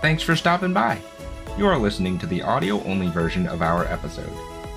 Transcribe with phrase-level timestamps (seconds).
[0.00, 1.00] Thanks for stopping by.
[1.56, 4.30] You are listening to the audio only version of our episode.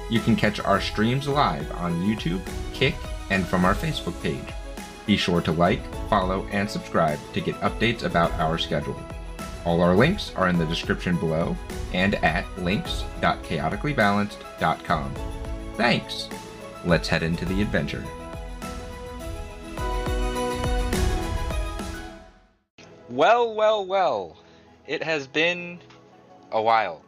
[0.10, 2.42] You can catch our streams live on YouTube,
[2.74, 2.96] Kick,
[3.30, 4.52] and from our Facebook page.
[5.06, 9.00] Be sure to like, follow, and subscribe to get updates about our schedule.
[9.64, 11.56] All our links are in the description below
[11.94, 15.14] and at links.chaoticallybalanced.com.
[15.76, 16.30] Thanks!
[16.84, 18.04] Let's head into the adventure.
[23.08, 24.41] Well, well, well.
[24.92, 25.80] It has been
[26.52, 27.02] a while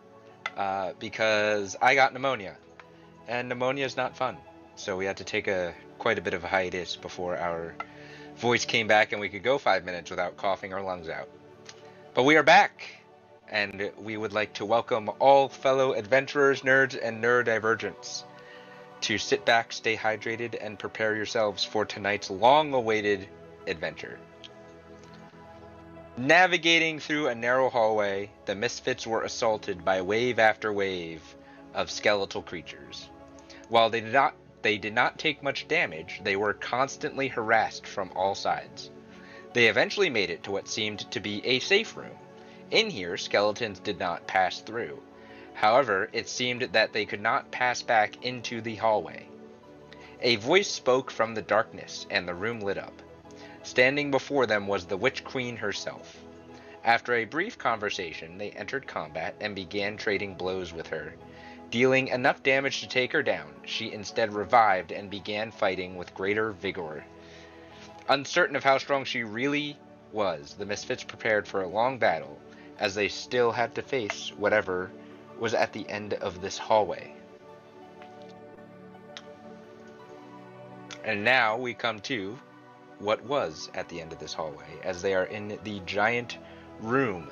[0.55, 2.55] uh, because I got pneumonia,
[3.27, 4.37] and pneumonia is not fun.
[4.77, 7.75] So we had to take a quite a bit of a hiatus before our
[8.37, 11.27] voice came back and we could go five minutes without coughing our lungs out.
[12.13, 12.87] But we are back,
[13.49, 18.23] and we would like to welcome all fellow adventurers, nerds, and neurodivergents
[19.01, 23.27] to sit back, stay hydrated, and prepare yourselves for tonight's long-awaited
[23.67, 24.19] adventure.
[26.15, 31.35] Navigating through a narrow hallway, the misfits were assaulted by wave after wave
[31.73, 33.09] of skeletal creatures.
[33.67, 38.11] While they did not they did not take much damage, they were constantly harassed from
[38.15, 38.91] all sides.
[39.53, 42.19] They eventually made it to what seemed to be a safe room.
[42.69, 45.01] In here, skeletons did not pass through.
[45.55, 49.27] However, it seemed that they could not pass back into the hallway.
[50.21, 53.01] A voice spoke from the darkness, and the room lit up.
[53.63, 56.19] Standing before them was the Witch Queen herself.
[56.83, 61.13] After a brief conversation, they entered combat and began trading blows with her.
[61.71, 66.51] Dealing enough damage to take her down, she instead revived and began fighting with greater
[66.51, 67.05] vigor.
[68.09, 69.77] Uncertain of how strong she really
[70.11, 72.37] was, the Misfits prepared for a long battle,
[72.79, 74.91] as they still had to face whatever
[75.39, 77.13] was at the end of this hallway.
[81.05, 82.37] And now we come to
[82.99, 86.37] what was at the end of this hallway, as they are in the giant
[86.79, 87.29] room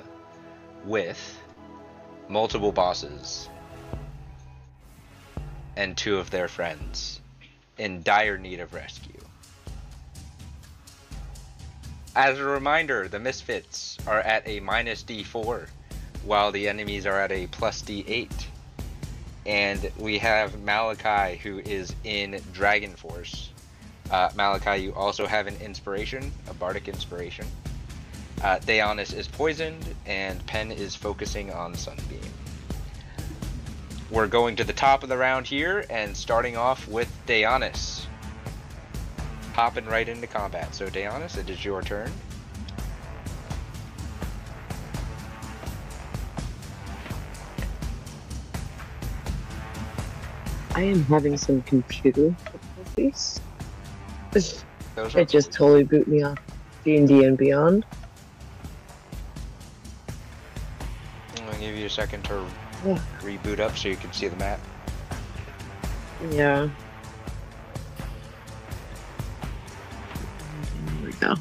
[0.84, 1.40] with
[2.28, 3.48] multiple bosses
[5.76, 7.20] and two of their friends
[7.78, 9.12] in dire need of rescue.
[12.14, 15.66] As a reminder, the Misfits are at a minus D4,
[16.24, 18.30] while the enemies are at a plus D8.
[19.46, 23.51] And we have Malachi, who is in Dragon Force.
[24.12, 27.46] Uh, Malachi, you also have an inspiration, a bardic inspiration.
[28.44, 32.20] Uh, Daeonis is poisoned, and Pen is focusing on Sunbeam.
[34.10, 38.04] We're going to the top of the round here, and starting off with Daeonis.
[39.54, 40.74] Hopping right into combat.
[40.74, 42.12] So, Daeonis, it is your turn.
[50.74, 53.40] I am having some computer difficulties.
[54.34, 56.38] It just totally boot me off
[56.84, 57.84] D&D and Beyond.
[61.36, 62.44] I'm gonna give you a second to
[62.84, 62.98] Yeah.
[63.20, 64.58] reboot up so you can see the map.
[66.30, 66.68] Yeah.
[70.86, 71.34] There we go.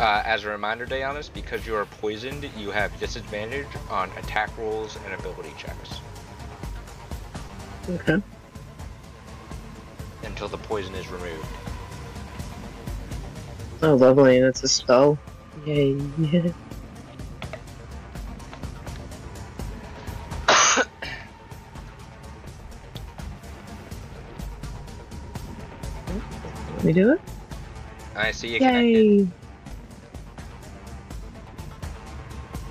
[0.00, 4.96] Uh, as a reminder, Daeonis, because you are poisoned, you have disadvantage on attack rolls
[5.04, 5.90] and ability checks
[7.86, 8.22] Okay.
[10.24, 11.46] until the poison is removed.
[13.82, 15.18] Oh, lovely, and it's a spell.
[15.66, 15.92] Yay.
[26.76, 27.20] Let me do it?
[28.16, 29.30] I see you connected.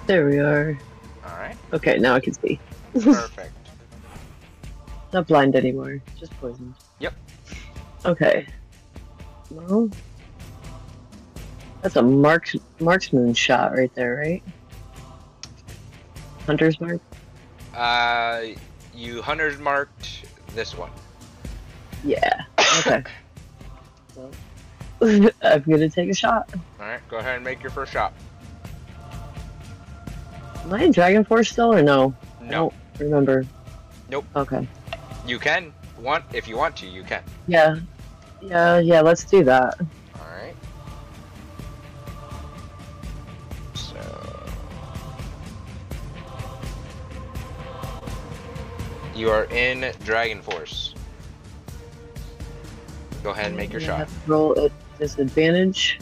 [0.09, 0.75] There we are.
[1.23, 2.59] Alright, Okay, now I can see.
[2.99, 3.53] perfect.
[5.13, 6.73] Not blind anymore, just poisoned.
[6.97, 7.13] Yep.
[8.05, 8.47] Okay.
[9.51, 9.87] Well,
[11.83, 14.41] that's a marks marksman shot right there, right?
[16.47, 16.99] Hunter's mark.
[17.75, 18.45] Uh,
[18.95, 20.25] you hunters marked
[20.55, 20.89] this one.
[22.03, 22.45] Yeah.
[22.79, 23.03] Okay.
[24.15, 26.49] Well, I'm gonna take a shot.
[26.79, 28.11] Alright, go ahead and make your first shot.
[30.63, 32.13] Am I in Dragon Force still or no?
[32.41, 33.45] No, remember.
[34.09, 34.25] Nope.
[34.35, 34.67] Okay.
[35.25, 35.73] you can.
[35.99, 37.23] Want if you want to, you can.
[37.47, 37.77] Yeah.
[38.41, 38.79] Yeah.
[38.79, 39.01] Yeah.
[39.01, 39.77] Let's do that.
[40.19, 40.55] Alright.
[43.73, 43.99] So.
[49.15, 50.95] You are in Dragon Force.
[53.23, 54.07] Go ahead and make your shot.
[54.27, 55.99] roll a disadvantage.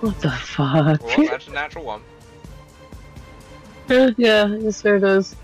[0.00, 1.02] What the fuck?
[1.02, 2.02] Well, that's a natural one.
[4.16, 5.36] yeah, yes, there it is.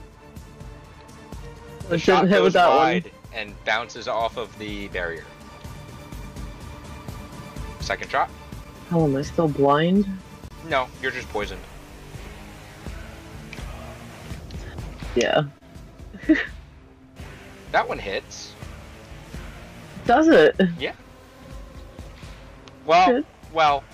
[1.89, 3.13] The I shot goes that wide one.
[3.35, 5.25] and bounces off of the barrier.
[7.81, 8.31] Second shot?
[8.91, 10.07] Oh, am I still blind?
[10.69, 11.61] No, you're just poisoned.
[15.15, 15.45] Yeah.
[17.73, 18.55] That one hits.
[20.07, 20.59] Does it?
[20.79, 20.95] Yeah.
[22.87, 23.23] Well,
[23.53, 23.85] well,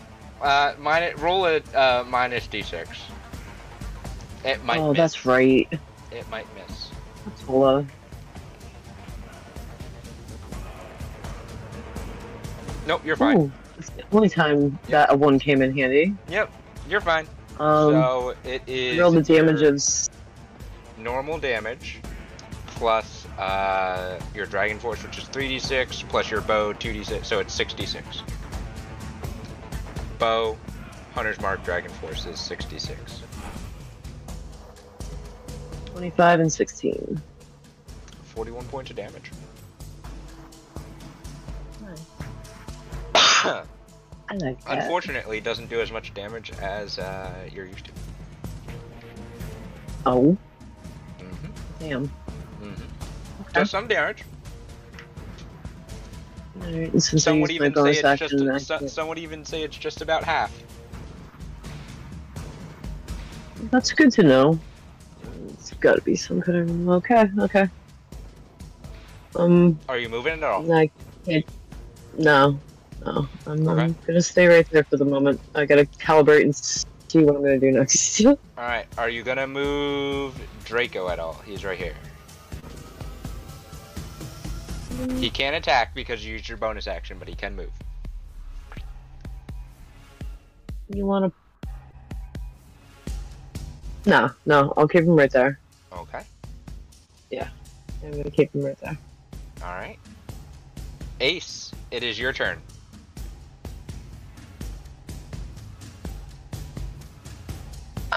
[0.43, 2.87] uh, minus, roll a uh, minus d6.
[4.44, 4.97] It might oh, miss.
[4.97, 5.69] that's right.
[6.11, 6.91] It might miss.
[7.25, 7.87] That's Tola.
[12.87, 13.39] Nope, you're fine.
[13.39, 16.15] Ooh, that's the only time that a one came in handy.
[16.29, 16.53] Yep,
[16.88, 17.27] you're fine.
[17.61, 19.81] Um, so it is roll the damage of
[20.99, 22.00] normal damage
[22.83, 28.23] plus uh, your dragon force, which is 3d6, plus your bow 2d6, so it's 66.
[30.23, 30.57] Bow,
[31.17, 33.23] hunter's mark, dragon force is 66.
[35.87, 37.21] 25 and 16.
[38.27, 39.33] 41 points of damage.
[43.17, 43.65] I
[44.31, 44.79] like that.
[44.79, 47.91] Unfortunately, it doesn't do as much damage as uh, you're used to.
[50.07, 50.39] Oh,
[51.19, 51.47] hmm
[51.81, 52.07] damn.
[52.07, 52.71] hmm
[53.41, 53.53] Okay.
[53.55, 54.23] Does some damage.
[56.60, 58.66] Since Some would even say it's just.
[58.66, 60.52] so- some would even say it's just about half.
[63.70, 64.58] That's good to know.
[65.52, 67.69] It's got to be some kind of okay, okay.
[69.37, 70.70] Um, Are you moving at all?
[70.72, 70.90] I
[71.25, 71.44] can't.
[72.19, 72.58] No,
[73.04, 73.28] no.
[73.46, 73.82] I'm, Okay.
[73.84, 75.40] I'm gonna stay right there for the moment.
[75.54, 78.25] I gotta calibrate and see what I'm gonna do next.
[78.26, 78.87] All right.
[78.99, 81.40] Are you gonna move Draco at all?
[81.46, 81.94] He's right here.
[85.19, 87.71] He can't attack because you used your bonus action, but he can move.
[90.89, 91.33] you wanna?
[94.05, 94.75] No, no.
[94.77, 95.59] I'll keep him right there.
[95.93, 96.23] Okay.
[97.31, 97.49] Yeah,
[98.05, 98.99] I'm gonna keep him right there.
[99.62, 99.99] All right.
[101.21, 102.61] Ace, it is your turn.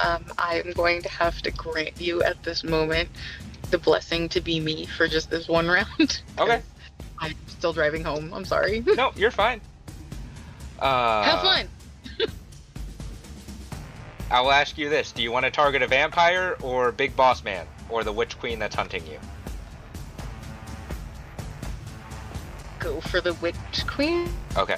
[0.04, 3.10] Um, I'm going to have to grant you at this moment
[3.72, 6.22] the blessing to be me for just this one round.
[6.40, 6.62] Okay.
[7.20, 8.34] I'm still driving home.
[8.34, 8.82] I'm sorry.
[8.86, 9.62] no, you're fine.
[10.80, 11.70] Uh, Have fun.
[14.30, 17.44] I will ask you this: Do you want to target a vampire or Big Boss
[17.44, 19.18] Man or the Witch Queen that's hunting you?
[22.80, 23.56] Go for the witch
[23.88, 24.30] queen.
[24.58, 24.78] Okay.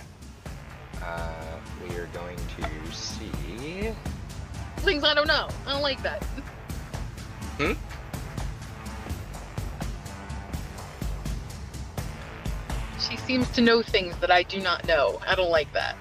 [1.04, 1.34] Uh,
[1.84, 3.92] we are going to see.
[4.78, 5.50] Things I don't know.
[5.66, 6.24] I don't like that.
[7.58, 7.74] Hmm?
[13.10, 15.22] She seems to know things that I do not know.
[15.26, 15.96] I don't like that.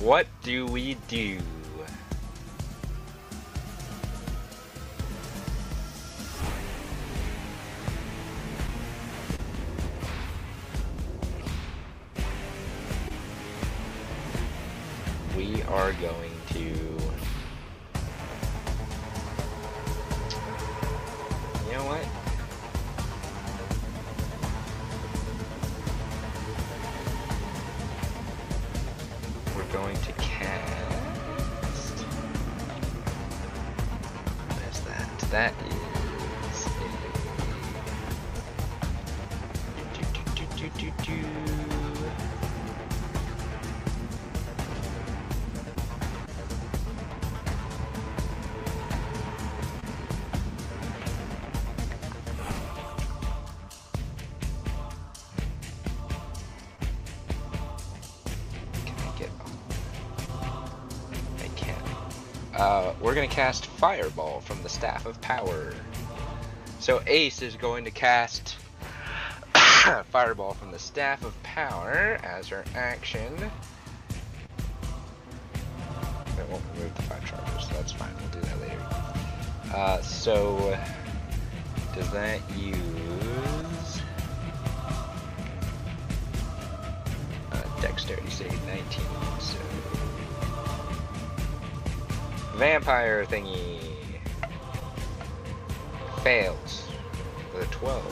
[0.00, 1.38] What do we do?
[15.70, 16.58] Are going to.
[16.58, 16.74] You
[21.72, 22.19] know what?
[63.40, 65.72] Cast Fireball from the Staff of Power.
[66.78, 68.56] So Ace is going to cast
[70.10, 73.34] Fireball from the Staff of Power as her action.
[76.36, 78.10] That won't remove the five charges, so that's fine.
[78.20, 78.86] We'll do that later.
[79.74, 80.78] Uh, so
[81.94, 84.02] does that use?
[87.52, 89.06] Uh, dexterity save 19,
[92.60, 93.80] Vampire thingy.
[96.22, 96.86] Fails.
[97.54, 98.04] With a 12.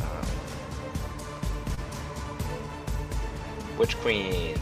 [0.00, 0.26] Um,
[3.78, 4.58] Witch Queen.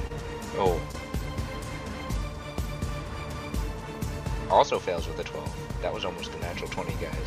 [0.59, 0.79] Oh.
[4.51, 5.81] Also fails with a 12.
[5.81, 7.18] That was almost a natural 20 guy.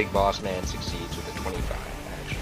[0.00, 1.76] Big Boss Man succeeds with a 25,
[2.22, 2.40] actually.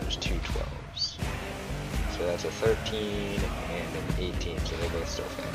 [0.00, 1.16] There's two 12s.
[2.16, 3.40] So that's a 13
[3.70, 5.46] and an 18, so they both still fail.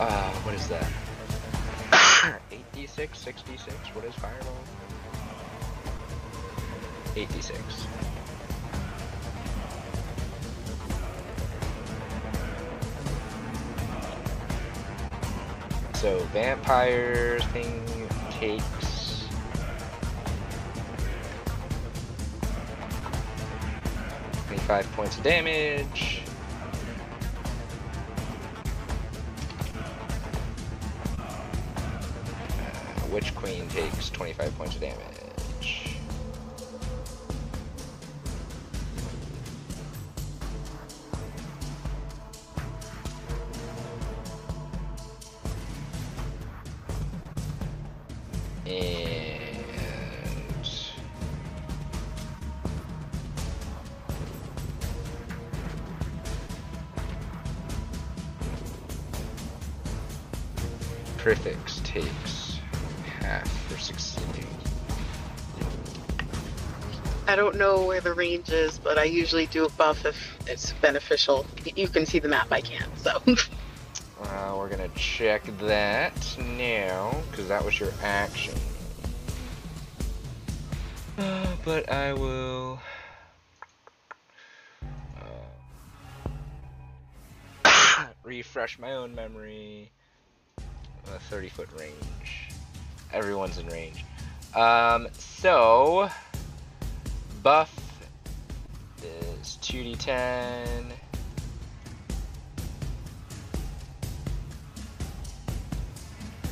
[0.00, 0.90] Uh, what is that?
[2.50, 4.64] 8d6, 6d6, what is Fireball?
[7.14, 8.05] 8d6.
[16.06, 17.82] So, vampire thing
[18.30, 19.24] takes...
[24.46, 26.05] Twenty-five points of damage.
[67.56, 71.46] Don't know where the range is, but I usually do a buff if it's beneficial.
[71.64, 73.20] You can see the map, I can't, so.
[74.18, 78.54] Uh, we're gonna check that now, because that was your action.
[81.18, 82.80] Uh, but I will.
[87.66, 89.90] uh, refresh my own memory.
[91.14, 92.48] A 30 foot range.
[93.12, 94.02] Everyone's in range.
[94.54, 96.10] Um, so.
[97.46, 98.02] Buff
[99.04, 100.90] is 2d10.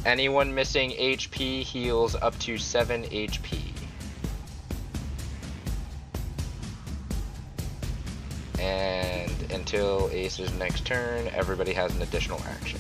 [0.07, 3.73] Anyone missing HP heals up to 7 HP.
[8.61, 12.79] And until Ace's next turn, everybody has an additional action.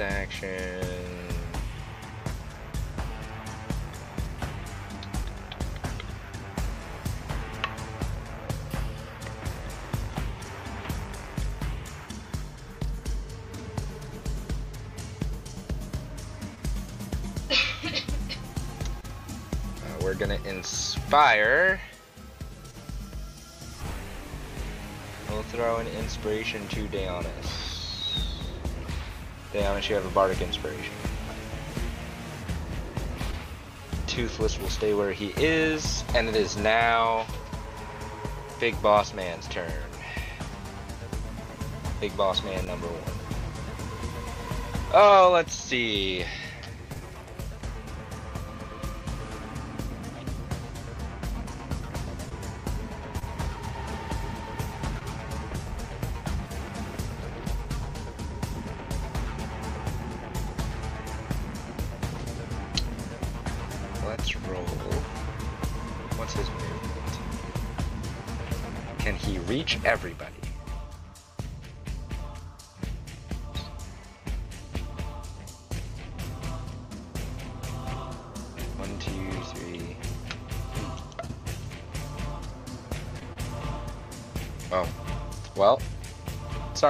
[0.00, 0.82] Action.
[19.82, 21.80] Uh, we're gonna inspire.
[25.30, 27.65] We'll throw an inspiration to Deonis.
[29.56, 30.92] Deonis, you have a bardic inspiration.
[34.06, 37.24] Toothless will stay where he is, and it is now
[38.60, 39.72] Big Boss Man's turn.
[42.02, 43.12] Big Boss Man number one.
[44.92, 46.26] Oh, let's see.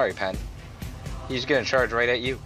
[0.07, 0.37] Sorry, Pen.
[1.27, 2.39] He's gonna charge right at you.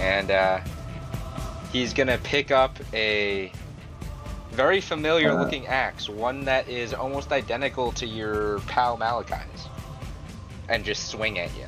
[0.00, 0.60] and uh,
[1.70, 3.52] he's gonna pick up a
[4.52, 5.42] very familiar Uh.
[5.42, 9.68] looking axe, one that is almost identical to your pal Malachi's,
[10.70, 11.66] and just swing at you.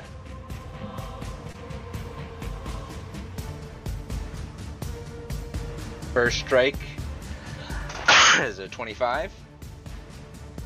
[6.13, 6.77] First strike
[8.41, 9.33] is a 25,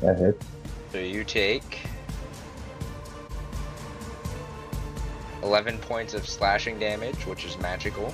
[0.01, 0.45] That hits.
[0.91, 1.79] so you take
[5.43, 8.13] 11 points of slashing damage, which is magical,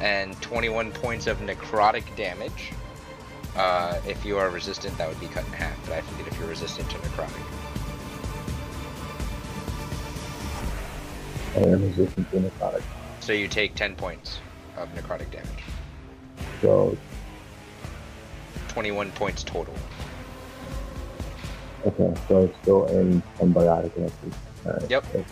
[0.00, 2.72] and 21 points of necrotic damage.
[3.54, 6.36] Uh, if you are resistant, that would be cut in half, but I forget if
[6.36, 7.44] you're resistant to necrotic.
[11.54, 12.82] I am resistant to necrotic.
[13.20, 14.40] So you take 10 points
[14.78, 15.64] of necrotic damage.
[16.62, 16.96] So,
[18.68, 19.74] 21 points total.
[21.86, 24.32] okay, so it's still in symbiotic entity.
[24.66, 24.90] Alright.
[24.90, 25.04] Yep.
[25.14, 25.24] okay.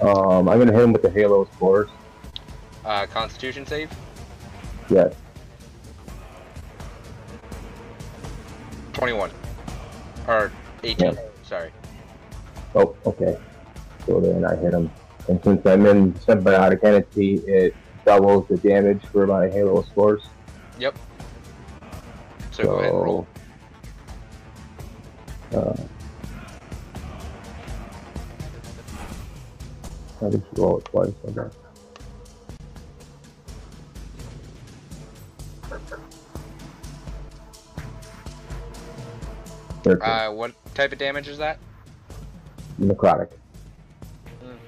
[0.00, 1.88] Um, I'm gonna hit him with the Halo of Spores.
[2.84, 3.90] Uh, Constitution save?
[4.88, 5.14] Yes.
[8.92, 9.30] 21.
[10.26, 10.52] Or
[10.84, 11.06] 18.
[11.06, 11.20] Yeah.
[11.42, 11.70] Sorry.
[12.74, 13.38] Oh, okay.
[14.06, 14.90] So then I hit him.
[15.28, 17.74] And since I'm in symbiotic entity, it
[18.06, 20.22] doubles the damage for my Halo of Spores.
[20.78, 20.96] Yep.
[22.52, 23.26] So go ahead and roll.
[25.54, 25.74] Uh,
[30.20, 31.54] I just roll it twice, I guess.
[39.86, 41.58] Uh, what type of damage is that?
[42.80, 43.30] Necrotic.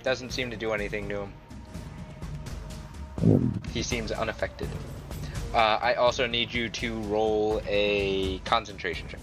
[0.02, 1.28] Doesn't seem to do anything to
[3.22, 3.60] him.
[3.72, 4.68] He seems unaffected.
[5.52, 9.20] Uh, I also need you to roll a concentration check.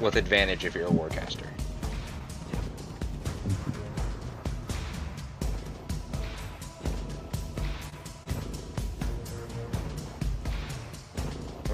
[0.00, 1.46] With advantage if you're a warcaster.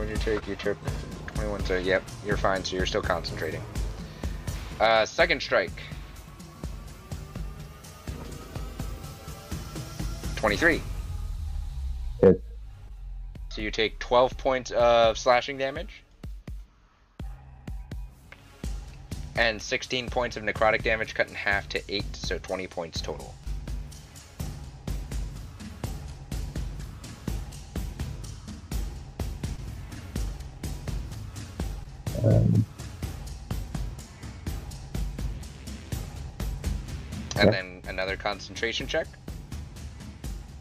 [0.06, 0.46] Did you take?
[0.46, 0.78] You took
[1.34, 3.60] 21, so yep, you're fine, so you're still concentrating.
[4.80, 5.70] Uh, second strike.
[10.36, 10.82] 23.
[12.20, 12.40] Hits.
[13.48, 16.02] So you take 12 points of slashing damage.
[19.34, 23.34] And 16 points of necrotic damage cut in half to 8, so 20 points total.
[32.24, 32.64] Um,
[37.38, 37.50] And Okay.
[37.50, 39.06] then another concentration check.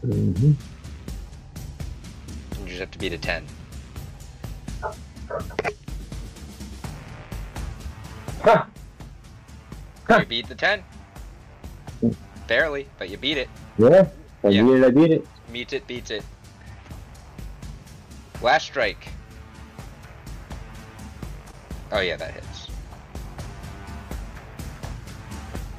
[0.06, 0.54] mhm.
[2.52, 3.44] And you just have to beat a 10.
[8.42, 8.68] Ha!
[10.06, 10.18] Huh.
[10.20, 10.84] You beat the 10.
[12.46, 13.48] Barely, but you beat it.
[13.78, 14.06] Yeah,
[14.44, 14.62] I Yeah.
[14.62, 15.26] beat it, I beat it.
[15.50, 16.22] Meets it, beats it.
[18.42, 19.08] Last strike.
[21.90, 22.55] Oh yeah, that hits.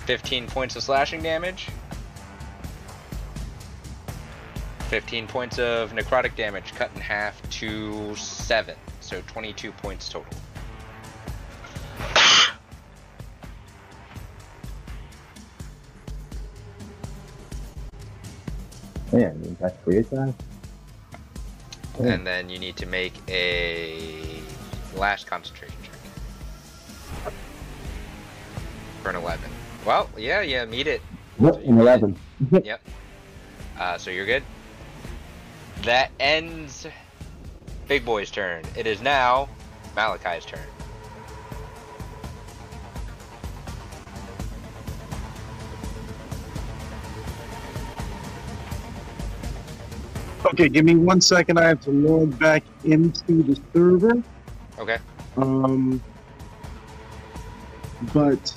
[0.08, 1.68] 15 points of slashing damage.
[4.88, 8.74] 15 points of necrotic damage cut in half to 7.
[9.02, 10.32] So 22 points total.
[19.12, 20.32] Oh, Man, you got three attacks?
[22.00, 24.40] Oh, And then you need to make a
[24.96, 27.34] last concentration check.
[29.04, 29.50] For an 11.
[29.88, 31.02] Well, yeah, yeah, meet it.
[31.40, 32.20] Yep, an 11.
[32.52, 32.82] Yep.
[33.80, 34.44] Uh, so you're good.
[35.84, 36.86] That ends
[37.88, 38.66] Big Boy's turn.
[38.76, 39.48] It is now
[39.96, 40.60] Malachi's turn.
[50.48, 51.58] Okay, give me one second.
[51.58, 54.22] I have to log back into the server.
[54.80, 54.98] Okay.
[55.38, 56.04] Um,
[58.14, 58.54] but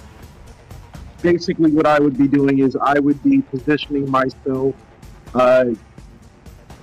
[1.22, 4.74] basically, what I would be doing is I would be positioning myself
[5.34, 5.66] uh,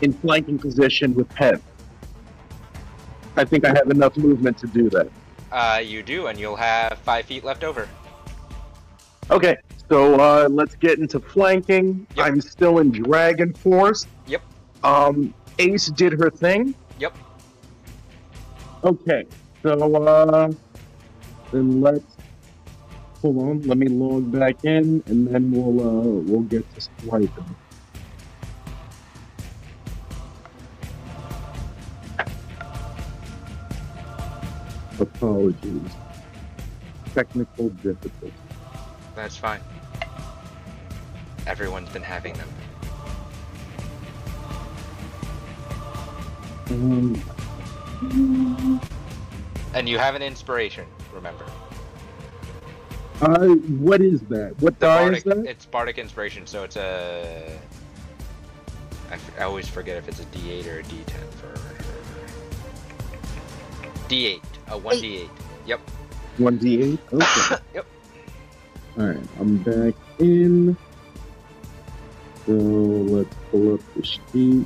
[0.01, 1.61] in flanking position with Pen.
[3.35, 5.09] I think I have enough movement to do that.
[5.51, 7.87] Uh, you do, and you'll have five feet left over.
[9.29, 9.57] Okay,
[9.89, 12.07] so uh, let's get into flanking.
[12.15, 12.25] Yep.
[12.25, 14.07] I'm still in Dragon Force.
[14.25, 14.41] Yep.
[14.83, 16.75] Um, Ace did her thing.
[16.99, 17.15] Yep.
[18.83, 19.25] Okay,
[19.63, 20.51] so uh,
[21.51, 22.16] then let's
[23.21, 23.61] hold on.
[23.63, 27.55] Let me log back in, and then we'll uh, we'll get to swiping.
[34.99, 35.91] Apologies.
[37.13, 38.33] Technical difficulties.
[39.15, 39.61] That's fine.
[41.45, 42.49] Everyone's been having them.
[46.69, 48.81] Um,
[49.73, 51.45] And you have an inspiration, remember.
[53.21, 54.55] Uh, what is that?
[54.61, 55.45] What The die bardic, is that?
[55.45, 57.59] It's bardic inspiration, so it's a.
[59.09, 61.53] I, f- I always forget if it's a D8 or a D10 for.
[64.09, 64.41] D8.
[64.67, 65.29] A 1d8.
[65.65, 65.79] Yep.
[66.37, 66.99] One d eight.
[67.11, 67.55] Okay.
[67.73, 67.85] Yep.
[68.99, 70.75] All right, I'm back in.
[72.45, 74.65] So let's pull up the sheet.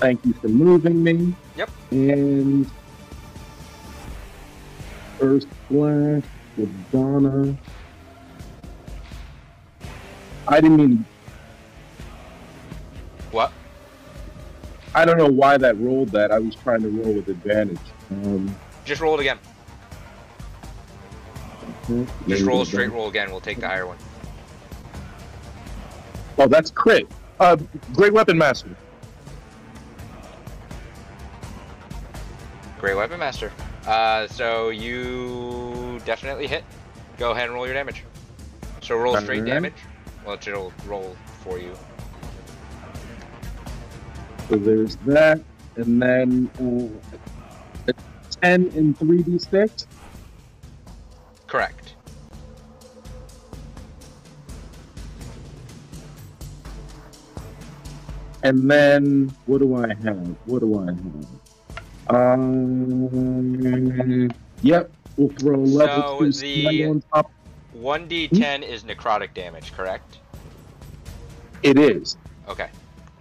[0.00, 1.34] Thank you for moving me.
[1.56, 1.70] Yep.
[1.90, 2.70] And
[5.18, 6.22] first flash
[6.56, 7.56] with Donna.
[10.46, 11.04] I didn't mean.
[13.30, 13.52] What?
[14.94, 16.32] I don't know why that rolled that.
[16.32, 17.78] I was trying to roll with advantage.
[18.10, 18.54] Um,
[18.84, 19.38] Just roll it again.
[22.26, 23.30] Just roll a straight roll again.
[23.30, 23.98] We'll take the higher one.
[26.38, 27.08] Oh, that's crit.
[27.40, 27.56] Uh,
[27.92, 28.68] great weapon master.
[32.78, 33.52] Great weapon master.
[33.88, 36.62] Uh, so you definitely hit.
[37.16, 38.04] Go ahead and roll your damage.
[38.82, 39.54] So roll straight Alright.
[39.54, 39.72] damage.
[40.26, 41.74] Well, it'll roll for you.
[44.50, 45.40] So there's that,
[45.76, 47.94] and then uh, a
[48.42, 49.86] ten in three d six.
[51.46, 51.94] Correct.
[58.42, 60.36] And then what do I have?
[60.44, 61.47] What do I have?
[62.08, 63.08] Um,
[64.62, 67.30] yep, we'll throw level So two the- on top.
[67.76, 70.18] 1d10 is necrotic damage, correct?
[71.62, 72.16] It is.
[72.48, 72.70] Okay.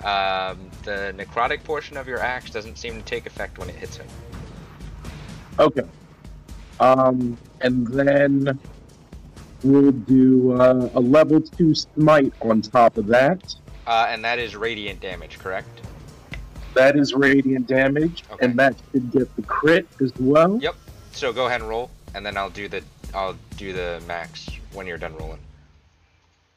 [0.04, 3.98] Um, the necrotic portion of your axe doesn't seem to take effect when it hits
[3.98, 4.08] him.
[5.60, 5.84] Okay.
[6.80, 8.60] Um, and then
[9.64, 13.56] we'll do uh, a level two smite on top of that.
[13.86, 15.82] Uh, and that is radiant damage, correct?
[16.78, 18.46] That is radiant damage, Okay.
[18.46, 20.60] and that should get the crit as well.
[20.62, 20.76] Yep.
[21.12, 22.84] So go ahead and roll, and then I'll do the
[23.16, 25.40] I'll do the max when you're done rolling.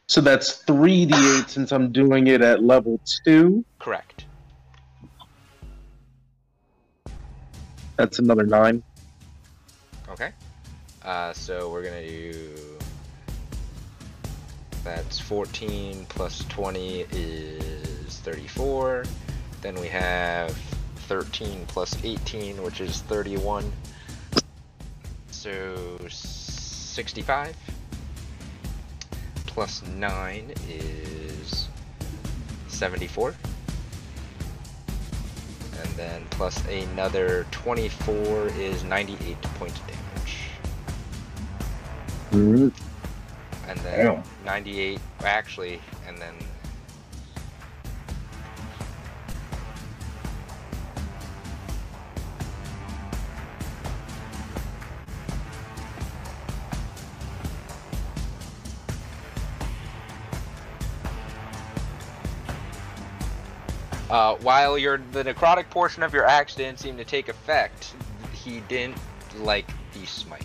[0.08, 3.64] So that's three d8 since I'm doing it at level two.
[3.78, 4.26] Correct.
[7.96, 8.82] That's another nine.
[10.10, 10.32] Okay.
[11.02, 12.76] Uh, so we're gonna do.
[14.84, 19.04] That's 14 plus 20 is 34.
[19.62, 20.56] Then we have
[21.08, 23.70] 13 plus 18, which is 31.
[25.30, 27.56] So 65.
[29.46, 31.68] Plus 9 is
[32.68, 33.34] 74.
[35.82, 40.38] And then plus another 24 is 98 points of damage.
[42.30, 42.72] Mhm.
[43.68, 44.22] And then Damn.
[44.44, 46.34] 98, actually, and then.
[64.10, 67.94] Uh, while your the necrotic portion of your axe didn't seem to take effect,
[68.32, 68.96] he didn't
[69.38, 70.42] like the smite.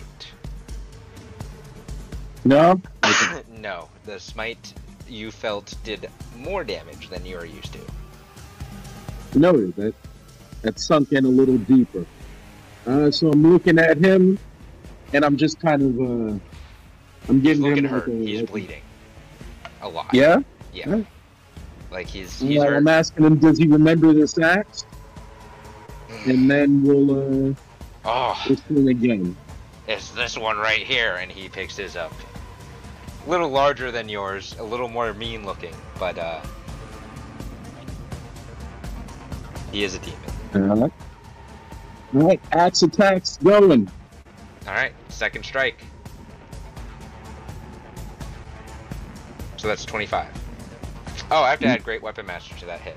[2.44, 2.80] No?
[3.58, 4.72] no, the smite
[5.08, 9.38] you felt did more damage than you are used to.
[9.38, 9.94] Noted that
[10.62, 12.06] that sunk in a little deeper.
[12.86, 14.38] Uh, so I'm looking at him,
[15.12, 16.38] and I'm just kind of uh,
[17.28, 18.08] I'm He's giving looking him like hurt.
[18.08, 18.82] a, He's like bleeding
[19.82, 20.14] a lot.
[20.14, 20.38] Yeah.
[20.72, 20.90] Yeah.
[20.90, 21.06] Right.
[21.96, 22.74] Like he's he's Well.
[22.74, 24.84] I'm asking him, does he remember this axe?
[26.26, 27.54] And then we'll uh,
[28.04, 29.34] Oh, we'll swing again.
[29.88, 32.12] it's this one right here, and he picks his up.
[33.26, 36.42] A little larger than yours, a little more mean looking, but uh,
[39.72, 40.20] he is a demon.
[40.54, 40.92] All right.
[42.14, 42.40] All right.
[42.52, 43.90] Axe attacks going.
[44.66, 45.82] All right, second strike.
[49.56, 50.45] So that's 25.
[51.30, 52.96] Oh, I have to add Great Weapon Master to that hit.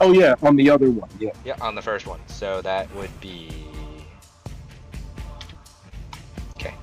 [0.00, 1.08] Oh yeah, on the other one.
[1.20, 1.30] Yeah.
[1.44, 2.20] Yeah, on the first one.
[2.26, 3.50] So that would be.
[6.56, 6.74] Okay.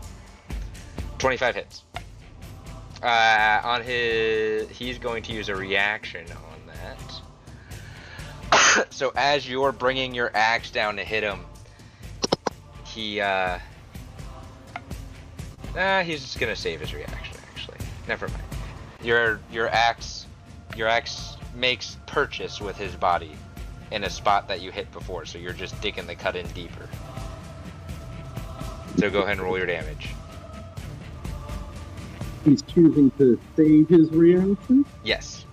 [1.17, 1.83] 25 hits.
[3.01, 4.69] Uh, on his.
[4.69, 6.59] He's going to use a reaction on
[8.51, 8.87] that.
[8.93, 11.39] so as you're bringing your axe down to hit him,
[12.85, 13.19] he.
[13.19, 13.59] Uh,
[15.75, 17.37] uh, he's just gonna save his reaction.
[17.51, 18.48] Actually, never mind.
[19.03, 20.25] Your your axe,
[20.75, 23.31] your axe makes purchase with his body
[23.91, 26.87] in a spot that you hit before, so you're just digging the cut in deeper.
[28.97, 30.09] So go ahead and roll your damage.
[32.45, 34.85] He's choosing to save his reaction.
[35.03, 35.45] Yes.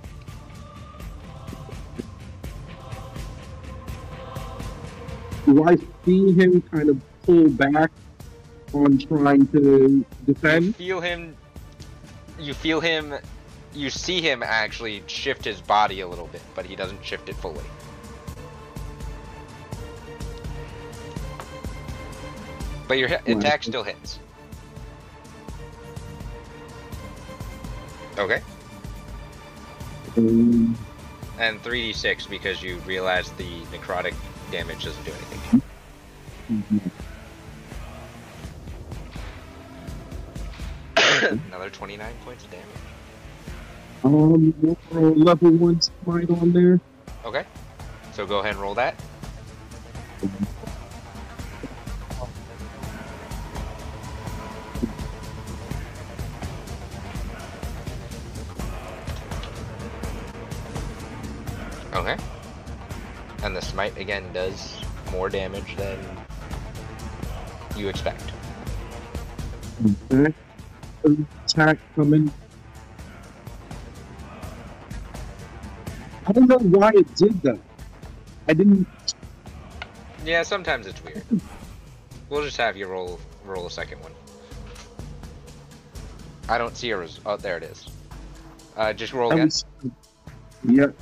[5.46, 7.90] Do I see him kind of pull back
[8.72, 10.74] on trying to You defend?
[10.76, 11.36] feel him.
[12.38, 13.14] You feel him
[13.76, 17.36] you see him actually shift his body a little bit, but he doesn't shift it
[17.36, 17.62] fully.
[22.88, 24.18] But your attack still hits.
[28.18, 28.40] Okay.
[30.14, 30.74] Mm.
[31.38, 34.14] And 3d6 because you realize the necrotic
[34.50, 35.62] damage doesn't do anything.
[36.50, 36.78] Mm-hmm.
[41.48, 42.85] Another 29 points of damage
[44.06, 46.80] um, we'll throw a level one smite on there.
[47.24, 47.44] Okay.
[48.12, 48.94] So go ahead and roll that.
[61.94, 62.16] Okay.
[63.42, 65.98] And the smite again does more damage than
[67.76, 68.32] you expect.
[70.12, 70.32] Okay.
[71.44, 72.32] Attack coming.
[76.26, 77.58] I don't know why it did that.
[78.48, 78.86] I didn't.
[80.24, 81.22] Yeah, sometimes it's weird.
[82.28, 84.12] We'll just have you roll roll a second one.
[86.48, 87.88] I don't see a res- oh there it is.
[88.76, 89.46] Uh, just roll again.
[89.46, 89.64] was.
[90.68, 90.94] Yep.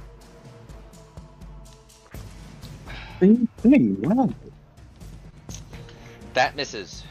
[3.21, 4.03] Same thing.
[4.03, 4.31] Wow.
[6.35, 7.05] That misses,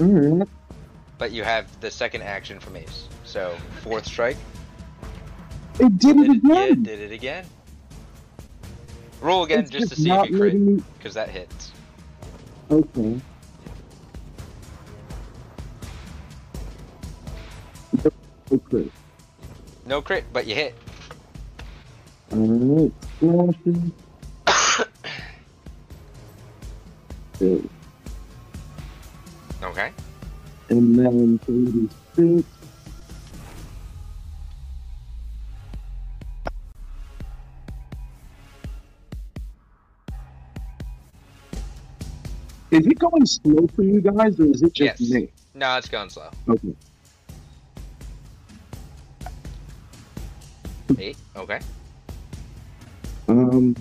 [0.00, 0.46] Alright.
[1.16, 3.08] but you have the second action from Ace.
[3.24, 4.36] So fourth strike.
[5.78, 6.82] It did it it, again.
[6.82, 7.44] did it again.
[9.20, 11.72] Roll again It's just to see if you crit, because that hits.
[12.70, 13.20] Okay.
[18.52, 18.90] Okay.
[19.86, 20.74] No crit, but you hit.
[22.32, 22.92] Alright.
[23.18, 23.92] Slashing.
[27.40, 27.68] Okay.
[29.64, 29.90] Okay.
[30.68, 31.38] And then
[32.14, 32.61] 36.
[42.72, 45.10] Is it going slow for you guys, or is it just Yes.
[45.10, 45.28] me?
[45.54, 46.30] No, it's going slow.
[46.48, 46.74] Okay.
[50.98, 51.16] Eight.
[51.36, 51.60] Okay.
[53.28, 53.76] Um,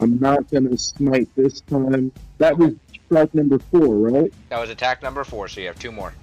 [0.00, 2.10] I'm not gonna smite this time.
[2.38, 2.72] That was
[3.06, 4.32] strike number four, right?
[4.48, 6.14] That was attack number four, so you have two more.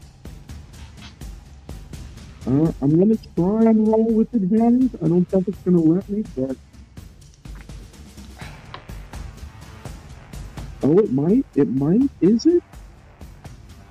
[2.48, 4.92] Uh, I'm gonna try and roll with advantage.
[5.04, 6.58] I don't think it's gonna let me, but
[10.84, 11.46] oh, it might.
[11.56, 12.10] It might.
[12.22, 12.64] Is it?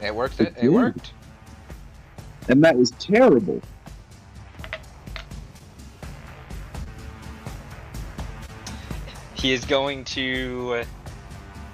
[0.00, 0.40] It worked.
[0.40, 1.12] It, It it worked.
[2.48, 3.60] And that was terrible.
[9.34, 10.84] He is going to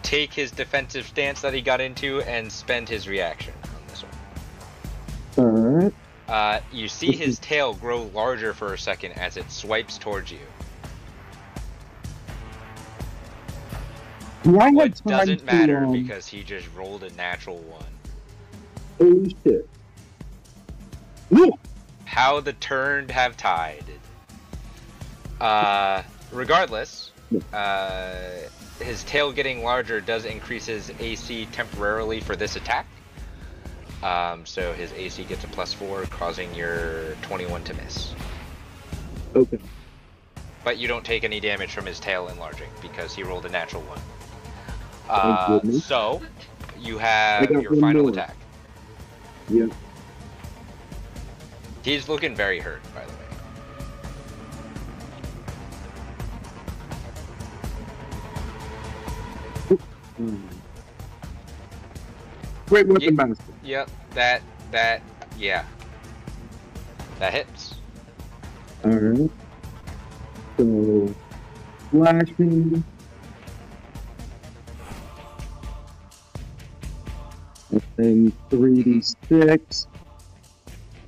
[0.02, 5.44] take his defensive stance that he got into and spend his reaction on this one.
[5.44, 5.94] All right.
[6.28, 10.38] Uh, you see his tail grow larger for a second as it swipes towards you.
[14.46, 17.84] What doesn't matter because he just rolled a natural one.
[19.00, 19.68] Oh shit!
[22.04, 23.84] How the turned have tied.
[25.40, 27.10] Uh, regardless,
[27.52, 28.14] uh,
[28.80, 32.86] his tail getting larger does increase his AC temporarily for this attack.
[34.02, 38.14] Um, so his AC gets a plus four, causing your 21 to miss.
[39.34, 39.58] okay.
[40.62, 43.82] But you don't take any damage from his tail enlarging because he rolled a natural
[43.82, 44.00] one.
[45.08, 46.20] Uh, so
[46.80, 48.10] you have your final more.
[48.12, 48.36] attack.
[49.48, 49.66] Yeah.
[51.82, 53.16] He's looking very hurt, by the way.
[62.66, 63.10] Great weapon Yeah.
[63.26, 63.44] master.
[63.62, 64.42] Yep, that
[64.72, 65.02] that
[65.38, 65.64] yeah.
[67.18, 67.74] That hits.
[68.84, 69.30] All right.
[70.58, 71.14] So,
[71.90, 72.84] flashing.
[77.70, 79.86] And then 3d6.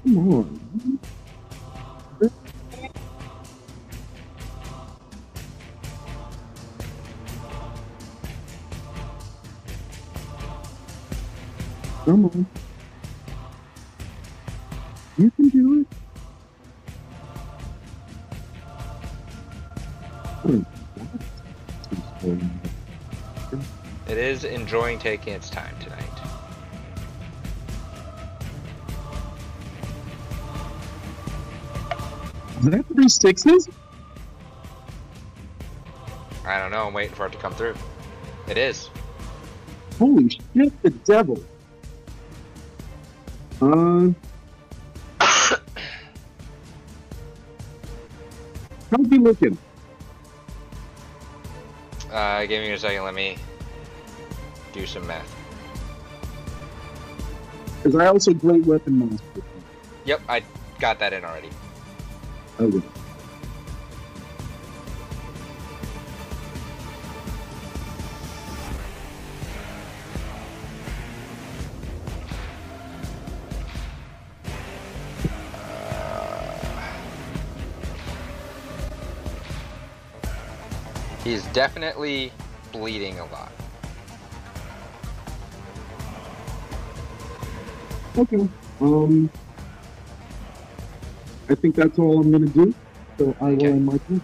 [0.04, 0.60] Come on.
[12.04, 12.46] Come on.
[15.18, 15.86] You can do it.
[24.08, 26.07] It is enjoying taking its time tonight.
[32.58, 33.68] Is that three sixes?
[36.44, 37.76] I don't know, I'm waiting for it to come through.
[38.48, 38.90] It is.
[39.98, 41.38] Holy shit, the devil.
[43.60, 44.10] Uh.
[48.90, 49.56] How's he looking?
[52.10, 53.36] Uh give me a second, let me
[54.72, 55.32] do some math.
[57.82, 59.42] Because I also great weapon master.
[60.06, 60.42] Yep, I
[60.80, 61.50] got that in already.
[62.60, 62.82] Okay.
[81.22, 82.32] He's definitely
[82.72, 83.52] bleeding a lot.
[88.16, 88.48] Okay.
[88.80, 89.30] Um.
[91.48, 92.74] I think that's all I'm gonna do.
[93.18, 93.66] So I will Okay.
[93.68, 94.22] end my turn.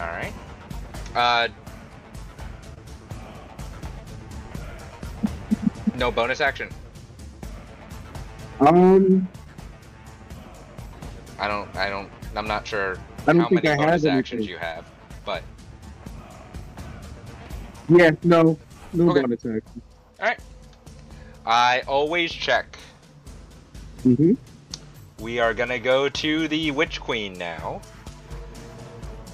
[0.00, 0.32] All right.
[1.14, 1.48] Uh.
[5.96, 6.68] No bonus action.
[8.60, 9.26] Um.
[11.38, 11.74] I don't.
[11.76, 12.10] I don't.
[12.36, 14.84] I'm not sure I don't how think many I bonus have actions you have,
[15.24, 15.42] but
[17.88, 18.10] Yeah.
[18.22, 18.58] No.
[18.92, 19.22] No Okay.
[19.22, 19.82] bonus action.
[20.20, 20.40] All right.
[21.46, 22.78] I always check.
[24.04, 24.32] Mm-hmm.
[25.24, 27.80] We are gonna go to the Witch Queen now,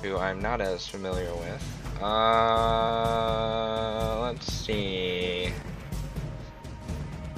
[0.03, 2.00] who I'm not as familiar with.
[2.00, 5.53] Uh, let's see.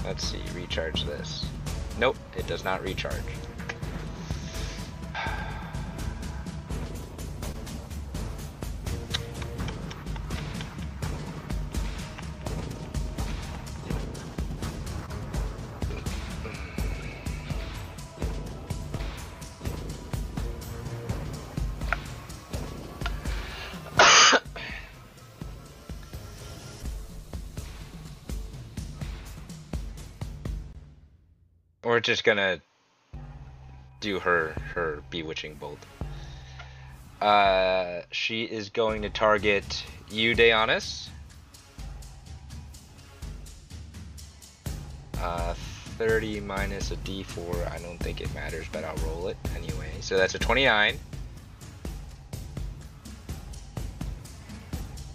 [0.04, 0.42] Let's see.
[0.54, 1.46] Recharge this.
[1.98, 3.24] Nope, it does not recharge.
[31.92, 32.58] We're just gonna
[34.00, 35.76] do her her bewitching bolt.
[37.20, 41.10] Uh, she is going to target you, Deonis.
[45.20, 45.52] Uh,
[45.98, 47.70] 30 minus a d4.
[47.70, 49.92] I don't think it matters, but I'll roll it anyway.
[50.00, 50.98] So that's a 29.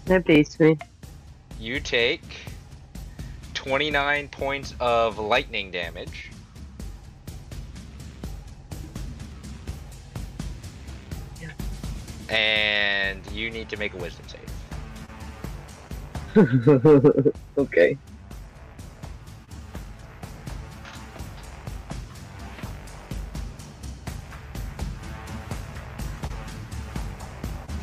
[0.04, 0.78] That beats me.
[1.58, 2.22] You take
[3.54, 6.30] 29 points of lightning damage.
[12.28, 14.42] And you need to make a wisdom save.
[17.58, 17.96] okay.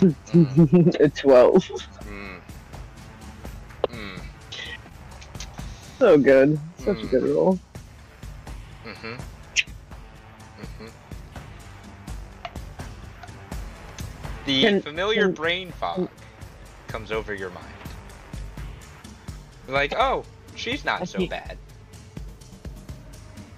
[0.02, 1.56] A 12.
[2.06, 2.42] Mm.
[3.90, 4.22] Mm.
[5.98, 6.60] So good.
[6.78, 7.10] Such a Mm.
[7.10, 7.60] good roll.
[8.86, 9.16] Mm-hmm.
[14.46, 16.10] The Can- familiar can- brain fog
[16.88, 17.66] comes over your mind.
[19.68, 20.24] Like, oh,
[20.56, 21.58] she's not I so think- bad.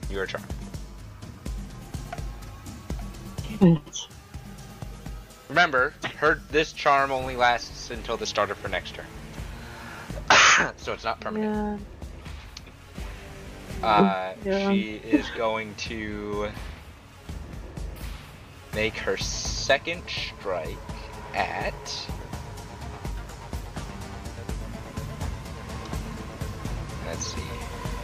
[0.09, 0.45] You are charmed.
[5.49, 9.05] Remember, her this charm only lasts until the start of her next turn.
[10.77, 11.81] so it's not permanent.
[13.81, 13.87] Yeah.
[13.87, 14.71] Uh, Yeah.
[14.71, 16.49] She is going to
[18.77, 20.77] make her second strike
[21.33, 21.73] at.
[27.07, 27.41] Let's see,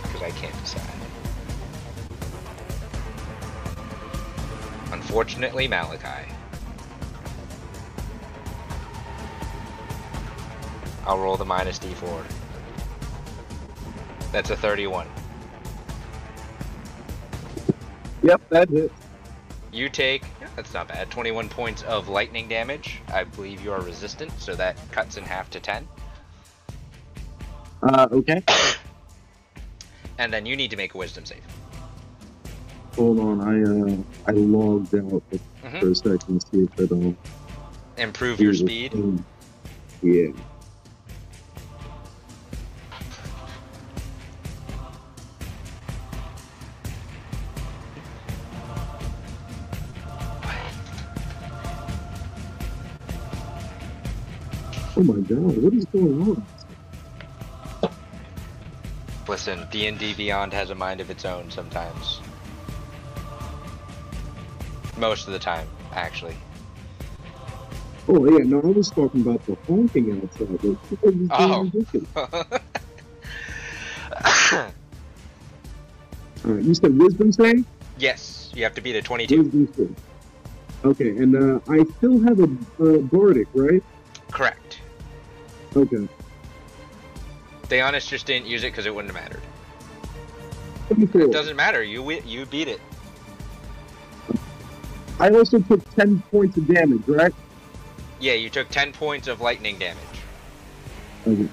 [0.01, 0.81] because I can't decide.
[4.91, 6.27] Unfortunately, Malachi.
[11.05, 12.23] I'll roll the minus d4.
[14.31, 15.05] That's a 31.
[18.23, 18.91] Yep, that hit.
[19.73, 20.23] You take,
[20.55, 23.01] that's not bad, 21 points of lightning damage.
[23.11, 25.87] I believe you are resistant, so that cuts in half to 10.
[27.81, 28.43] Uh, okay.
[30.19, 31.41] And then you need to make a wisdom save.
[32.95, 33.97] Hold on, I uh,
[34.27, 35.79] I logged out for Mhm.
[35.79, 37.15] for a second to see if it all.
[37.97, 38.93] Improve your speed.
[40.03, 40.27] Yeah.
[54.95, 56.45] Oh my god, what is going on?
[59.27, 62.19] Listen, D&D Beyond has a mind of its own sometimes.
[64.97, 66.35] Most of the time, actually.
[68.07, 70.63] Oh yeah, no, I was talking about the honking outside.
[70.63, 71.71] Like, people are Oh.
[76.45, 77.65] Alright, you said wisdom save?
[77.97, 79.41] yes, you have to beat a 22.
[79.41, 79.95] Wisdom save.
[80.85, 82.43] Okay, and uh, I still have a
[82.83, 83.81] uh, bardic, right?
[84.29, 84.59] Correct.
[85.75, 86.07] Okay.
[87.67, 89.41] Deonis just didn't use it because it wouldn't have mattered.
[91.15, 91.81] It doesn't matter.
[91.83, 92.79] You you beat it.
[95.19, 97.33] I also took 10 points of damage, right?
[98.19, 99.97] Yeah, you took 10 points of lightning damage
[101.27, 101.47] Okay.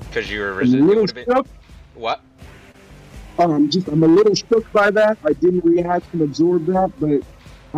[0.00, 0.86] because you were a resistant.
[0.86, 1.46] little shook.
[1.94, 2.20] What?
[3.38, 5.18] Um, just I'm a little shook by that.
[5.24, 7.22] I didn't react and absorb that, but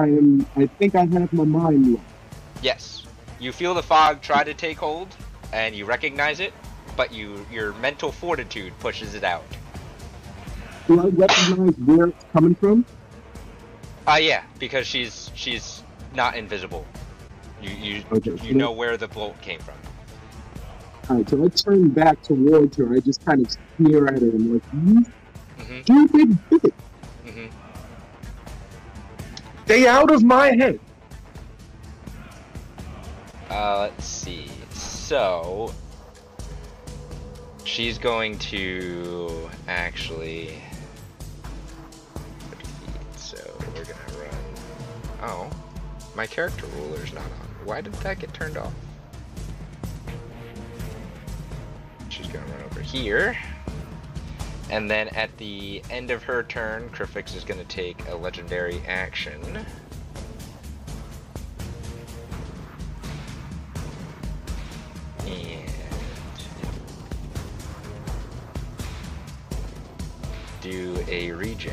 [0.00, 0.46] I am.
[0.56, 2.04] I think I have my mind left.
[2.62, 3.05] Yes.
[3.38, 5.08] You feel the fog try to take hold,
[5.52, 6.52] and you recognize it,
[6.96, 9.44] but you your mental fortitude pushes it out.
[10.86, 12.84] Do I recognize where it's coming from?
[14.06, 15.82] Ah, yeah, because she's she's
[16.14, 16.86] not invisible.
[17.60, 18.36] You you Okay.
[18.46, 19.74] you know where the bolt came from.
[21.08, 22.92] All right, so I turn back towards her.
[22.94, 25.06] I just kind of sneer at her and like, you
[25.58, 25.82] Mhm.
[25.82, 26.72] stupid bitch.
[27.26, 27.50] Mhm.
[29.64, 30.80] Stay out of my head.
[33.50, 34.50] Uh, let's see.
[34.72, 35.72] So
[37.64, 40.62] she's going to actually.
[43.16, 43.36] So
[43.74, 44.30] we're gonna run.
[45.22, 45.50] Oh,
[46.14, 47.66] my character ruler's not on.
[47.66, 48.72] Why did that get turned off?
[52.08, 53.36] She's gonna run over here.
[54.70, 59.64] And then at the end of her turn, Krifix is gonna take a legendary action.
[65.26, 65.66] And
[70.60, 71.72] do a regen.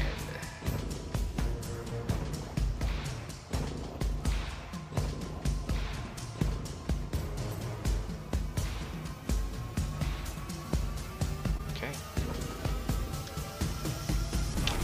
[11.71, 11.91] Okay.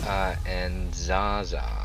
[0.08, 1.79] Uh, and Zaza,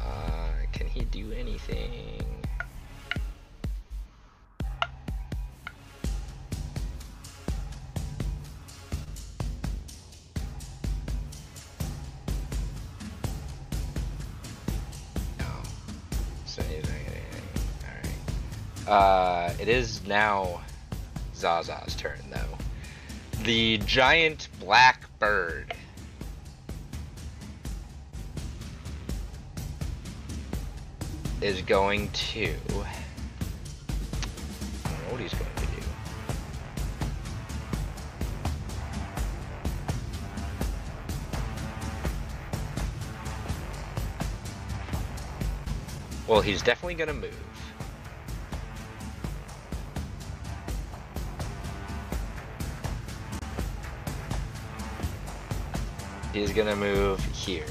[18.86, 20.60] Uh, it is now
[21.34, 22.58] Zaza's turn, though.
[23.44, 25.74] The giant black bird.
[31.40, 32.44] Is going to.
[32.44, 32.54] I
[34.88, 35.72] don't know what he's going to do.
[46.26, 47.53] Well, he's definitely going to move.
[56.34, 57.64] He's going to move here.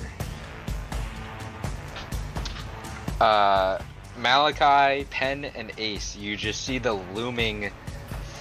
[3.19, 3.77] Uh,
[4.17, 7.71] Malachi, Pen, and Ace, you just see the looming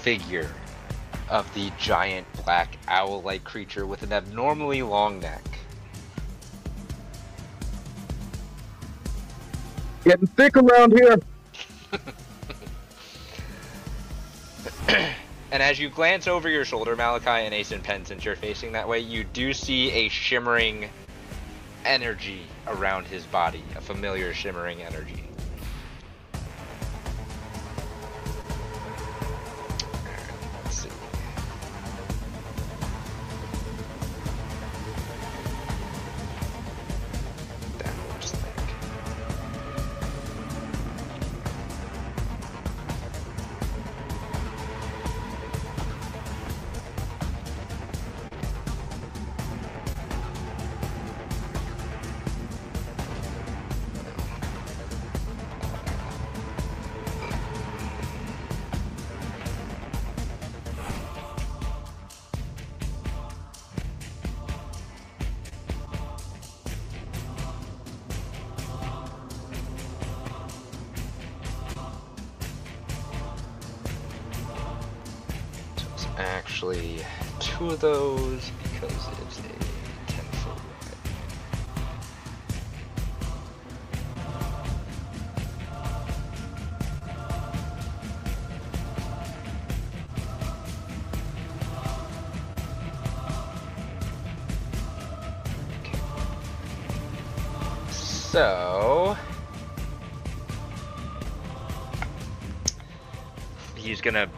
[0.00, 0.48] figure
[1.28, 5.42] of the giant black owl-like creature with an abnormally long neck.
[10.04, 11.16] Getting thick around here.
[15.52, 18.72] And as you glance over your shoulder, Malachi and Ace and Pen, since you're facing
[18.72, 20.88] that way, you do see a shimmering
[21.84, 25.22] energy around his body, a familiar shimmering energy.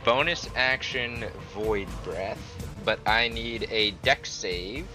[0.04, 1.24] Bonus action
[1.54, 2.38] void breath,
[2.84, 4.86] but I need a dex save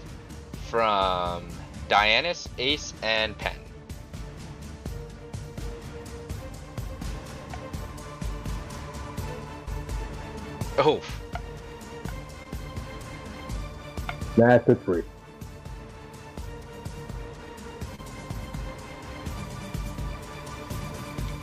[0.68, 1.48] from
[1.88, 3.56] Dianus, Ace, and Pen.
[10.78, 11.00] Oh.
[14.36, 15.02] That's a three.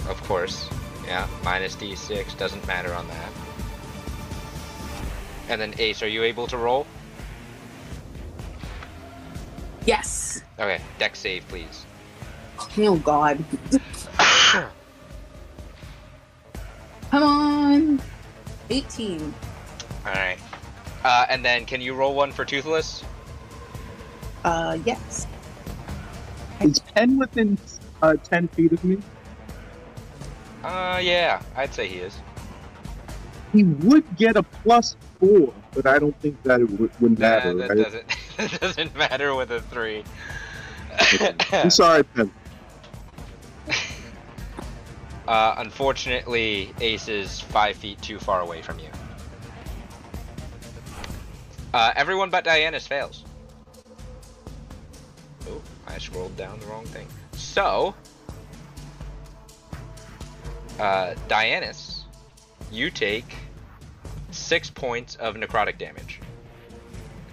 [0.09, 0.69] Of course.
[1.05, 3.46] Yeah, minus d6 doesn't matter on that.
[5.49, 6.85] And then Ace, are you able to roll?
[9.85, 10.43] Yes.
[10.59, 11.85] Okay, dex save, please.
[12.77, 13.43] Oh God.
[17.09, 18.01] Come on.
[18.69, 19.33] 18.
[20.05, 20.39] Alright.
[21.03, 23.03] Uh, and then can you roll one for Toothless?
[24.43, 25.27] Uh, yes.
[26.59, 27.57] Is Pen within
[28.01, 28.97] uh, 10 feet of me?
[30.63, 32.19] Uh, yeah, I'd say he is.
[33.53, 37.27] He would get a plus four, but I don't think that it would, would Nah,
[37.29, 37.77] matter, that right?
[37.77, 40.03] doesn't that doesn't matter with a three.
[41.51, 42.31] I'm sorry, Pen.
[45.27, 48.89] uh, unfortunately, Ace is five feet too far away from you.
[51.73, 53.23] Uh, everyone but Diana's fails.
[55.47, 57.07] Oh, I scrolled down the wrong thing.
[57.33, 57.93] So,
[60.79, 62.03] uh, Dianus,
[62.71, 63.35] you take
[64.37, 66.21] six points of necrotic damage.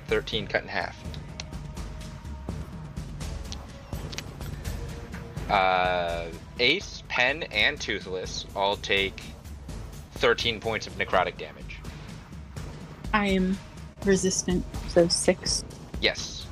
[0.09, 1.03] 13 cut in half.
[5.49, 6.27] Uh,
[6.59, 9.21] Ace, Pen, and Toothless all take
[10.15, 11.79] 13 points of necrotic damage.
[13.13, 13.59] I am
[14.05, 15.65] resistant, so six.
[16.01, 16.47] Yes.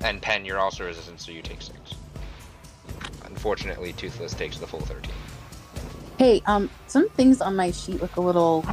[0.00, 1.94] And Pen, you're also resistant, so you take six.
[3.24, 5.10] Unfortunately, Toothless takes the full 13.
[6.22, 8.64] Hey, um, some things on my sheet look a little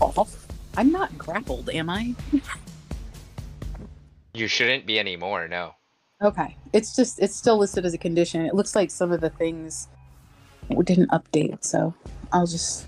[0.00, 0.46] off.
[0.74, 2.14] I'm not grappled, am I?
[4.32, 5.74] You shouldn't be anymore, no.
[6.22, 6.56] Okay.
[6.72, 8.46] It's just it's still listed as a condition.
[8.46, 9.88] It looks like some of the things
[10.84, 11.92] didn't update, so
[12.32, 12.86] I'll just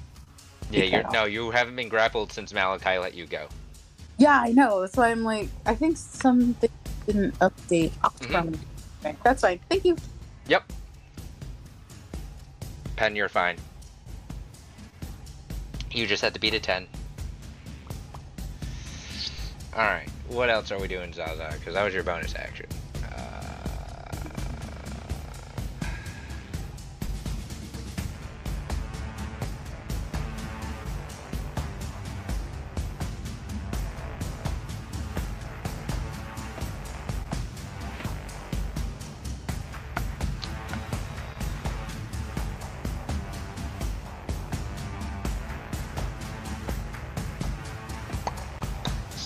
[0.71, 3.47] Yeah, you're no, you haven't been grappled since Malachi let you go.
[4.17, 4.81] Yeah, I know.
[4.81, 6.73] That's why I'm like I think some things
[7.05, 8.33] didn't update Mhm.
[8.33, 8.61] from
[9.05, 9.61] okay, that's fine.
[9.69, 9.99] Thank you.
[10.47, 10.73] Yep.
[12.99, 13.57] Pen, you're fine.
[15.93, 16.85] You just had to beat a 10.
[19.73, 21.55] Alright, what else are we doing, Zaza?
[21.57, 22.67] Because that was your bonus action.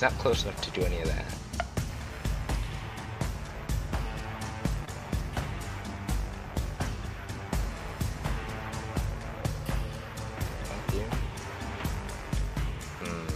[0.03, 1.25] Not close enough to do any of that.
[12.99, 13.29] Hmm.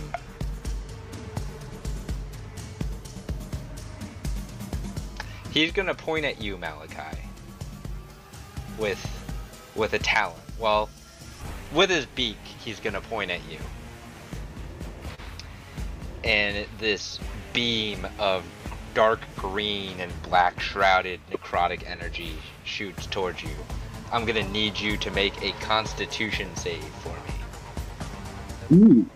[5.52, 7.16] He's gonna point at you, Malachi.
[8.76, 8.98] With
[9.76, 10.42] with a talent.
[10.58, 10.88] Well,
[11.72, 13.60] with his beak, he's gonna point at you
[16.26, 17.18] and this
[17.52, 18.44] beam of
[18.94, 22.32] dark green and black shrouded necrotic energy
[22.64, 23.50] shoots towards you.
[24.12, 27.14] I'm gonna need you to make a constitution save for
[28.70, 28.78] me.
[28.84, 29.06] Ooh.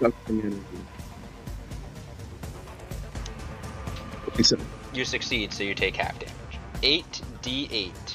[0.00, 0.64] Sucking energy.
[4.28, 4.56] Okay, so
[4.92, 6.34] You succeed, so you take half damage.
[6.82, 8.09] 8d8.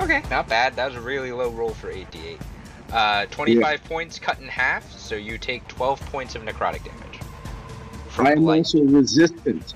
[0.00, 0.76] Okay, not bad.
[0.76, 2.40] That was a really low roll for 8d8.
[2.92, 7.20] Uh, 25 points cut in half, so you take 12 points of necrotic damage.
[8.08, 8.58] From I am blight.
[8.58, 9.74] also resistant.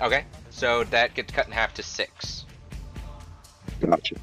[0.00, 2.46] Okay, so that gets cut in half to 6.
[3.80, 4.14] Gotcha.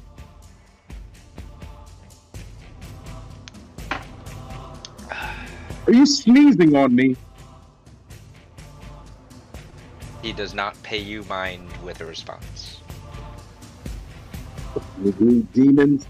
[5.86, 7.16] Are you sneezing on me?
[10.22, 12.71] He does not pay you mind with a response.
[15.02, 16.06] You blue demons.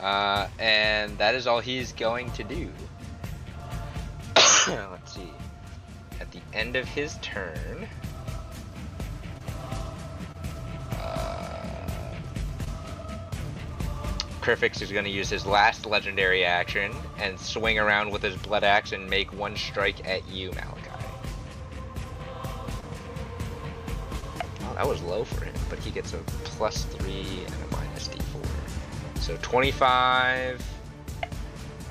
[0.00, 2.68] Uh, and that is all he's going to do.
[4.66, 5.30] Let's see.
[6.20, 7.86] At the end of his turn.
[10.92, 12.14] Uh,
[14.46, 18.92] is going to use his last legendary action and swing around with his blood axe
[18.92, 20.79] and make one strike at you, Malachi.
[24.80, 26.16] That was low for him, but he gets a
[26.56, 29.20] plus three and a minus d4.
[29.20, 30.64] So 25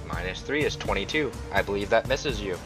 [0.07, 1.31] minus 3 is 22.
[1.53, 2.57] I believe that misses you.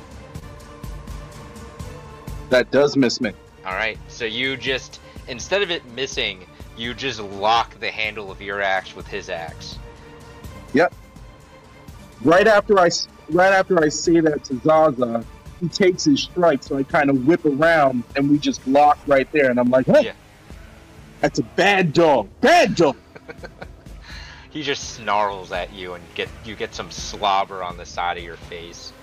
[2.50, 3.34] That does miss me.
[3.66, 3.98] All right.
[4.08, 6.46] So you just instead of it missing,
[6.78, 9.78] you just lock the handle of your axe with his axe.
[10.74, 10.94] Yep.
[12.24, 12.88] Right after I,
[13.30, 15.26] right after I say that to Zaza,
[15.64, 19.32] he takes his strike, so I kind of whip around and we just lock right
[19.32, 19.50] there.
[19.50, 20.14] And I'm like, hey, Yeah.
[21.22, 22.98] that's a bad dog, bad dog.
[24.50, 28.24] He just snarls at you and get you get some slobber on the side of
[28.24, 28.94] your face.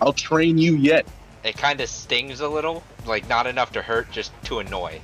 [0.00, 1.04] I'll train you yet.
[1.42, 5.00] It kind of stings a little, like not enough to hurt, just to annoy.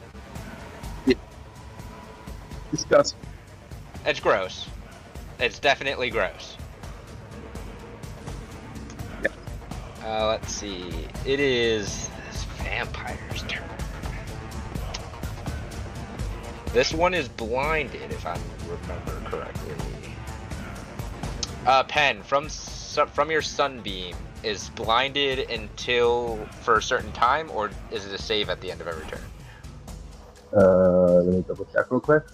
[2.70, 3.18] Disgusting.
[4.06, 4.68] It's gross.
[5.40, 6.56] It's definitely gross.
[10.04, 10.92] Uh, let's see.
[11.24, 13.64] It is this vampire's turn.
[16.74, 19.74] This one is blinded, if I remember correctly.
[21.66, 28.04] Uh, Pen from from your sunbeam is blinded until for a certain time, or is
[28.06, 29.22] it a save at the end of every turn?
[30.54, 32.24] Uh, let me double check real quick.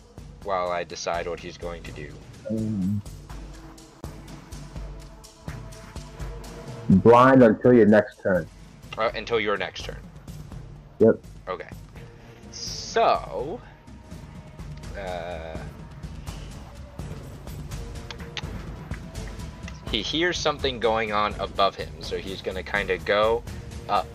[0.42, 2.12] While I decide what he's going to do.
[2.50, 3.00] Um,
[6.90, 8.46] blind until your next turn.
[8.98, 9.96] Uh, until your next turn.
[10.98, 11.14] Yep.
[11.48, 11.68] Okay.
[12.50, 13.60] So,
[14.98, 15.56] uh,
[19.90, 23.42] he hears something going on above him, so he's gonna kind of go
[23.88, 24.06] up.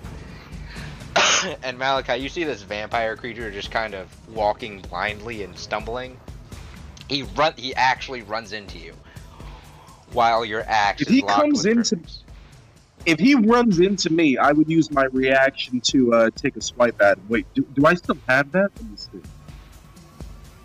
[1.64, 6.18] and Malachi, you see this vampire creature just kind of walking blindly and stumbling.
[7.10, 7.54] He run.
[7.58, 8.94] He actually runs into you,
[10.12, 12.22] while your axe If he locked comes into- grippers.
[13.06, 17.00] If he runs into me, I would use my reaction to uh, take a swipe
[17.02, 17.26] at him.
[17.30, 18.72] Wait, do, do I still have that?
[18.76, 19.22] Let me see.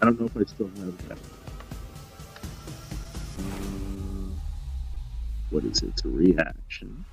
[0.00, 1.18] I don't know if I still have that.
[3.38, 4.40] Um,
[5.50, 5.88] what is it?
[5.90, 7.04] It's a reaction.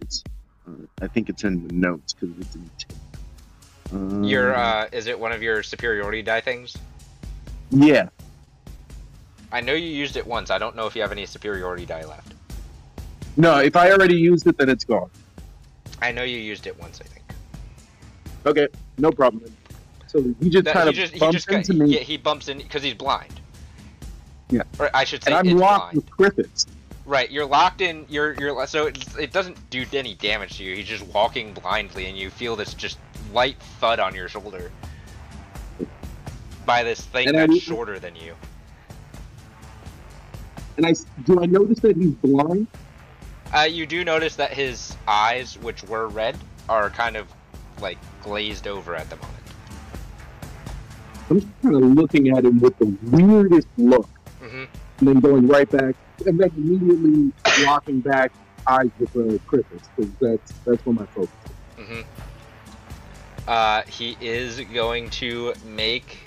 [0.00, 0.24] It's.
[0.66, 2.70] Uh, I think it's in the notes because it's in.
[2.78, 2.86] T-
[3.92, 6.76] um, Your uh, is it one of your superiority die things?
[7.70, 8.08] Yeah.
[9.52, 10.50] I know you used it once.
[10.50, 12.34] I don't know if you have any superiority die left.
[13.38, 15.08] No, if I already used it, then it's gone.
[16.02, 17.00] I know you used it once.
[17.00, 17.24] I think.
[18.44, 18.68] Okay,
[18.98, 19.50] no problem.
[20.08, 22.00] So he just That- kind he of just he bumps just got, into me, yeah
[22.00, 23.40] he bumps in because he's blind.
[24.50, 24.62] Yeah.
[24.78, 26.10] Or I should say and I'm locked blind.
[26.28, 26.66] with Crifix.
[27.04, 28.04] Right, you're locked in.
[28.08, 30.74] You're you're so it, it doesn't do any damage to you.
[30.76, 32.98] He's just walking blindly, and you feel this just
[33.32, 34.70] light thud on your shoulder
[36.66, 38.34] by this thing And that's need- shorter than you.
[40.76, 42.66] And I do I notice that he's blind?
[43.54, 46.36] Uh, you do notice that his eyes, which were red,
[46.68, 47.26] are kind of
[47.80, 49.34] like glazed over at the moment.
[51.30, 54.08] I'm just kind of looking at him with the weirdest look,
[54.40, 54.64] hmm
[54.98, 55.94] and then going right back,
[56.26, 57.32] and then immediately
[57.64, 58.32] locking back
[58.66, 61.30] eyes with the Crifix because that's that's where my focus.
[61.78, 61.86] is.
[61.86, 62.00] hmm
[63.46, 66.18] Uh, he is going to make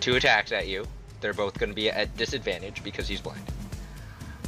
[0.00, 0.86] two attacks at you.
[1.20, 3.42] They're both going to be at disadvantage because he's blind.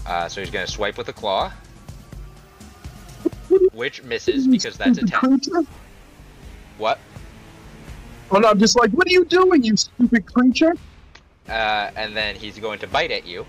[0.07, 1.51] Uh, so he's going to swipe with a claw,
[3.73, 5.67] which misses because that's a stupid 10.
[6.79, 6.99] What?
[8.31, 8.49] Oh no!
[8.49, 10.75] I'm just like, what are you doing, you stupid creature?
[11.49, 13.45] Uh, and then he's going to bite at you,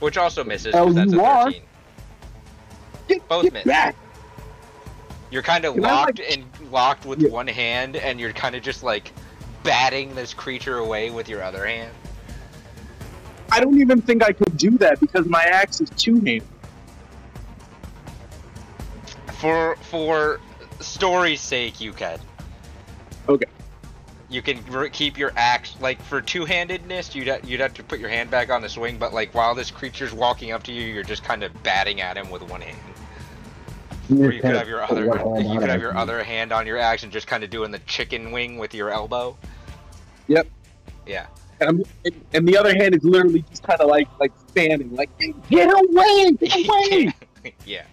[0.00, 1.44] which also misses because that's a are?
[1.44, 1.62] 13.
[3.08, 3.64] Get, Both get miss.
[3.64, 3.94] back!
[5.30, 7.28] You're kind of locked like- and locked with Yeah.
[7.28, 9.12] one hand, and you're kind of just like
[9.62, 11.92] batting this creature away with your other hand.
[13.52, 16.42] I don't even think I could do that because my axe is two handed.
[19.40, 20.40] For for
[20.80, 22.18] story's sake, you can.
[23.28, 23.46] Okay.
[24.28, 27.14] You can re- keep your axe like for two-handedness.
[27.14, 29.54] You'd ha- you'd have to put your hand back on the swing, but like while
[29.54, 32.60] this creature's walking up to you, you're just kind of batting at him with one
[32.60, 32.76] hand.
[34.10, 37.02] Or you could have your other you could have your other hand on your axe
[37.02, 39.36] and just kind of doing the chicken wing with your elbow.
[40.28, 40.48] Yep.
[41.06, 41.26] Yeah.
[41.60, 41.86] And,
[42.34, 45.08] and, the other hand is literally just kind of like like fanning, like
[45.48, 47.14] get away, get away,
[47.64, 47.84] yeah.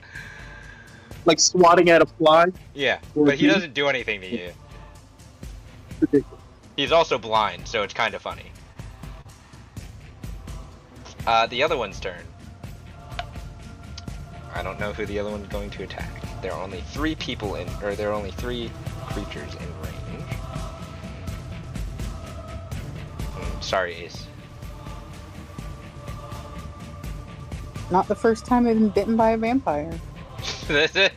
[1.25, 2.45] Like swatting at a fly.
[2.73, 2.99] Yeah.
[3.15, 4.51] But he doesn't do anything to you.
[5.99, 6.41] Ridiculous.
[6.75, 8.51] He's also blind, so it's kind of funny.
[11.25, 12.23] Uh, the other one's turn.
[14.53, 16.09] I don't know who the other one's going to attack.
[16.41, 18.69] There are only three people in, or there are only three
[19.07, 20.29] creatures in range.
[23.35, 24.27] Mm, sorry, Ace.
[27.91, 29.99] Not the first time I've been bitten by a vampire.
[30.67, 31.11] this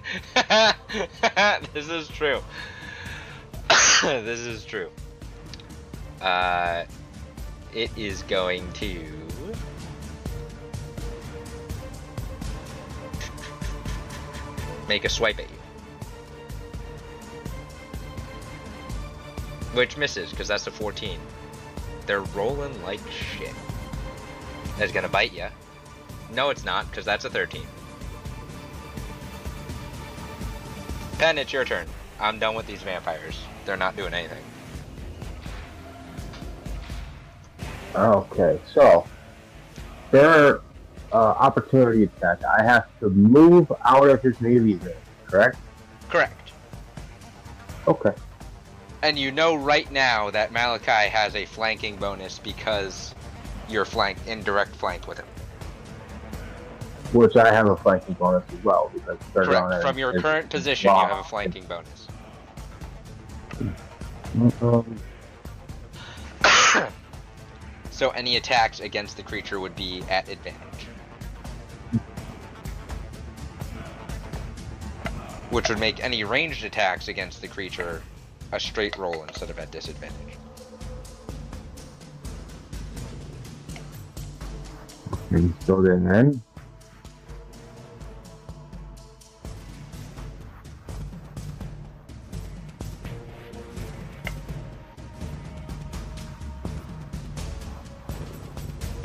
[1.88, 2.40] is true.
[4.02, 4.90] this is true.
[6.20, 6.84] Uh,
[7.74, 9.04] it is going to
[14.88, 15.56] make a swipe at you.
[19.76, 21.20] which misses because that's a 14.
[22.06, 23.52] They're rolling like shit.
[24.78, 25.46] It's gonna bite you.
[26.32, 27.62] No, it's not because that's a 13.
[31.18, 31.86] Pen, it's your turn.
[32.20, 33.40] I'm done with these vampires.
[33.64, 34.42] They're not doing anything.
[37.94, 39.06] Okay, so
[40.10, 40.60] their
[41.12, 42.44] uh, opportunity attack.
[42.44, 44.94] I have to move out of his melee range,
[45.26, 45.56] correct?
[46.10, 46.52] Correct.
[47.88, 48.12] Okay.
[49.02, 53.14] And you know right now that Malachi has a flanking bonus because
[53.68, 55.26] you're flanked in direct flank with him.
[57.12, 59.82] Which I have a flanking bonus as well because third Correct.
[59.82, 62.08] From your is- current position, you have a flanking bonus.
[64.60, 65.00] Um,
[67.90, 70.86] So any attacks against the creature would be at advantage.
[75.48, 78.02] Which would make any ranged attacks against the creature
[78.52, 80.36] a straight roll instead of at disadvantage.
[85.30, 86.42] and so then, then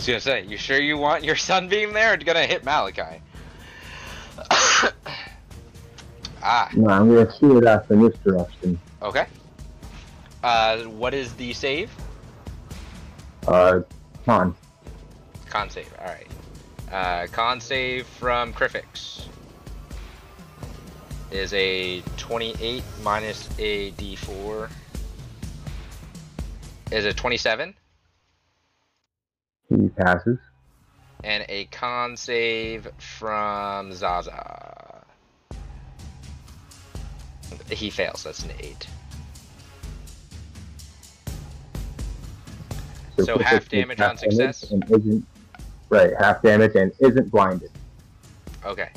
[0.02, 2.14] was gonna say, you sure you want your sunbeam there?
[2.14, 3.22] It's gonna hit Malachi.
[6.42, 8.80] ah, no, I'm gonna shoot it off in this direction.
[9.02, 9.28] okay.
[10.44, 11.92] Uh, what is the save?
[13.48, 13.82] Uh,
[14.26, 14.56] con.
[15.50, 16.28] Con save, alright.
[16.92, 19.28] Uh, con save from Crifix
[21.30, 24.70] is a 28 minus a d4.
[26.92, 27.76] Is a 27.
[29.72, 30.38] He passes.
[31.24, 35.04] And a con save from Zaza.
[37.70, 38.88] He fails, that's an 8.
[43.24, 44.72] So Chris half damage half on success?
[44.72, 45.26] And isn't
[45.90, 47.72] right half damage and isn't blinded.
[48.66, 48.90] Okay.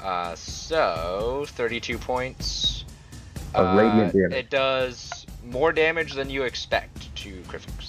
[0.00, 2.84] Uh, so 32 points.
[3.54, 4.32] Of radiant Uh, damage.
[4.32, 7.87] It does more damage than you expect to Crifix.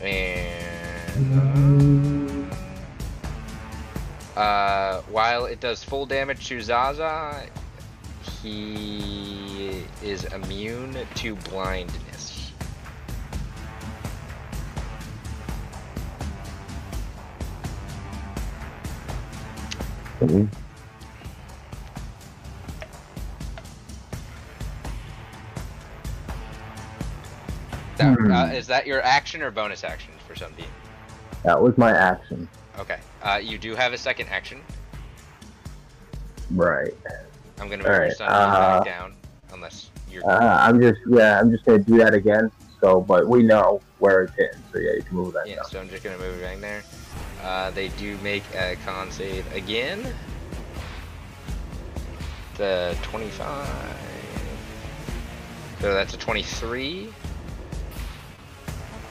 [0.00, 1.34] And
[4.36, 7.46] uh, uh, while it does full damage to Zaza,
[8.42, 12.52] he is immune to blindness.
[20.20, 20.48] Mhm.
[27.98, 28.32] That, Hmm.
[28.32, 30.70] uh, is that your action or bonus action for some Sunbeam?
[31.42, 32.48] That was my action.
[32.78, 32.98] Okay.
[33.22, 34.60] Uh, you do have a second action.
[36.52, 36.94] Right.
[37.60, 39.14] I'm gonna move your Alright, Sunbeam uh, back down,
[39.52, 40.28] unless you're.
[40.28, 42.52] Uh, I'm just yeah, I'm just gonna do that again.
[42.80, 45.64] So, but we know where it's hitting, so yeah, you can move that yeah, down.
[45.64, 46.84] so I'm just gonna move it back there.
[47.42, 50.06] Uh, they do make a con save again.
[52.56, 53.68] The 25.
[55.80, 57.08] So that's a 23.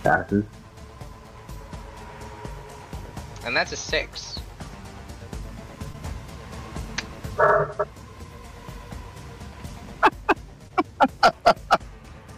[0.07, 0.45] Passes.
[3.43, 4.39] And that's a 6.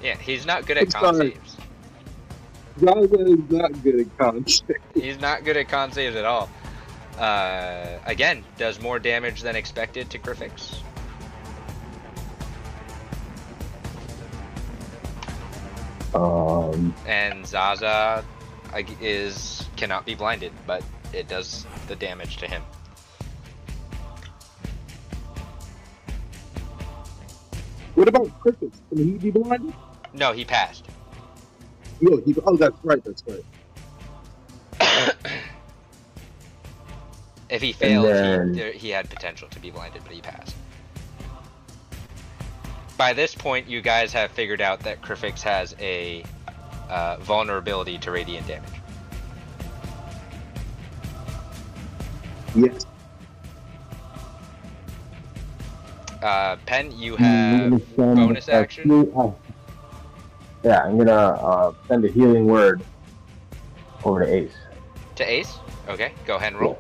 [0.02, 1.58] yeah, he's not good at con saves.
[2.78, 4.72] Is not good at concept.
[4.96, 6.50] He's not good at con saves at all.
[7.20, 10.80] Uh, again, does more damage than expected to Crifix.
[16.14, 18.24] Um, And Zaza
[19.02, 20.84] is cannot be blinded, but
[21.14, 22.62] it does the damage to him.
[27.96, 28.72] What about Crifix?
[28.90, 29.74] Can he be blinded?
[30.14, 30.86] No, he passed.
[32.02, 33.44] No, he, oh, that's right, that's right.
[37.50, 40.56] If he failed, then- he, he had potential to be blinded, but he passed.
[43.00, 46.22] By this point, you guys have figured out that Crifix has a
[46.90, 48.70] uh, vulnerability to radiant damage.
[52.54, 52.86] Yes.
[56.22, 59.10] Uh, Pen, you have bonus action?
[59.16, 59.32] uh,
[60.66, 62.84] yeah, I'm gonna uh, send a healing word
[64.04, 64.52] over to Ace.
[65.16, 65.58] to Ace.
[65.88, 66.78] Okay, go ahead and roll.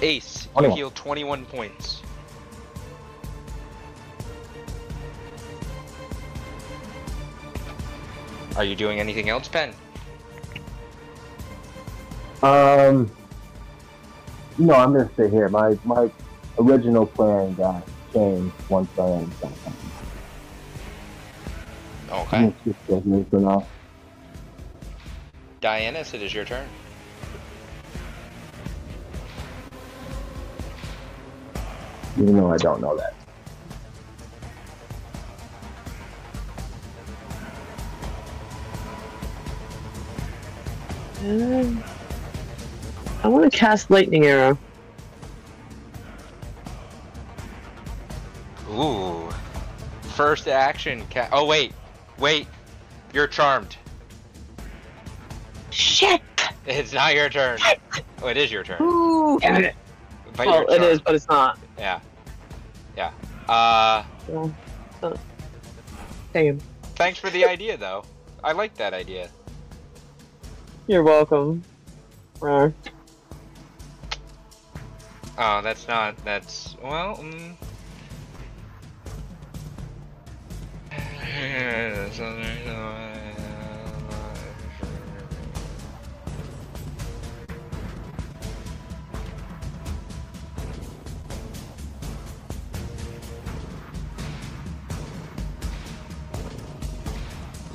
[0.00, 0.76] Ace, you 21.
[0.76, 2.02] heal 21 points.
[8.56, 9.72] Are you doing anything else, Pen?
[12.42, 13.10] Um,
[14.58, 15.48] no, I'm gonna stay here.
[15.48, 16.10] My my
[16.58, 19.52] original plan got changed once I am done.
[22.10, 22.36] Okay.
[22.36, 23.66] I'm just with me for now.
[25.60, 26.66] Dianis, it is your turn.
[32.18, 33.14] Even though I don't know that.
[41.24, 41.84] Um,
[43.22, 44.58] I want to cast lightning arrow.
[48.70, 49.28] Ooh.
[50.14, 51.04] First action.
[51.10, 51.72] Ca- oh wait,
[52.18, 52.48] wait.
[53.12, 53.76] You're charmed.
[55.70, 56.20] Shit!
[56.66, 57.58] It's not your turn.
[58.22, 58.82] Oh, it is your turn.
[58.82, 59.38] Ooh.
[59.40, 59.76] Damn it.
[60.36, 61.58] But Well, it is, but it's not.
[61.78, 62.00] Yeah.
[63.48, 63.54] Yeah.
[63.54, 64.04] Uh.
[64.28, 64.54] Well,
[65.02, 65.16] uh,
[66.32, 66.58] damn.
[66.96, 68.04] Thanks for the idea, though.
[68.42, 69.30] I like that idea.
[70.86, 71.62] You're welcome.
[72.40, 72.72] Rawr.
[75.36, 76.16] Oh, that's not.
[76.24, 77.16] That's well.
[77.16, 77.54] Mm.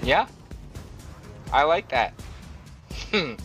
[0.03, 0.27] Yeah,
[1.51, 2.13] I like that.
[3.11, 3.35] Hmm.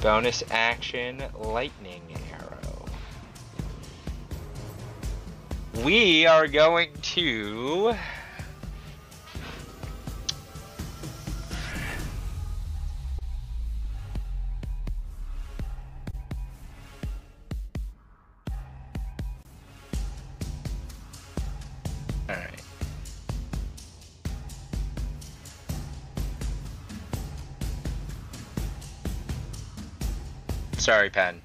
[0.00, 2.02] Bonus action lightning
[2.32, 2.86] arrow.
[5.84, 7.94] We are going to.
[30.88, 31.42] Sorry, Pen.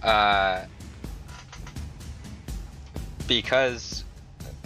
[0.00, 0.64] Uh,
[3.26, 4.04] because,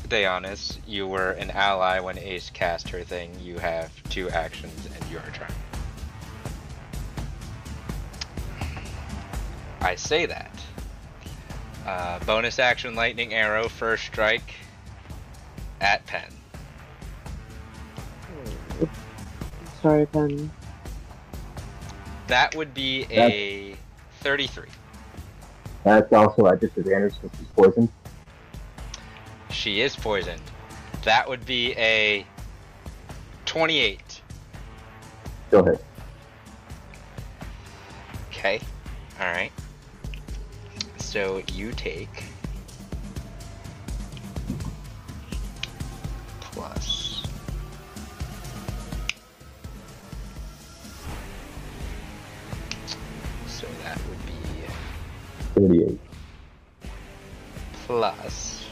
[0.09, 5.11] Deonis, you were an ally when Ace cast her thing, you have two actions and
[5.11, 5.49] your turn.
[9.81, 10.53] I say that.
[11.87, 14.53] Uh, bonus action lightning arrow, first strike
[15.81, 16.36] at Pen.
[19.87, 20.51] Sorry, Ben.
[22.27, 23.77] That would be a
[24.19, 24.67] 33.
[25.85, 27.89] That's also at disadvantage since he's poisoned.
[29.51, 30.43] She is poisoned.
[31.05, 32.27] That would be a
[33.45, 34.23] 28.
[35.47, 35.85] Still hit.
[38.33, 38.61] Okay.
[39.21, 39.53] Alright.
[40.99, 42.25] So you take
[55.57, 55.99] 38.
[57.87, 58.67] plus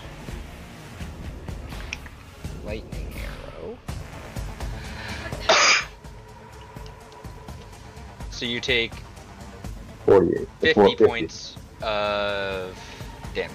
[2.66, 3.14] lightning
[3.62, 3.78] arrow.
[8.30, 8.92] so you take
[10.04, 10.46] 48.
[10.60, 11.06] 50 450.
[11.06, 12.78] points of
[13.34, 13.50] damage.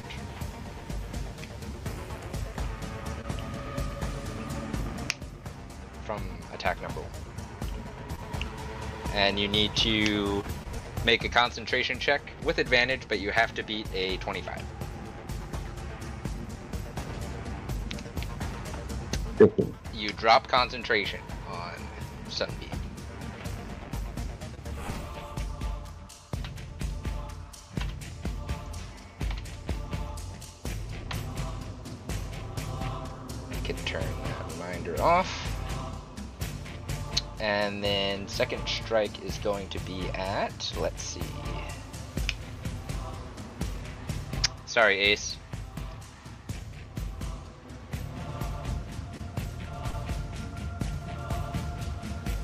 [6.04, 7.12] From attack number one.
[9.14, 10.44] And you need to
[11.06, 14.64] make a concentration check with advantage, but you have to beat a 25.
[19.38, 19.74] 15.
[19.94, 21.74] You drop concentration on
[22.28, 22.70] Sunbeam.
[33.50, 35.49] I can turn that reminder off.
[37.40, 41.22] And then second strike is going to be at, let's see.
[44.66, 45.38] Sorry, Ace.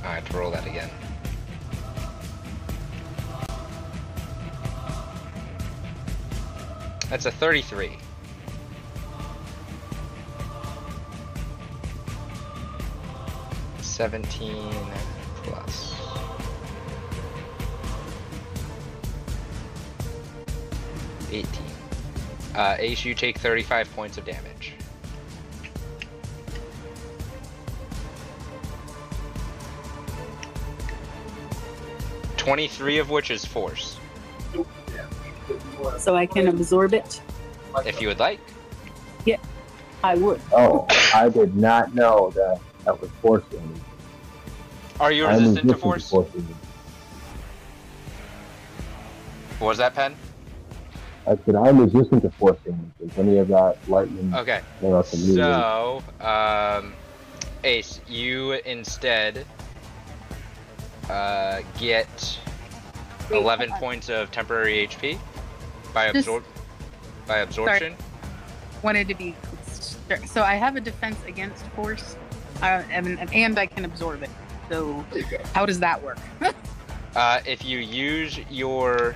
[0.04, 0.90] I have to roll that again.
[7.10, 7.98] That's a 33.
[13.96, 14.74] Seventeen
[15.44, 15.96] plus.
[21.32, 21.48] Eighteen.
[22.54, 24.74] Uh, Ace, you take thirty-five points of damage.
[32.36, 33.98] Twenty-three of which is force.
[36.00, 37.22] so I can absorb it.
[37.86, 38.42] If you would like.
[39.24, 39.38] Yeah,
[40.04, 40.42] I would.
[40.52, 43.82] Oh, I did not know that that was force damage.
[45.00, 46.12] Are you I'm resistant to resistant force?
[49.60, 50.16] What was that, Pen?
[51.28, 52.92] I said I'm resistant to force damage.
[53.18, 54.62] Any of that lightning Okay.
[54.82, 55.10] or else.
[55.12, 56.94] So, um,
[57.64, 59.46] Ace, you instead
[61.10, 62.40] uh, get
[63.32, 65.18] Wait, 11 points of temporary HP
[65.94, 66.44] by Just- absor-
[67.28, 67.96] by absorption.
[68.84, 69.36] Wanted to be.
[70.28, 72.18] So I have a defense against force,
[72.62, 74.30] uh, and, and I can absorb it.
[74.70, 75.06] So
[75.54, 76.18] how does that work?
[77.16, 79.16] Uh, if you use your,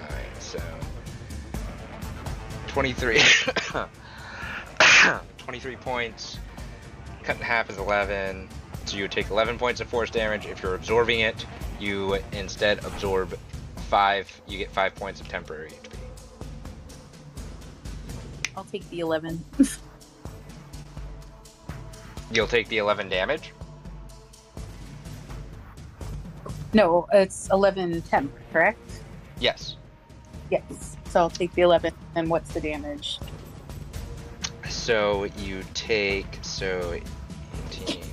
[0.00, 0.60] alright, so
[2.68, 3.20] 23,
[5.38, 6.38] 23 points,
[7.24, 8.48] cut in half is 11.
[8.84, 10.46] So you take 11 points of force damage.
[10.46, 11.44] If you're absorbing it,
[11.80, 13.36] you instead absorb
[13.88, 14.30] five.
[14.46, 15.98] You get five points of temporary HP.
[18.56, 19.44] I'll take the eleven.
[22.32, 23.52] You'll take the 11 damage.
[26.74, 28.78] No, it's eleven temp, correct?
[29.40, 29.76] Yes.
[30.50, 30.96] Yes.
[31.08, 31.92] So I'll take the eleven.
[32.14, 33.18] And what's the damage?
[34.68, 37.00] So you take so
[37.72, 38.02] 18.
[38.02, 38.04] uh,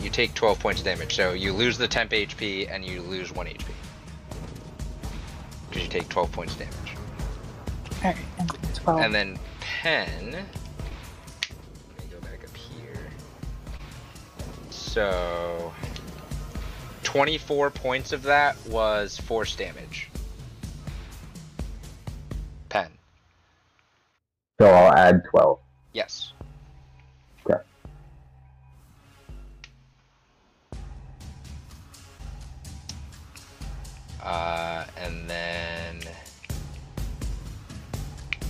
[0.00, 1.14] You take 12 points of damage.
[1.14, 3.64] So you lose the temp HP and you lose one HP.
[5.68, 6.96] Because you take 12 points of damage.
[8.02, 9.00] All right, and then twelve.
[9.00, 10.46] And then pen.
[14.90, 15.72] So
[17.04, 20.10] 24 points of that was force damage.
[22.68, 22.90] Pen.
[24.60, 25.60] So I'll add 12.
[25.92, 26.32] Yes.
[27.46, 27.62] Okay.
[34.20, 36.00] Uh, and then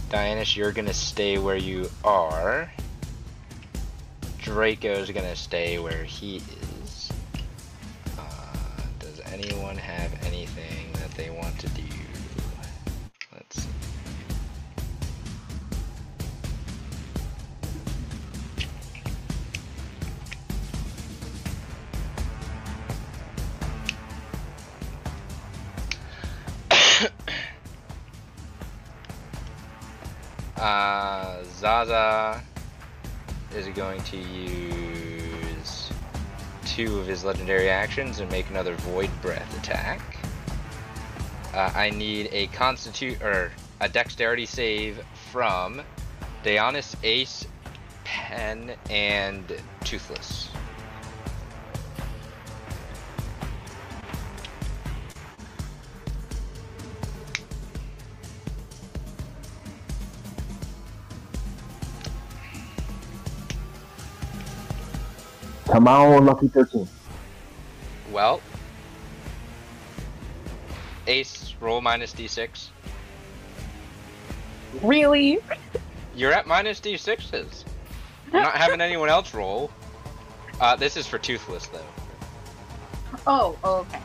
[0.09, 2.73] Dianus, you're gonna stay where you are.
[4.43, 7.11] Draco's gonna stay where he is.
[8.19, 8.23] Uh,
[8.99, 11.83] does anyone have anything that they want to do?
[13.33, 13.69] Let's see.
[30.57, 32.43] Uh, Zaza
[33.55, 35.91] is going to use
[36.67, 40.01] two of his legendary actions and make another Void Breath attack.
[41.53, 45.83] Uh, I need a Constitute or a Dexterity save from
[46.45, 47.47] Dionysus, Ace,
[48.05, 49.45] Pen, and
[49.85, 50.50] Toothless.
[65.71, 66.89] Come on, Lucky 13.
[68.11, 68.41] Well,
[71.07, 72.71] Ace, roll minus d6.
[74.83, 75.39] Really?
[76.17, 77.65] You're at minus d6s.
[78.33, 79.71] I'm not having anyone else roll.
[80.61, 81.81] Uh, this is for Toothless, though.
[83.29, 84.01] Oh, okay.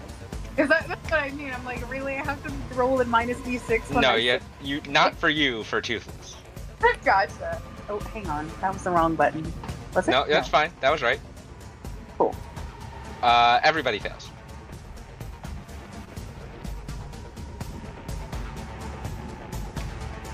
[0.58, 1.52] Is that that's what I mean?
[1.52, 2.14] I'm like, really?
[2.14, 4.02] I have to roll in minus d6.
[4.02, 6.36] No, I you, you, not for you, for Toothless.
[7.04, 7.60] gotcha.
[7.90, 8.50] Oh, hang on.
[8.62, 9.52] That was the wrong button.
[9.96, 10.12] Was it?
[10.12, 10.72] No, that's fine.
[10.82, 11.20] That was right.
[12.18, 12.36] Cool.
[13.22, 14.30] Uh, everybody fails.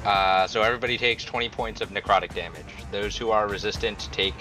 [0.03, 2.65] Uh, so everybody takes 20 points of necrotic damage.
[2.91, 4.33] Those who are resistant take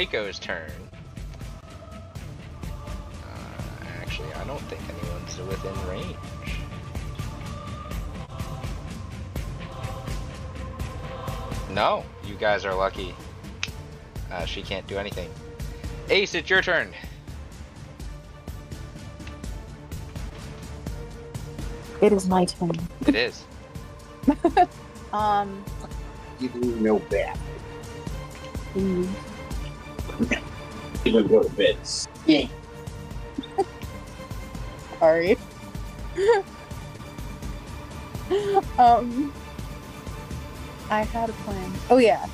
[0.00, 0.70] Draco's turn.
[3.22, 6.16] Uh, actually, I don't think anyone's within range.
[11.74, 13.14] No, you guys are lucky.
[14.32, 15.28] Uh, she can't do anything.
[16.08, 16.94] Ace, it's your turn.
[22.00, 22.72] It is my turn.
[23.06, 23.44] It is.
[25.12, 25.62] Um.
[26.38, 27.36] You do know that.
[28.74, 29.08] mm,
[31.04, 31.76] gonna go to bed.
[32.26, 32.46] Yeah.
[34.98, 35.36] Sorry.
[38.78, 39.32] um,
[40.90, 41.72] I had a plan.
[41.88, 42.26] Oh yeah,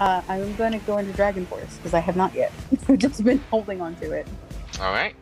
[0.00, 2.52] uh, I'm going to go into Dragon Force because I have not yet.
[2.88, 4.26] I've just been holding on to it.
[4.80, 5.14] All right.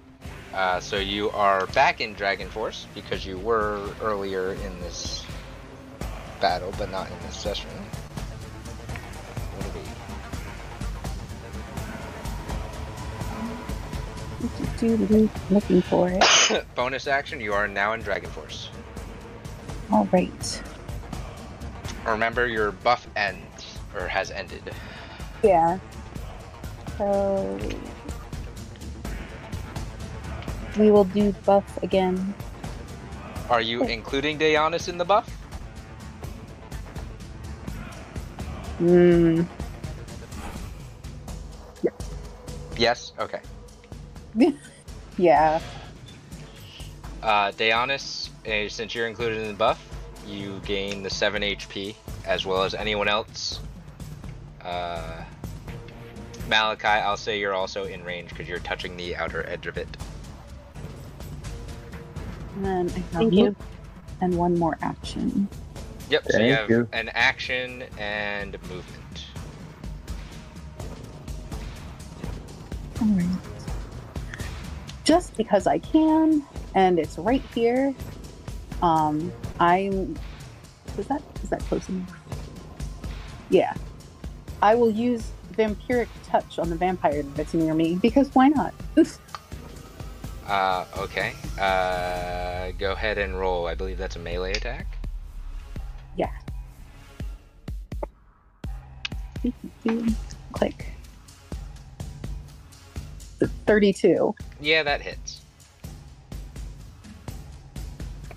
[0.55, 5.25] Uh, so you are back in Dragon Force because you were earlier in this
[6.41, 7.71] battle, but not in this session.
[15.51, 16.67] Looking for it.
[16.75, 17.41] Bonus action.
[17.41, 18.71] You are now in Dragon Force.
[19.91, 20.63] All right.
[22.07, 24.63] Remember, your buff ends or has ended.
[25.45, 25.79] Yeah.
[26.99, 27.59] So
[30.79, 32.35] we will do buff again.
[33.49, 35.29] Are you including Daeonis in the buff?
[38.79, 39.43] Hmm.
[42.77, 43.13] Yes.
[43.19, 43.41] Okay.
[45.19, 45.61] Yeah.
[47.23, 49.87] Uh, Daeonis, uh, since you're included in the buff,
[50.27, 53.61] you gain the 7 HP, as well as anyone else.
[54.63, 55.23] Uh,
[56.49, 59.89] Malachi, I'll say you're also in range because you're touching the outer edge of it.
[62.57, 63.55] And then I have Thank you.
[64.21, 65.47] and one more action.
[66.11, 66.89] Yep, so you have you.
[66.93, 69.27] an action and movement.
[73.01, 73.27] Alright.
[75.05, 76.45] Just because I can,
[76.75, 77.95] and it's right here.
[78.83, 80.17] Um, I'm.
[80.99, 82.11] Is that is that close enough?
[83.51, 83.75] Yeah.
[84.61, 88.75] I will use vampiric touch on the vampire that's near me because why not?
[90.47, 91.33] Uh, okay.
[91.59, 93.67] Uh, go ahead and roll.
[93.67, 94.87] I believe that's a melee attack.
[96.17, 96.31] Yeah.
[100.53, 100.92] Click.
[103.43, 105.41] The Thirty-two Yeah, that hits.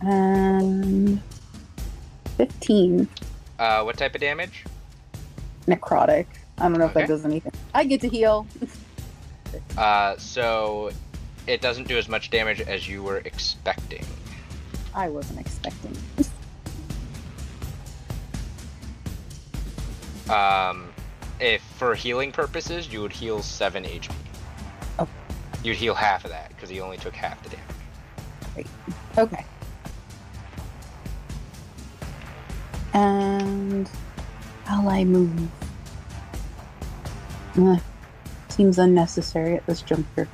[0.02, 1.22] and
[2.38, 3.08] fifteen
[3.60, 4.64] Uh, what type of damage?
[5.68, 6.26] necrotic.
[6.58, 7.52] I don't know if that does anything.
[7.76, 8.48] I get to heal.
[9.78, 10.92] Uh, so
[11.48, 14.04] it doesn't do as much damage as you were expecting.
[14.94, 15.96] I wasn't expecting.
[20.30, 20.90] Um,
[21.40, 24.12] if for healing purposes, you would heal 7 HP.
[25.66, 28.68] You'd heal half of that because he only took half the damage.
[29.18, 29.44] Okay.
[32.94, 33.90] And
[34.66, 35.50] how I move?
[37.58, 37.82] Ugh,
[38.50, 40.28] seems unnecessary at this juncture.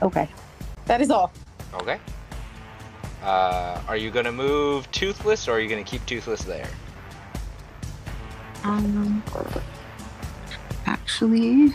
[0.00, 0.30] Okay.
[0.86, 1.30] That is all.
[1.74, 1.98] Okay.
[3.22, 6.70] Uh, are you gonna move Toothless or are you gonna keep Toothless there?
[8.64, 9.22] Um.
[10.86, 11.74] Actually,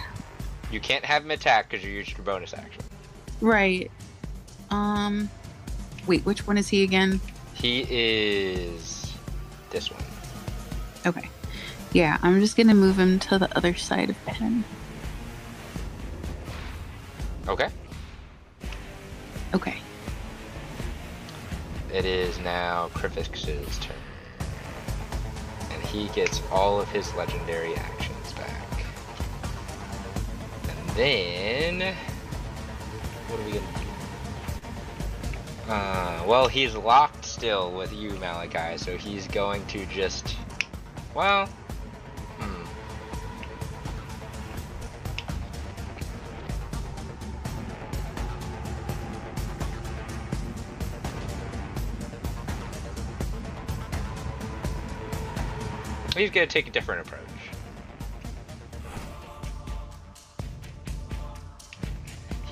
[0.73, 2.81] You can't have him attack because you used your bonus action.
[3.41, 3.91] right.
[4.71, 5.29] Um.
[6.07, 7.21] Wait, which one is he again?
[7.53, 9.13] He is
[9.69, 10.03] this one.
[11.05, 11.29] Okay.
[11.91, 14.63] Yeah, I'm just gonna move him to the other side of Pen.
[17.47, 17.69] Okay.
[19.53, 19.77] Okay.
[21.93, 23.95] It is now Crifix's turn.
[25.69, 27.92] And he gets all of his legendary actions
[30.95, 31.95] then.
[33.27, 33.65] What are we gonna
[35.67, 35.71] do?
[35.71, 40.35] Uh, well, he's locked still with you, Malachi, so he's going to just.
[41.15, 41.47] Well.
[42.37, 42.63] Hmm.
[56.17, 57.32] He's gonna take a different approach.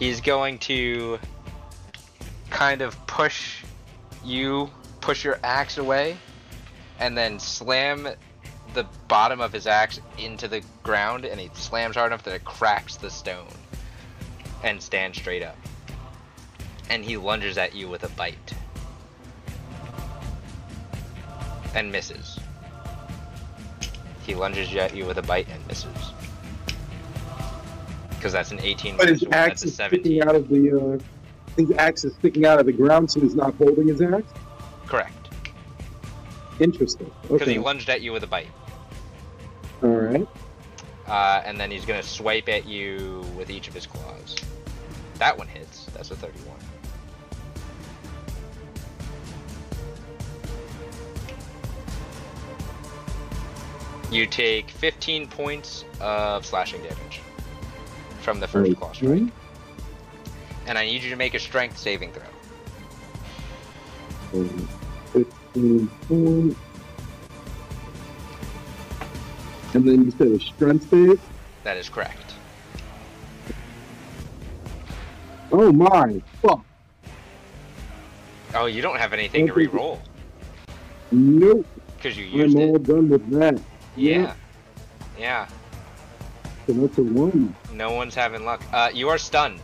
[0.02, 1.20] He's going to
[2.50, 3.64] kind of push
[4.26, 6.18] you, push your axe away,
[7.00, 8.08] and then slam
[8.74, 12.44] the bottom of his axe into the ground, and he slams hard enough that it
[12.44, 13.46] cracks the stone
[14.64, 15.56] and stands straight up.
[16.90, 18.56] And he lunges at you with a bite.
[21.76, 22.40] And misses.
[24.26, 26.11] He lunges at you with a bite and misses.
[28.22, 30.30] Because that's an 18 But his axe is sticking 17.
[30.30, 30.80] out of the.
[30.80, 31.00] Uh,
[31.58, 34.32] his axe is sticking out of the ground, so he's not holding his axe.
[34.86, 35.30] Correct.
[36.60, 37.10] Interesting.
[37.24, 37.54] Because Okay.
[37.54, 38.46] he lunged at you with a bite.
[39.82, 40.28] All right.
[41.08, 44.36] Uh, and then he's gonna swipe at you with each of his claws.
[45.18, 45.86] That one hits.
[45.86, 46.58] That's a 31.
[54.12, 57.22] You take 15 points of slashing damage.
[58.22, 59.24] From the first claw strike.
[60.68, 62.24] And I need you to make a strength saving throw.
[65.14, 66.60] 15 points.
[69.74, 71.20] And then you said a strength save?
[71.64, 72.18] That is correct.
[75.52, 76.64] Oh my, fuck.
[78.54, 80.02] Oh, you don't have anything to re-roll
[81.12, 81.66] Nope,
[81.98, 82.84] because you used I'm all it.
[82.84, 83.62] done with that.
[83.98, 84.34] Yeah.
[85.20, 85.48] Yeah.
[86.68, 87.54] So that's a one.
[87.74, 88.62] No one's having luck.
[88.72, 89.60] Uh, you are stunned.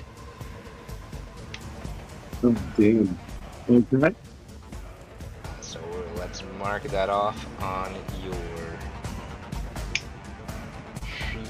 [2.43, 3.17] Oh, damn.
[3.69, 4.15] Okay.
[5.61, 5.79] So
[6.17, 7.93] let's mark that off on
[8.23, 8.77] your
[11.03, 11.47] sheet.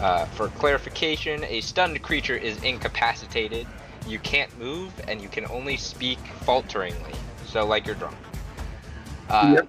[0.00, 3.66] Uh, for clarification, a stunned creature is incapacitated.
[4.06, 7.12] You can't move, and you can only speak falteringly.
[7.46, 8.16] So, like you're drunk.
[9.28, 9.62] Uh,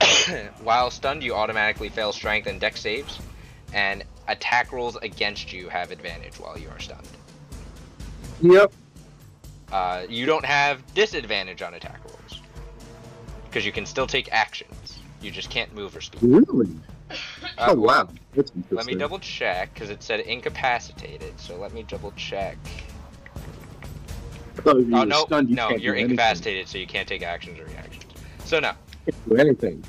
[0.62, 3.18] while stunned, you automatically fail strength and dex saves,
[3.72, 7.06] and attack rolls against you have advantage while you are stunned.
[8.42, 8.72] Yep.
[9.72, 12.40] Uh, you don't have disadvantage on attack rolls
[13.44, 14.98] because you can still take actions.
[15.20, 16.20] You just can't move or speak.
[16.22, 16.70] Really?
[17.10, 17.14] Uh,
[17.68, 18.08] oh, wow.
[18.70, 21.38] Let me double check because it said incapacitated.
[21.38, 22.56] So let me double check.
[24.56, 26.10] I thought if you Oh no, stunned, you no, you're do anything.
[26.12, 28.04] incapacitated, so you can't take actions or reactions.
[28.44, 28.72] So no,
[29.04, 29.84] Can't do anything.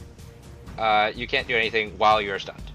[0.78, 2.71] uh, you can't do anything while you're stunned.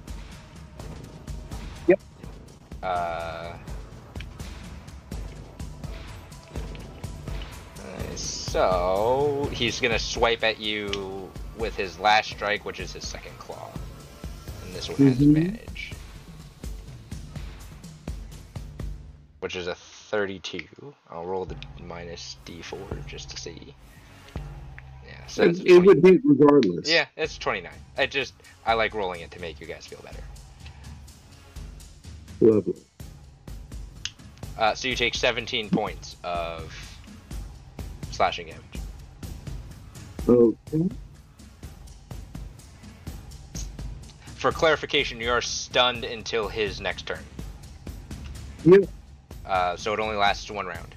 [2.82, 3.53] Uh.
[8.15, 13.70] So he's gonna swipe at you with his last strike, which is his second claw,
[14.65, 15.36] and this one has Mhm.
[15.36, 15.93] advantage,
[19.40, 20.94] which is a 32.
[21.11, 23.74] I'll roll the minus d4 just to see.
[25.07, 26.89] Yeah, so it's It, it would be regardless.
[26.89, 27.73] yeah, it's 29.
[27.98, 28.32] I just
[28.65, 30.23] I like rolling it to make you guys feel better.
[32.41, 32.75] Lovely.
[34.59, 36.75] Uh, so you take 17 points of
[38.11, 38.63] slashing damage.
[40.29, 40.89] Okay.
[44.37, 47.25] For clarification, you are stunned until his next turn.
[48.65, 48.89] Yep.
[49.45, 50.95] Uh, so it only lasts one round.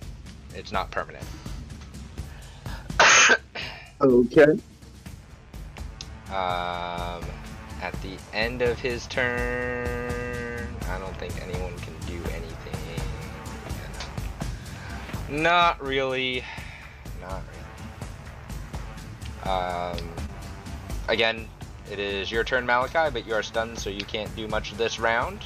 [0.56, 1.26] It's not permanent.
[4.02, 4.52] Okay.
[6.30, 7.26] Um,
[7.82, 10.19] at the end of his turn,
[10.90, 12.60] I don't think anyone can do anything.
[15.30, 16.44] Not really.
[17.22, 17.44] Not
[19.46, 19.54] really.
[19.54, 20.10] Um,
[21.08, 21.48] again,
[21.92, 25.00] it is your turn, Malachi, but you are stunned, so you can't do much this
[25.00, 25.40] round.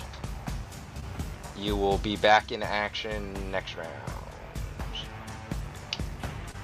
[1.58, 3.90] You will be back in action next round.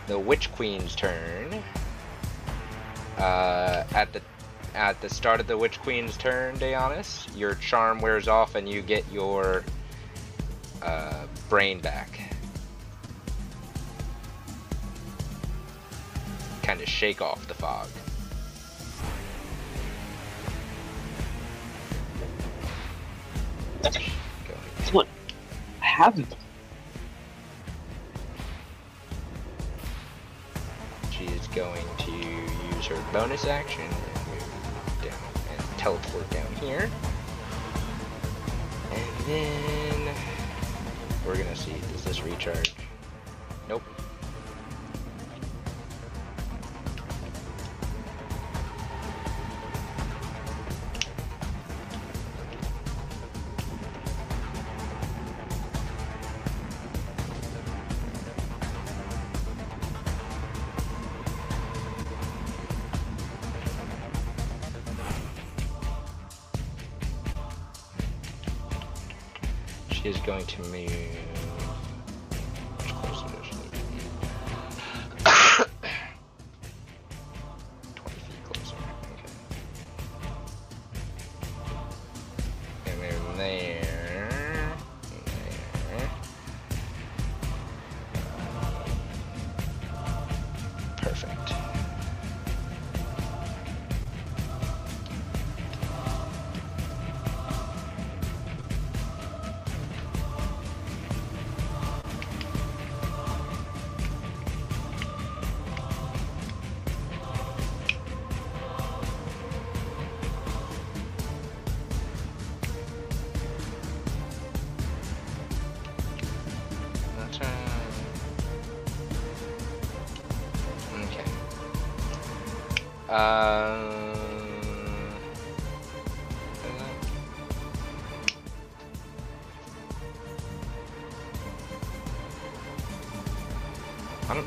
[0.07, 1.63] The Witch Queen's turn.
[3.17, 4.21] Uh, at the
[4.75, 8.81] at the start of the Witch Queen's turn, Daeonis, your charm wears off and you
[8.81, 9.63] get your
[10.81, 12.19] uh, brain back.
[16.63, 17.87] Kind of shake off the fog.
[23.83, 24.11] Ahead.
[25.81, 26.35] I haven't.
[31.11, 33.89] She is going to use her bonus action
[35.79, 36.89] teleport down here.
[38.91, 40.13] And then
[41.25, 42.73] we're gonna see, does this recharge?
[43.69, 43.83] Nope.
[70.29, 70.98] Going to move.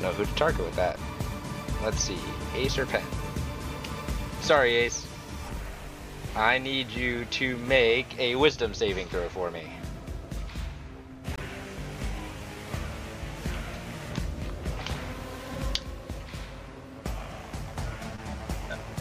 [0.03, 0.99] Know who to target with that.
[1.81, 2.17] Let's see.
[2.53, 3.03] Ace or Pen?
[4.41, 5.07] Sorry, Ace.
[6.35, 9.63] I need you to make a wisdom saving throw for me.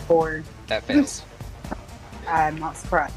[0.08, 1.22] Or That fails.
[2.28, 3.14] I'm not surprised.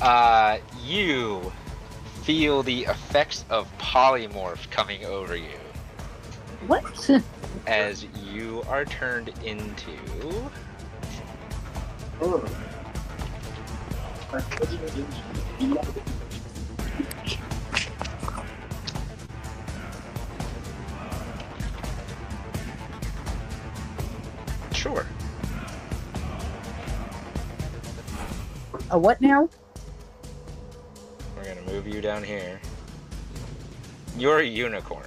[0.00, 1.52] Uh, you
[2.22, 5.58] feel the effects of polymorph coming over you?
[7.72, 9.90] As you are turned into.
[24.74, 25.06] Sure.
[28.90, 29.48] A what now?
[31.34, 32.60] We're gonna move you down here.
[34.18, 35.01] You're a unicorn.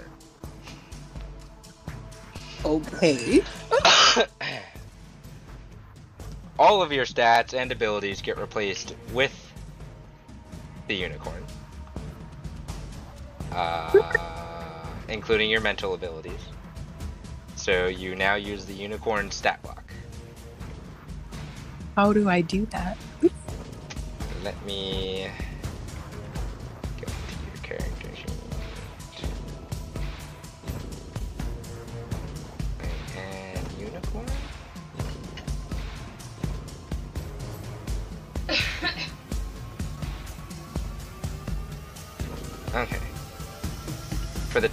[2.65, 3.43] Okay.
[6.59, 9.53] All of your stats and abilities get replaced with
[10.87, 11.43] the unicorn.
[13.51, 13.91] Uh,
[15.09, 16.39] including your mental abilities.
[17.55, 19.93] So you now use the unicorn stat block.
[21.95, 22.97] How do I do that?
[24.43, 25.29] Let me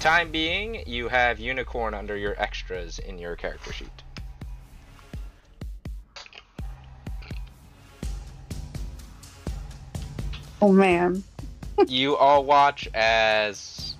[0.03, 3.89] time being, you have unicorn under your extras in your character sheet.
[10.61, 11.23] Oh man.
[11.87, 13.95] you all watch as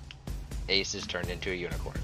[0.67, 1.97] Ace is turned into a unicorn.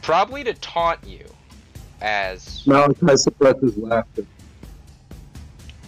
[0.00, 1.24] Probably to taunt you,
[2.00, 4.24] as Malachi suppresses laughter.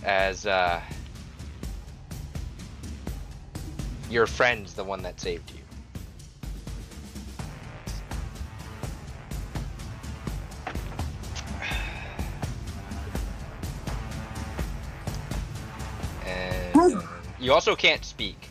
[0.09, 0.81] As uh,
[4.09, 5.59] your friend's the one that saved you.
[16.27, 17.03] And
[17.39, 18.49] you also can't speak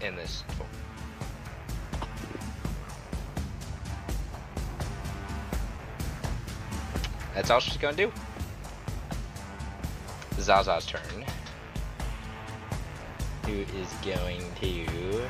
[0.00, 0.44] in this.
[7.34, 8.12] That's all she's gonna do.
[10.38, 11.24] Zaza's turn.
[13.46, 15.22] Who is going to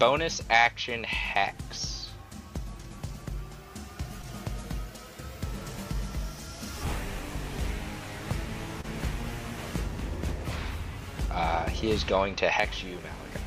[0.00, 1.89] bonus action hex.
[11.80, 13.44] He is going to hex you, Malachi.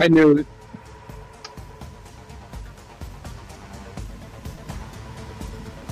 [0.00, 0.46] I knew it.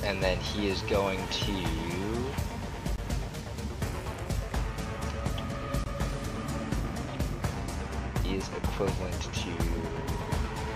[0.03, 1.51] And then he is going to.
[8.23, 9.51] He is equivalent to.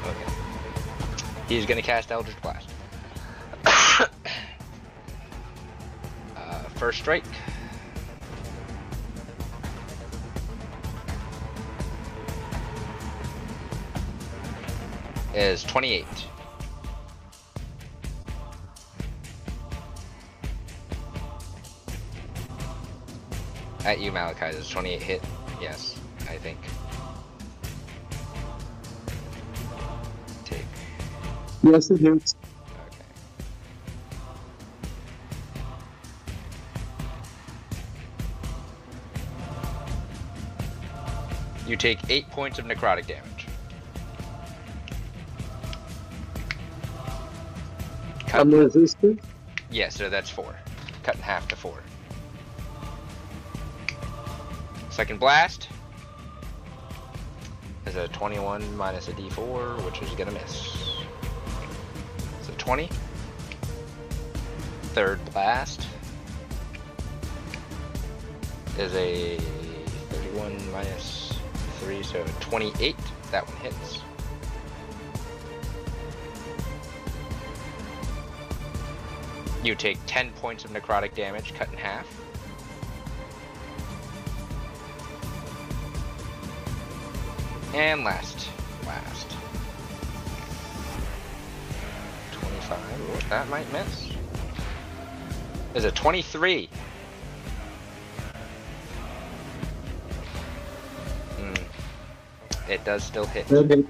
[0.06, 0.32] Okay.
[1.50, 2.75] He's going to cast Eldritch Blast.
[6.86, 7.24] First strike.
[15.34, 16.06] Is 28.
[23.84, 24.52] At you, Malachi.
[24.52, 25.24] Does 28 hit?
[25.60, 26.00] Yes,
[26.30, 26.60] I think.
[30.46, 30.62] Take.
[31.64, 32.36] Yes, it is.
[41.76, 43.48] You take 8 points of necrotic damage.
[48.20, 49.20] Cut, I'm resistant.
[49.70, 50.56] yeah, so that's 4.
[51.04, 51.78] Cut in half to 4.
[54.90, 55.68] Second blast
[57.86, 61.04] is a 21 minus a d4, which is gonna miss.
[62.44, 62.90] So 20.
[64.94, 65.86] Third blast
[68.80, 69.36] is a
[70.10, 71.15] 31 minus
[72.04, 72.96] so 28.
[73.32, 74.00] That one hits.
[79.64, 82.08] You take 10 points of necrotic damage, cut in half.
[87.74, 88.48] And last.
[88.86, 89.36] Last.
[92.32, 93.30] 25.
[93.30, 94.12] That might miss.
[95.74, 96.70] There's a 23.
[102.70, 103.52] It does still hit.
[103.52, 103.84] Okay.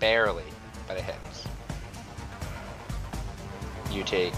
[0.00, 0.44] Barely,
[0.88, 1.44] but it hits.
[3.90, 4.34] You take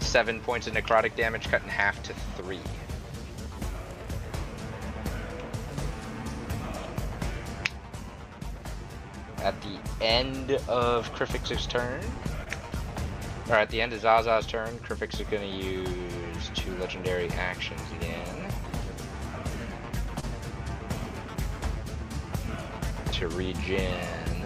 [0.00, 2.60] seven points of necrotic damage, cut in half to three.
[9.38, 12.00] At the end of Crifix's turn,
[13.50, 17.82] or at the end of Zaza's turn, Krifix is going to use two legendary actions
[18.00, 18.23] again.
[23.24, 24.44] To regen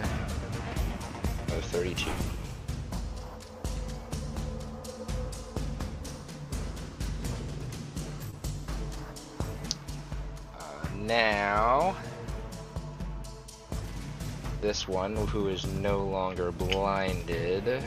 [1.49, 2.09] of 32.
[10.57, 10.63] Uh,
[11.01, 11.97] now,
[14.61, 17.83] this one, who is no longer blinded,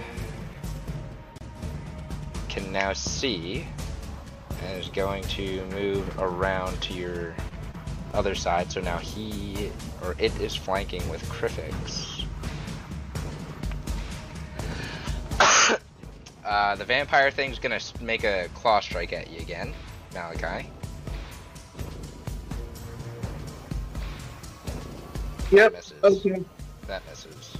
[2.50, 3.66] can now see
[4.62, 7.34] and is going to move around to your
[8.14, 8.72] other side.
[8.72, 9.72] So now he
[10.04, 12.26] or it is flanking with Crifix.
[16.46, 19.74] uh, the vampire thing's gonna make a claw strike at you again,
[20.14, 20.68] Malachi.
[25.52, 25.74] That Yep.
[25.74, 26.04] misses.
[26.04, 26.46] Okay.
[26.88, 27.58] That misses.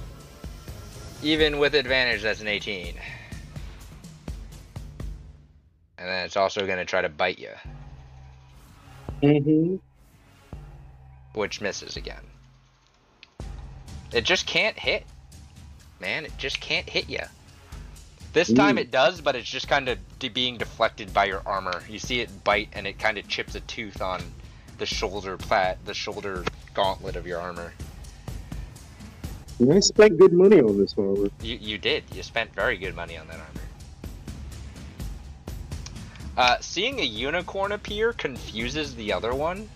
[1.22, 2.94] Even with advantage, that's an 18.
[5.98, 7.50] And then it's also going to try to bite you,
[9.22, 9.76] Mm-hmm.
[11.34, 12.22] Which misses again.
[14.12, 15.04] It just can't hit.
[16.00, 17.20] Man, it just can't hit you.
[18.32, 21.82] This time it does, but it's just kind of de- being deflected by your armor.
[21.88, 24.22] You see it bite, and it kind of chips a tooth on
[24.78, 26.42] the shoulder plat, the shoulder
[26.72, 27.74] gauntlet of your armor.
[29.70, 31.30] I spent good money on this one.
[31.42, 32.04] You you did.
[32.14, 33.60] You spent very good money on that armor.
[36.36, 39.68] Uh, seeing a unicorn appear confuses the other one.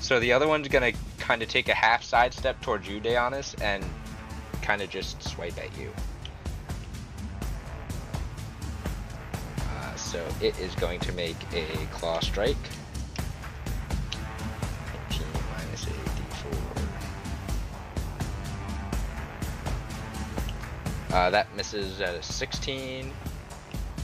[0.00, 3.84] So the other one's gonna kind of take a half sidestep towards you, Deonis, and
[4.62, 5.92] kind of just swipe at you.
[9.60, 12.56] Uh, so it is going to make a claw strike.
[15.10, 15.26] 19
[15.56, 16.58] minus a d4.
[21.10, 23.12] Uh, that misses at a 16.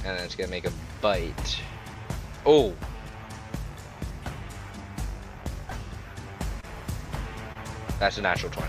[0.06, 1.60] And then it's gonna make a bite.
[2.44, 2.74] Oh!
[8.04, 8.68] That's a natural 20.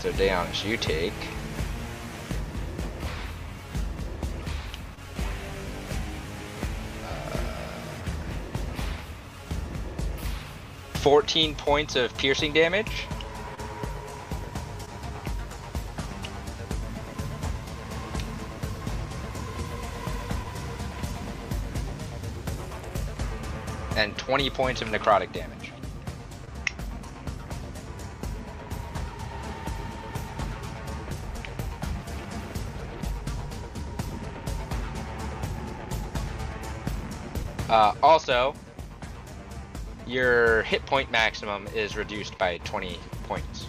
[0.00, 1.12] So Deonis, you take
[7.04, 7.36] uh,
[10.94, 13.06] 14 points of piercing damage.
[23.98, 25.72] And 20 points of necrotic damage.
[37.68, 38.54] Uh, also,
[40.06, 43.66] your hit point maximum is reduced by 20 points.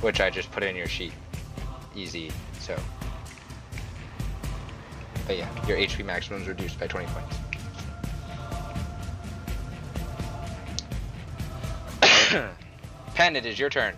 [0.00, 1.12] Which I just put in your sheet.
[1.94, 2.76] Easy, so.
[5.26, 7.36] But yeah, your HP maximum is reduced by 20 points.
[13.14, 13.94] Pen, it is your turn.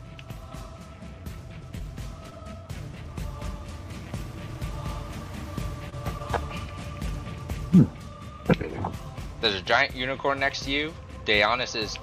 [9.41, 10.95] There's a giant unicorn next to you.
[11.25, 11.99] Deonis is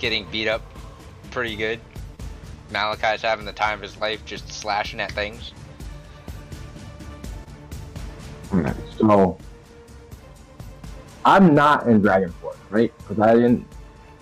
[0.00, 0.62] getting beat up
[1.30, 1.80] pretty good.
[2.70, 5.52] Malachi's having the time of his life just slashing at things.
[8.52, 9.38] Alright, so
[11.24, 12.92] I'm not in Dragon Force, right?
[12.98, 13.66] Because I didn't.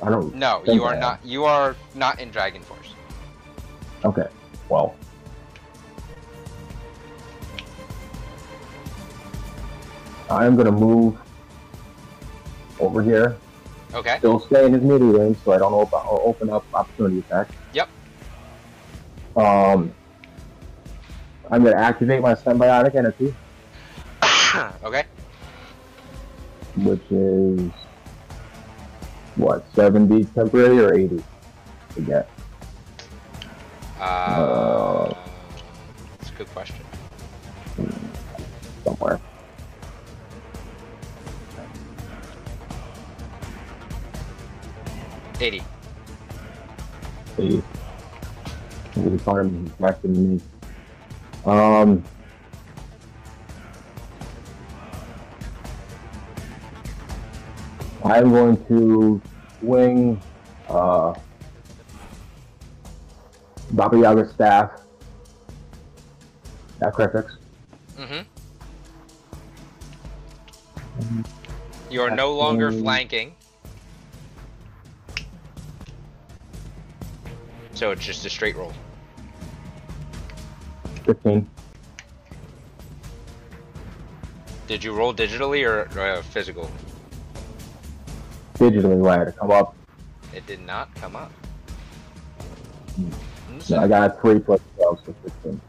[0.02, 0.34] I don't.
[0.34, 1.24] No, you are not.
[1.24, 2.94] You are not in Dragon Force.
[4.04, 4.26] Okay.
[4.68, 4.96] Well.
[10.28, 11.16] I'm gonna move
[12.80, 13.36] over here
[13.94, 14.18] Okay.
[14.18, 17.48] Still stay in his melee range, so I don't open up opportunity attack.
[17.72, 17.88] Yep.
[19.36, 19.92] Um,
[21.50, 23.34] I'm gonna activate my symbiotic entity.
[24.84, 25.04] okay.
[26.76, 27.70] which is
[29.36, 31.22] what 70 temporary or 80?
[31.90, 32.28] Forget.
[34.00, 35.14] Uh,
[36.18, 36.76] that's a good question.
[38.84, 39.20] somewhere.
[45.40, 45.62] Eighty.
[48.96, 49.10] 80.
[49.10, 50.40] He's farm less than me.
[51.44, 52.04] Um.
[58.04, 59.20] I'm going to
[59.58, 60.20] swing
[60.68, 61.12] uh,
[63.72, 64.70] Baba Yaga's staff
[66.80, 67.32] at Crifix.
[67.98, 68.22] Mm-hmm.
[71.90, 73.34] You are no longer Um, flanking.
[77.74, 78.72] So it's just a straight roll.
[81.06, 81.48] 15.
[84.66, 86.68] Did you roll digitally or uh, physical?
[88.56, 89.76] Digitally, had to come up.
[90.34, 91.30] It did not come up.
[93.60, 95.60] So I got a 3 plus 12, so 16.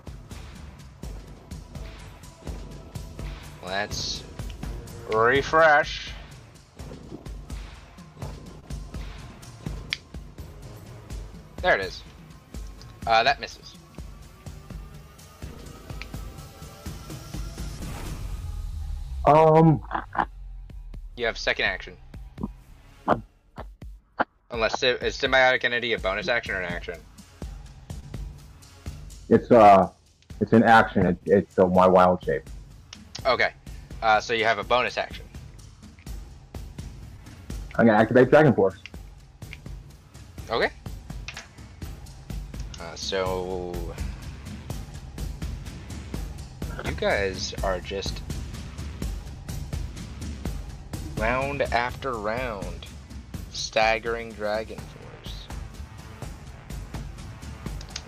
[3.64, 4.24] Let's
[5.12, 6.12] refresh.
[11.62, 12.02] There it is.
[13.06, 13.67] Uh, that misses.
[19.28, 19.82] Um,
[21.18, 21.98] You have second action.
[24.50, 26.96] Unless is symbiotic entity a bonus action or an action?
[29.30, 29.90] it's uh,
[30.40, 31.06] it's an action.
[31.06, 32.50] It, it's uh, my wild shape.
[33.26, 33.52] Okay.
[34.02, 35.26] Uh, so you have a bonus action.
[37.76, 38.78] I'm gonna activate Dragon Force.
[40.50, 40.70] Okay.
[42.80, 43.74] Uh, so
[46.86, 48.22] you guys are just
[51.18, 52.86] round after round
[53.52, 55.48] staggering Dragon Force.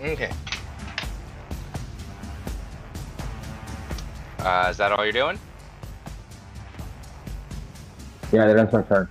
[0.00, 0.32] Okay.
[4.38, 5.38] Uh, is that all you're doing?
[8.32, 9.08] Yeah, that ends my turn.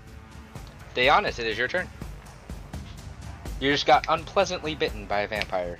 [0.95, 1.87] Deonis, it is your turn.
[3.59, 5.77] You just got unpleasantly bitten by a vampire.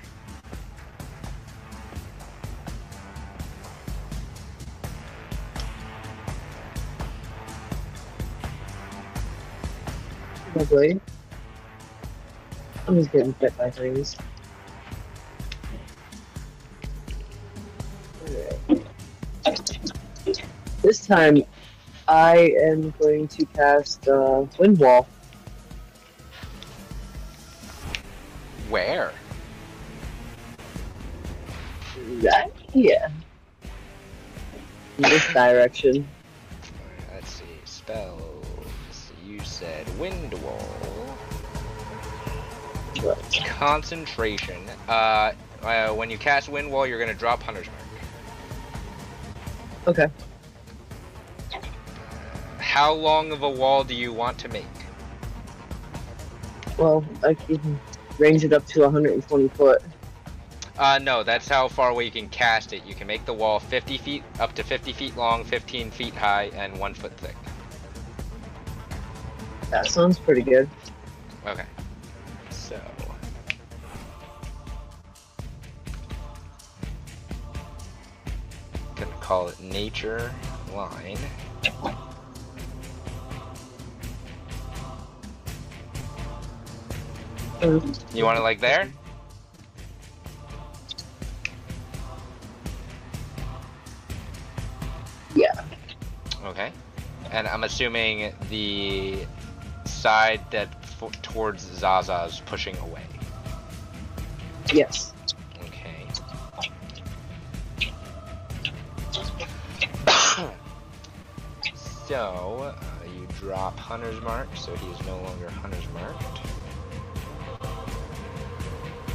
[10.60, 11.00] Lovely.
[12.86, 14.18] I'm just getting bit by things.
[20.82, 21.44] This time,
[22.10, 25.08] I am going to cast uh, Wind Wall.
[28.68, 29.14] Where?
[32.22, 33.08] That, yeah.
[34.98, 36.06] In this direction.
[43.46, 44.58] Concentration.
[44.88, 47.80] Uh, uh, when you cast wind wall, you're gonna drop hunter's mark.
[49.88, 50.08] Okay.
[52.58, 54.66] How long of a wall do you want to make?
[56.78, 57.80] Well, I can
[58.20, 59.82] range it up to 120 foot.
[60.78, 62.86] Uh, no, that's how far away you can cast it.
[62.86, 66.52] You can make the wall 50 feet, up to 50 feet long, 15 feet high,
[66.54, 67.36] and one foot thick.
[69.72, 70.70] That sounds pretty good.
[71.46, 71.66] Okay.
[79.30, 80.34] Call it nature
[80.74, 81.16] line.
[87.62, 88.90] You want it like there?
[95.36, 95.64] yeah.
[96.46, 96.72] Okay.
[97.32, 99.28] And I'm assuming the
[99.86, 103.04] side that f- towards Zaza is pushing away.
[104.74, 105.14] Yes.
[112.10, 116.40] So, uh, you drop Hunter's Mark, so he is no longer Hunter's Marked.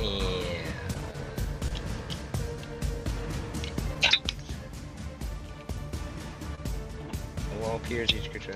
[0.01, 0.63] And.
[7.61, 8.55] Wall appears each creature.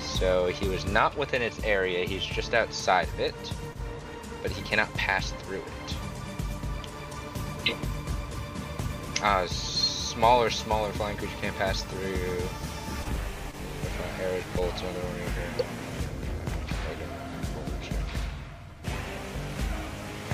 [0.00, 3.52] So he was not within its area, he's just outside of it,
[4.42, 6.05] but he cannot pass through it.
[9.26, 12.12] Uh, smaller, smaller flying creature can't pass through.
[12.12, 15.24] If uh, arrows, bolts, or other order.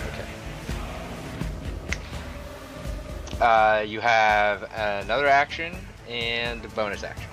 [0.09, 0.29] Okay.
[3.41, 5.75] Uh, you have another action
[6.07, 7.32] and bonus action.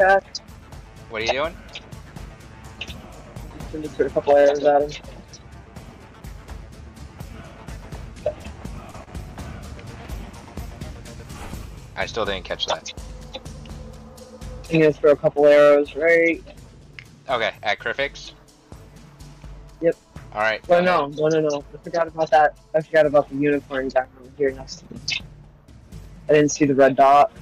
[0.00, 1.54] What are you doing?
[3.70, 4.90] Can just put a couple arrows at him.
[11.96, 12.94] I still didn't catch that.
[14.72, 16.42] I'm gonna throw a couple arrows right.
[17.28, 18.32] Okay, at Crifix?
[19.82, 19.96] Yep.
[20.32, 20.66] Alright.
[20.66, 21.64] No, go no, no, no, no.
[21.74, 22.56] I forgot about that.
[22.74, 24.06] I forgot about the unicorn down
[24.38, 25.00] here next to me.
[26.28, 27.32] I didn't see the red dot.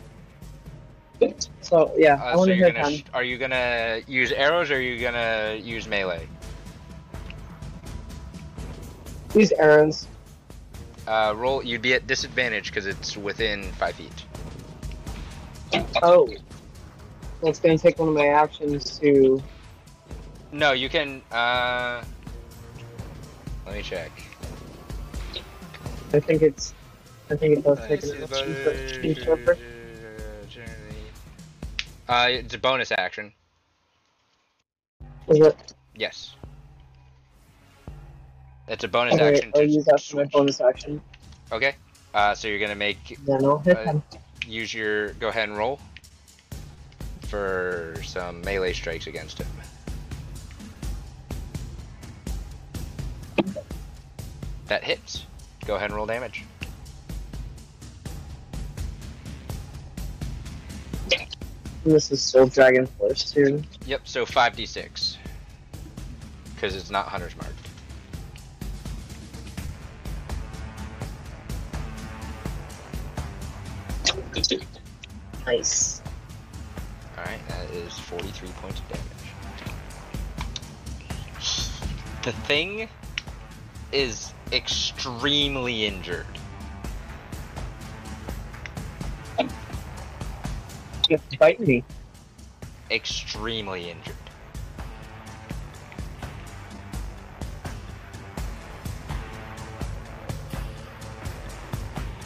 [1.68, 3.02] So yeah, I Uh, so want to hit gonna him.
[3.12, 6.26] are you gonna use arrows or are you gonna use melee?
[9.34, 10.06] These arrows.
[11.06, 11.62] Uh, roll.
[11.62, 14.12] You'd be at disadvantage because it's within five feet.
[16.02, 16.28] Oh.
[17.42, 19.42] It's gonna take one of my actions to.
[20.50, 21.20] No, you can.
[21.30, 22.02] Uh,
[23.66, 24.10] let me check.
[26.14, 26.72] I think it's.
[27.30, 29.58] I think it does Uh, take an action bonus- to change over.
[32.08, 33.32] Uh, it's a bonus action.
[35.28, 35.74] Is it?
[35.94, 36.34] Yes.
[38.66, 41.00] It's a bonus Okay, action I'll to use that for my bonus action.
[41.52, 41.74] Okay.
[42.14, 44.02] Uh, so you're gonna make I'll hit Uh, him.
[44.46, 45.78] use your go ahead and roll
[47.28, 49.46] for some melee strikes against him.
[54.66, 55.24] That hits.
[55.66, 56.44] Go ahead and roll damage.
[61.84, 63.62] This is still Dragon Force too.
[63.86, 65.16] Yep, so 5d6.
[66.54, 67.52] Because it's not Hunter's Mark.
[75.46, 76.02] Nice.
[77.16, 79.02] Alright, that is 43 points of damage.
[82.22, 82.88] The thing
[83.92, 86.26] is extremely injured.
[91.08, 91.84] To bite me.
[92.90, 94.14] Extremely injured.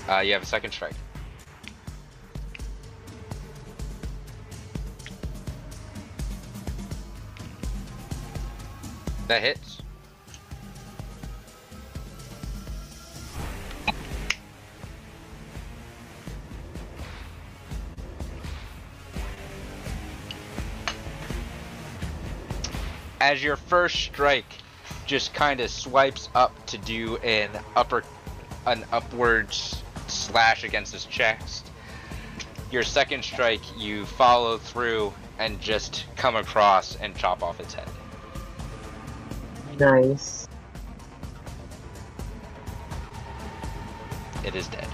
[0.08, 0.94] Uh, you have a second strike.
[9.28, 9.71] That hits.
[23.22, 24.52] As your first strike
[25.06, 28.02] just kind of swipes up to do an upper,
[28.66, 31.70] an upwards slash against his chest.
[32.72, 37.88] Your second strike, you follow through and just come across and chop off its head.
[39.78, 40.48] Nice.
[44.44, 44.88] It is dead.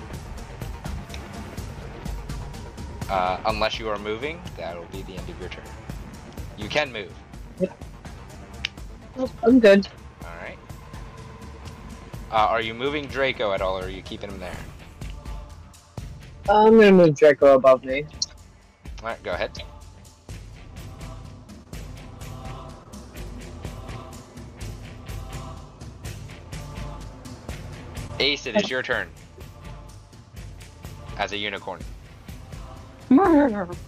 [3.09, 5.65] Uh, unless you are moving, that'll be the end of your turn.
[6.59, 7.11] You can move.
[9.43, 9.89] I'm good.
[10.23, 10.59] Alright.
[12.31, 14.57] Uh, are you moving Draco at all, or are you keeping him there?
[16.49, 18.07] I'm gonna move Draco above me.
[19.01, 19.63] Alright, go ahead.
[28.21, 29.09] Ace, it is your turn.
[31.19, 31.81] As a unicorn.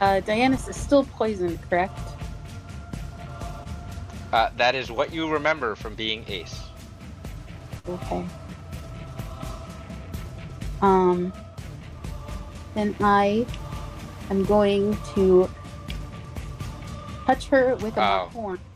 [0.00, 1.98] Uh, Dianus is still poisoned, correct?
[4.32, 6.60] Uh, that is what you remember from being Ace.
[7.88, 8.26] Okay.
[10.82, 11.32] Um.
[12.74, 13.46] Then I
[14.28, 15.48] am going to
[17.24, 18.28] touch her with a Oh.
[18.32, 18.58] horn.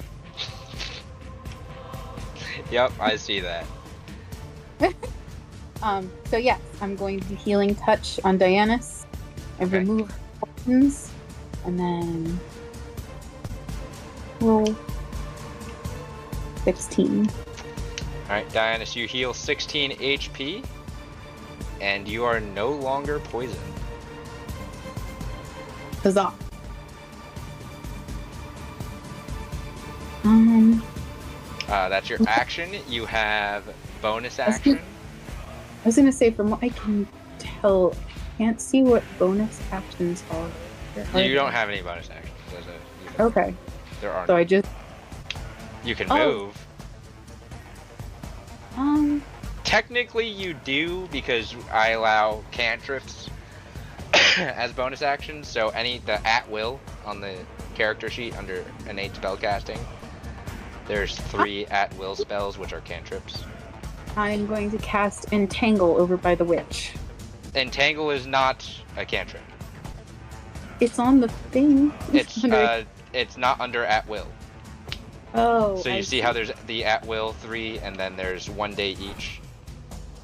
[2.71, 3.67] Yep, I see that.
[5.83, 6.11] Um.
[6.27, 9.07] So yes, I'm going to healing touch on Dianus
[9.59, 9.79] and Okay.
[9.81, 11.10] remove poisons,
[11.65, 12.41] and then
[14.41, 14.75] roll
[16.65, 17.29] sixteen.
[18.25, 20.65] Alright, Dianus, you heal 16 HP,
[21.81, 23.59] and you are no longer poisoned.
[26.05, 26.33] Huzzah!
[30.23, 30.81] Um,
[31.69, 32.71] Uh, that's your action.
[32.89, 33.65] You have
[34.01, 34.79] bonus action.
[35.85, 37.09] I was gonna say, from what I can
[37.41, 40.51] tell, I can't see what bonus actions are.
[41.15, 42.35] You don't have any bonus actions.
[43.19, 43.55] A, Okay,
[44.01, 44.27] There are.
[44.27, 44.69] so I just
[45.85, 46.17] you can Oh.
[46.27, 46.67] move.
[48.77, 49.23] um.
[49.65, 53.31] Technically, you do because I allow cantrips
[54.39, 55.47] as bonus actions.
[55.49, 57.35] So any the at will on the
[57.75, 59.79] character sheet under innate spellcasting,
[60.89, 63.45] there's three at will spells which are cantrips.
[64.17, 66.93] I'm going to cast Entangle over by the witch.
[67.55, 69.43] Entangle is not a cantrip.
[70.81, 71.93] It's on the thing.
[72.13, 74.27] It's uh, it's not under at will.
[75.35, 75.77] oh.
[75.83, 78.93] So you I see how there's the at will three, and then there's one day
[79.01, 79.41] each.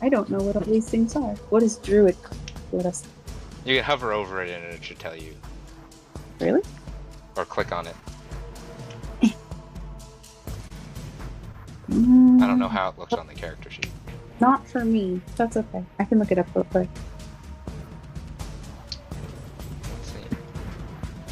[0.03, 1.35] I don't know what all these things are.
[1.51, 2.17] What is druid?
[2.71, 3.05] What us?
[3.65, 5.35] You can hover over it, and it should tell you,
[6.41, 6.63] Really?
[7.37, 7.97] or click on it.
[11.89, 13.91] I don't know how it looks on the character sheet.
[14.41, 15.21] Not for me.
[15.37, 15.85] That's okay.
[15.99, 16.89] I can look it up real quick.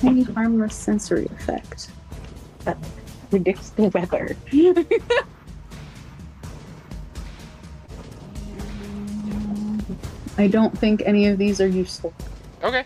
[0.04, 1.90] Any harmless sensory effect
[2.60, 2.76] that
[3.30, 4.36] predicts the weather.
[10.36, 12.12] I don't think any of these are useful.
[12.62, 12.84] Okay.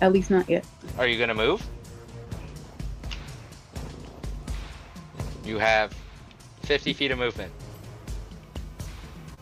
[0.00, 0.64] At least not yet.
[0.98, 1.66] Are you gonna move?
[5.44, 5.94] You have
[6.62, 7.52] 50 feet of movement.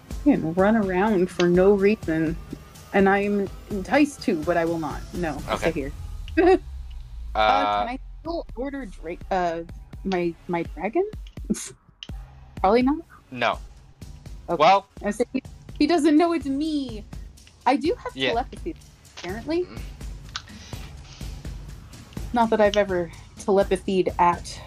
[0.09, 2.37] I can run around for no reason.
[2.95, 5.01] And I am enticed to, but I will not.
[5.15, 5.93] No, I'll stay here.
[6.39, 6.57] Uh,
[7.35, 9.21] Uh, can I still order Drake?
[9.31, 9.61] Uh,
[10.05, 11.09] my my dragon?
[12.61, 12.99] Probably not.
[13.31, 13.59] no.
[14.49, 14.59] Okay.
[14.61, 14.87] Well,
[15.33, 15.43] he,
[15.79, 17.05] he doesn't know it's me.
[17.65, 18.31] I do have Yeah.
[18.31, 18.75] telepathy,
[19.19, 19.67] apparently.
[22.33, 24.61] Not that I've ever telepathied at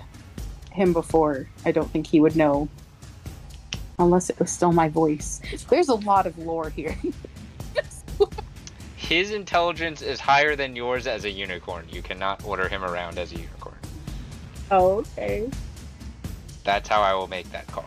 [0.72, 1.48] him before.
[1.66, 2.68] I don't think he would know.
[4.00, 5.42] Unless it was still my voice.
[5.70, 6.98] There's a lot of lore here.
[9.06, 11.86] his intelligence is higher than yours as a unicorn.
[11.92, 13.76] You cannot order him around as a unicorn.
[14.72, 15.50] oh, okay.
[16.64, 17.86] That's how I will make that call.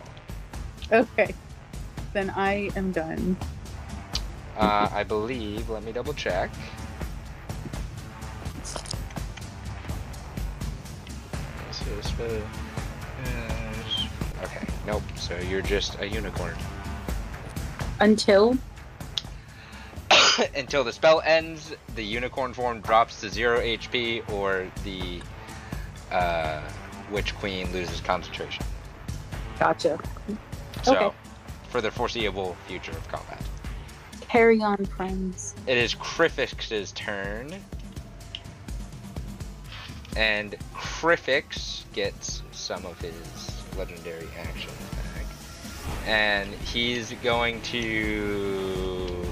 [0.92, 1.34] Okay.
[2.12, 3.36] Then I am done.
[4.56, 6.50] Uh, I believe, let me double check.
[12.18, 12.42] For-
[14.44, 15.02] Okay, nope.
[15.16, 16.54] So you're just a unicorn.
[18.00, 18.56] Until
[20.54, 25.20] Until the spell ends, the unicorn form drops to zero HP, or the
[26.14, 26.62] uh,
[27.10, 28.64] witch queen loses concentration.
[29.58, 29.98] gotcha.
[30.82, 31.16] So, Okay.
[31.70, 33.42] for the foreseeable future of combat.
[34.28, 35.54] Carry on, friends.
[35.66, 37.54] It is Crifix's turn.
[40.16, 43.14] And Crifix gets some of his
[43.76, 45.26] legendary action back.
[46.06, 49.27] And he's going to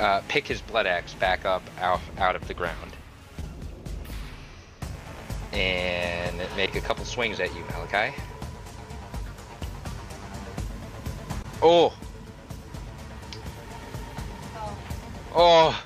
[0.00, 2.92] uh, pick his blood axe back up out, out of the ground.
[5.52, 8.16] And make a couple swings at you, Malachi.
[11.62, 11.94] Oh!
[15.34, 15.84] Oh!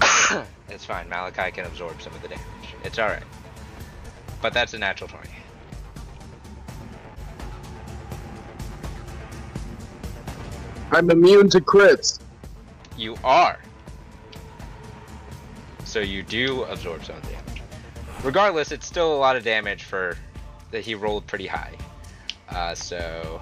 [0.68, 1.08] it's fine.
[1.08, 2.42] Malachi can absorb some of the damage.
[2.84, 3.22] It's alright.
[4.40, 5.31] But that's a natural 20.
[10.92, 12.20] I'm immune to crits.
[12.96, 13.58] You are.
[15.84, 17.62] So you do absorb some damage.
[18.22, 20.16] Regardless, it's still a lot of damage for
[20.70, 21.74] that he rolled pretty high.
[22.50, 23.40] Uh, so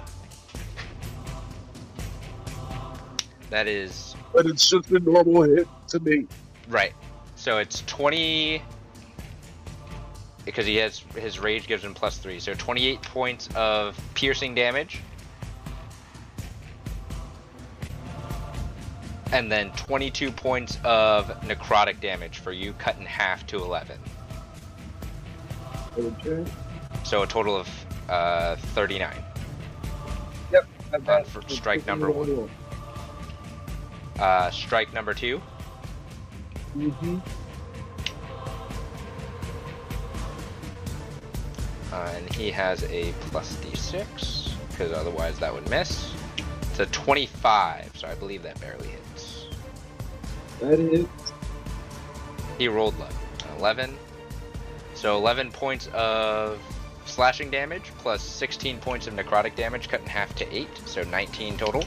[3.49, 6.27] that is But it's just a normal hit to me.
[6.69, 6.93] right.
[7.35, 8.61] So it's 20
[10.45, 12.39] because he has his rage gives him plus 3.
[12.39, 15.01] So 28 points of piercing damage.
[19.31, 23.97] And then 22 points of necrotic damage for you, cut in half to 11.
[25.97, 26.45] Okay.
[27.03, 27.69] So a total of
[28.09, 29.23] uh, 39.
[30.93, 32.49] I've On for strike number one.
[34.19, 35.41] Uh, strike number two.
[36.77, 37.17] Mm-hmm.
[41.93, 46.13] Uh, and he has a plus d6, because otherwise that would miss.
[46.61, 49.00] It's a 25, so I believe that barely hits.
[50.61, 51.07] That is.
[52.57, 53.07] He rolled low.
[53.57, 53.97] 11.
[54.93, 56.59] So 11 points of
[57.05, 61.57] slashing damage, plus 16 points of necrotic damage, cut in half to 8, so 19
[61.57, 61.83] total.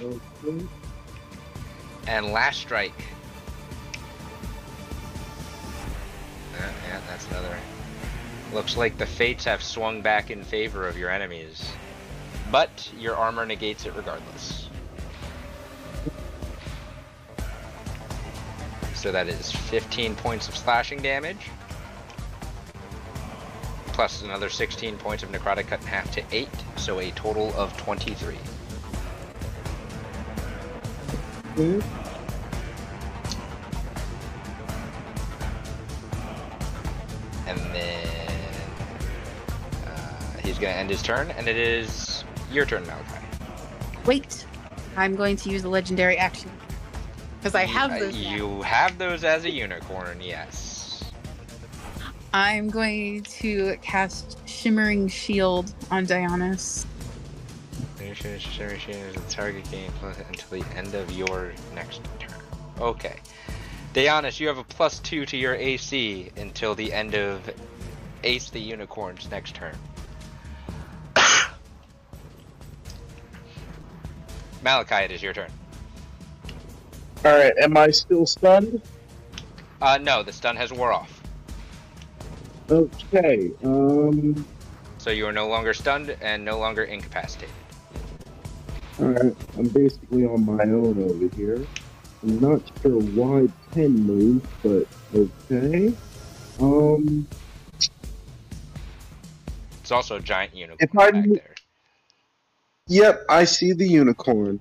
[0.00, 0.66] Okay.
[2.08, 3.04] And last strike.
[6.58, 7.56] Uh, yeah, that's another.
[8.52, 11.64] Looks like the fates have swung back in favor of your enemies.
[12.50, 14.68] But your armor negates it regardless.
[19.02, 21.50] So that is 15 points of slashing damage.
[23.86, 26.48] Plus another 16 points of necrotic cut in half to 8.
[26.76, 28.36] So a total of 23.
[31.58, 31.84] Okay.
[37.48, 38.06] And then
[39.84, 42.22] uh, he's going to end his turn, and it is
[42.52, 43.26] your turn, Malachi.
[44.06, 44.46] Wait,
[44.96, 46.52] I'm going to use a legendary action
[47.42, 48.14] because I have those.
[48.14, 48.34] now.
[48.36, 51.02] You have those as a unicorn, yes.
[52.32, 56.86] I'm going to cast Shimmering Shield on Dionysus.
[57.98, 59.90] The target gain
[60.28, 62.40] until the end of your next turn.
[62.78, 63.16] Okay.
[63.92, 67.50] Dionysus, you have a plus two to your AC until the end of
[68.22, 69.74] Ace the Unicorn's next turn.
[74.62, 75.50] Malachi, it is your turn.
[77.24, 77.52] All right.
[77.60, 78.82] Am I still stunned?
[79.80, 81.22] Uh, no, the stun has wore off.
[82.70, 83.50] Okay.
[83.64, 84.44] Um.
[84.98, 87.54] So you are no longer stunned and no longer incapacitated.
[89.00, 89.36] All right.
[89.56, 91.66] I'm basically on my own over here.
[92.22, 95.92] I'm not sure why ten moves, but okay.
[96.60, 97.26] Um.
[99.80, 101.54] It's also a giant unicorn back there.
[102.86, 104.60] Yep, I see the unicorn.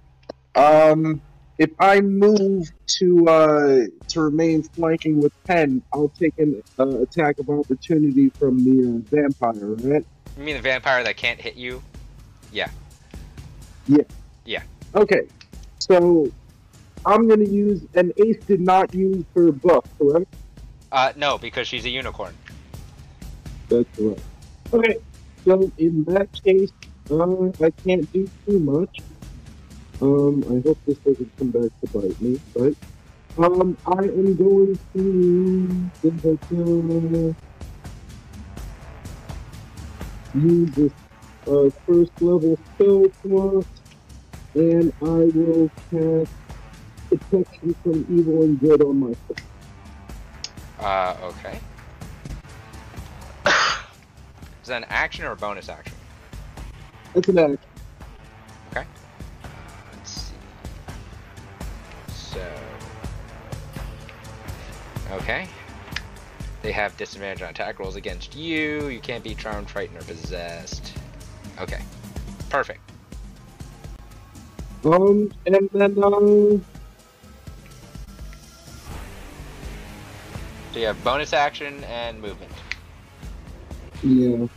[0.55, 1.21] Um,
[1.57, 3.79] if I move to uh
[4.09, 9.15] to remain flanking with ten, I'll take an uh, attack of opportunity from the uh,
[9.15, 10.05] vampire, right?
[10.37, 11.83] You mean the vampire that can't hit you?
[12.51, 12.69] Yeah.
[13.87, 14.03] Yeah.
[14.45, 14.63] Yeah.
[14.95, 15.27] Okay,
[15.79, 16.31] so
[17.05, 20.33] I'm gonna use an ace did not use her buff, correct?
[20.91, 22.35] Uh, no, because she's a unicorn.
[23.69, 24.21] That's correct.
[24.73, 24.97] Okay,
[25.45, 26.71] so in that case,
[27.09, 28.99] uh, I can't do too much.
[30.01, 32.73] Um, I hope this doesn't come back to bite me, but
[33.37, 35.91] um, I am going to
[40.33, 40.91] use this
[41.47, 43.65] uh, first level spell slot,
[44.55, 46.31] and I will cast
[47.09, 49.37] protection from evil and good on myself.
[50.79, 51.59] Uh, okay.
[54.63, 55.93] Is that an action or a bonus action?
[57.13, 57.70] That's an action.
[65.11, 65.47] Okay.
[66.61, 68.87] They have disadvantage on attack rolls against you.
[68.87, 70.93] You can't be charmed, frightened, or possessed.
[71.59, 71.81] Okay.
[72.49, 72.79] Perfect.
[74.85, 76.65] Um, and then um.
[80.71, 82.51] So you have bonus action and movement.
[84.03, 84.47] Yeah.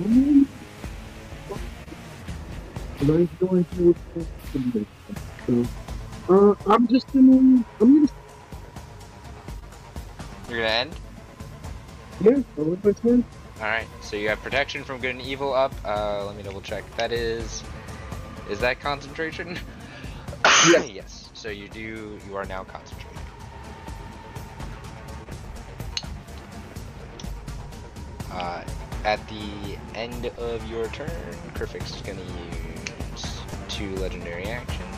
[0.00, 0.48] Um,
[3.00, 3.94] I'm going to
[6.28, 8.08] uh, I'm just gonna, I'm gonna,
[10.54, 10.94] You're gonna end?
[12.20, 13.24] yeah, I'll turn.
[13.58, 15.72] Alright, so you have protection from good and evil up.
[15.84, 16.84] Uh, let me double check.
[16.96, 17.64] That is.
[18.48, 19.58] Is that concentration?
[20.68, 20.90] Yes.
[20.90, 21.30] yes.
[21.34, 22.18] So you do.
[22.26, 23.18] You are now concentrated.
[28.30, 28.62] Uh,
[29.04, 31.10] at the end of your turn,
[31.54, 32.24] Crifix is going to
[33.12, 34.93] use two legendary actions.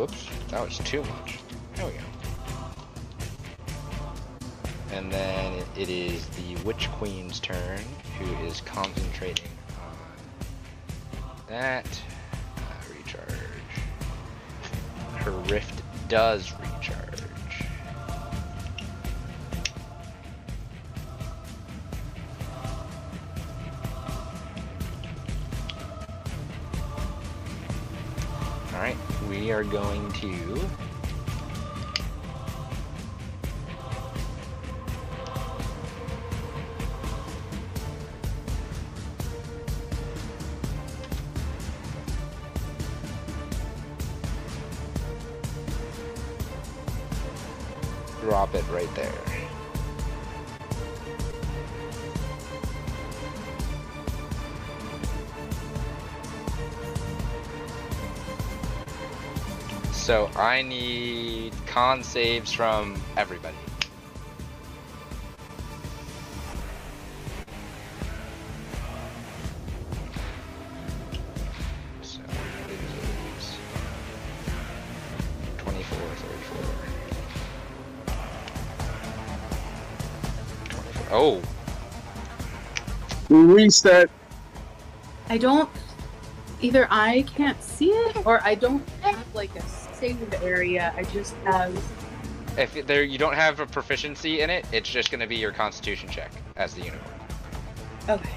[0.00, 1.40] Oops, that was too much.
[1.74, 1.98] There we go.
[4.92, 7.80] And then it, it is the Witch Queen's turn,
[8.18, 11.86] who is concentrating on that.
[12.56, 12.60] Uh,
[12.96, 13.28] recharge.
[15.18, 17.09] Her rift does recharge.
[29.40, 30.60] We are going to
[48.20, 49.19] drop it right there.
[60.10, 63.54] So I need con saves from everybody.
[81.12, 81.40] Oh.
[83.28, 84.10] Reset.
[85.28, 85.70] I don't.
[86.60, 89.62] Either I can't see it, or I don't have like a
[90.00, 90.92] saved area.
[90.96, 91.76] I just have.
[92.56, 95.52] if there you don't have a proficiency in it, it's just going to be your
[95.52, 97.14] Constitution check as the unicorn.
[98.08, 98.34] Okay.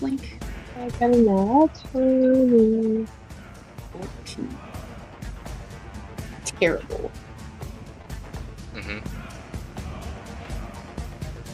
[0.00, 0.38] Blink.
[0.76, 3.06] I got a nat 20.
[3.92, 4.58] 14.
[6.44, 7.10] Terrible.
[8.74, 8.98] Mm-hmm.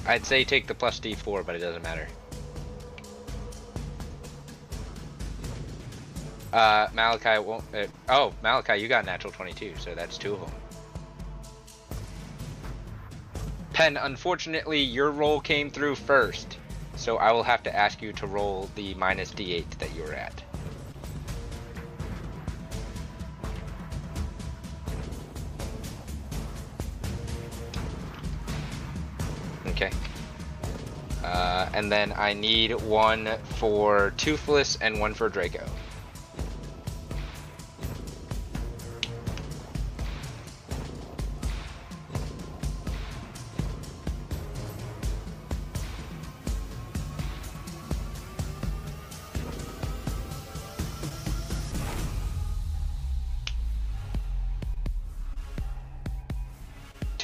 [0.09, 2.07] I'd say take the plus D4, but it doesn't matter.
[6.52, 7.64] Uh, Malachi won't.
[7.74, 10.51] Uh, oh, Malachi, you got natural 22, so that's two of them.
[13.73, 16.56] Pen, unfortunately, your roll came through first,
[16.97, 20.14] so I will have to ask you to roll the minus D8 that you were
[20.14, 20.43] at.
[29.66, 29.90] Okay.
[31.23, 35.66] Uh, and then I need one for Toothless and one for Draco.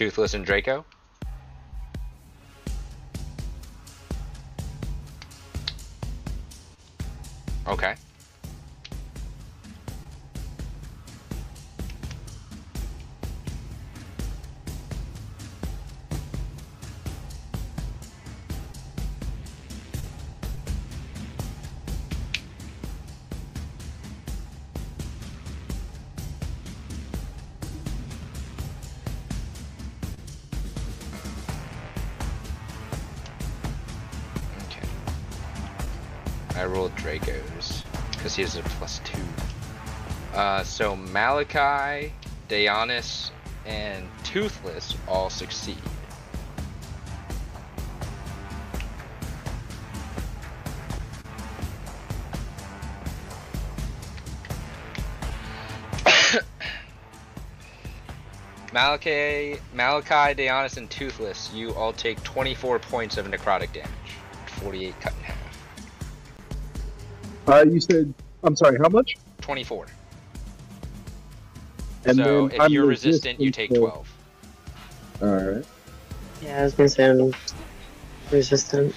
[0.03, 0.85] Toothless and Draco.
[7.69, 7.95] Okay.
[38.43, 39.19] He a plus two.
[40.35, 42.12] Uh, so Malachi,
[42.48, 43.31] Daeonus,
[43.66, 45.77] and Toothless all succeed.
[58.73, 63.90] Malachi, Malachi, Daeonus, and Toothless, you all take 24 points of necrotic damage.
[64.47, 65.36] 48 cut in half.
[67.47, 68.14] Uh, you said,
[68.44, 69.16] I'm sorry, how much?
[69.40, 69.86] 24.
[72.05, 74.09] And so then if I'm you're resistant, you take 12.
[75.23, 75.64] Alright.
[76.43, 77.32] Yeah, I was gonna say I'm
[78.31, 78.94] resistant.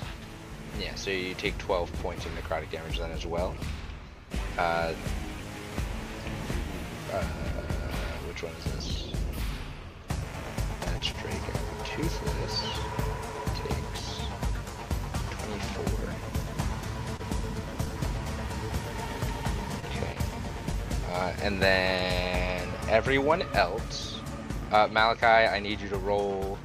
[0.79, 3.55] Yeah, so you take 12 points of necrotic damage then as well.
[4.57, 4.93] Uh,
[7.13, 7.23] uh,
[8.27, 9.13] which one is this?
[10.81, 11.59] That's Draco.
[11.85, 12.94] Toothless
[21.15, 24.19] Uh, and then everyone else.
[24.69, 26.57] Uh, Malachi, I need you to roll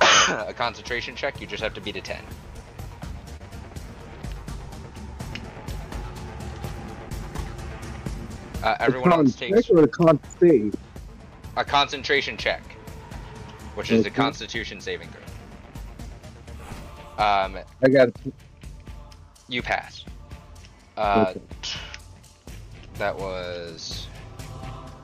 [0.00, 1.38] a concentration check.
[1.38, 2.18] You just have to beat a 10.
[8.62, 10.74] Uh, everyone else takes a con save?
[11.58, 12.62] a concentration check,
[13.74, 15.20] which is a Constitution saving throw.
[17.22, 18.08] Um, I got
[19.48, 20.06] you pass.
[20.96, 21.40] Uh, Okay.
[23.00, 24.08] That was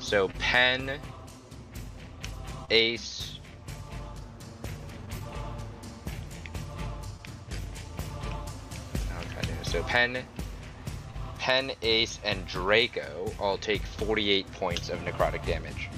[0.01, 1.01] so pen,
[2.69, 3.39] ace.
[9.63, 10.23] So pen,
[11.39, 15.89] pen, ace, and Draco all take 48 points of necrotic damage.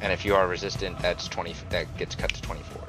[0.00, 1.54] And if you are resistant, that's 20.
[1.68, 2.87] That gets cut to 24.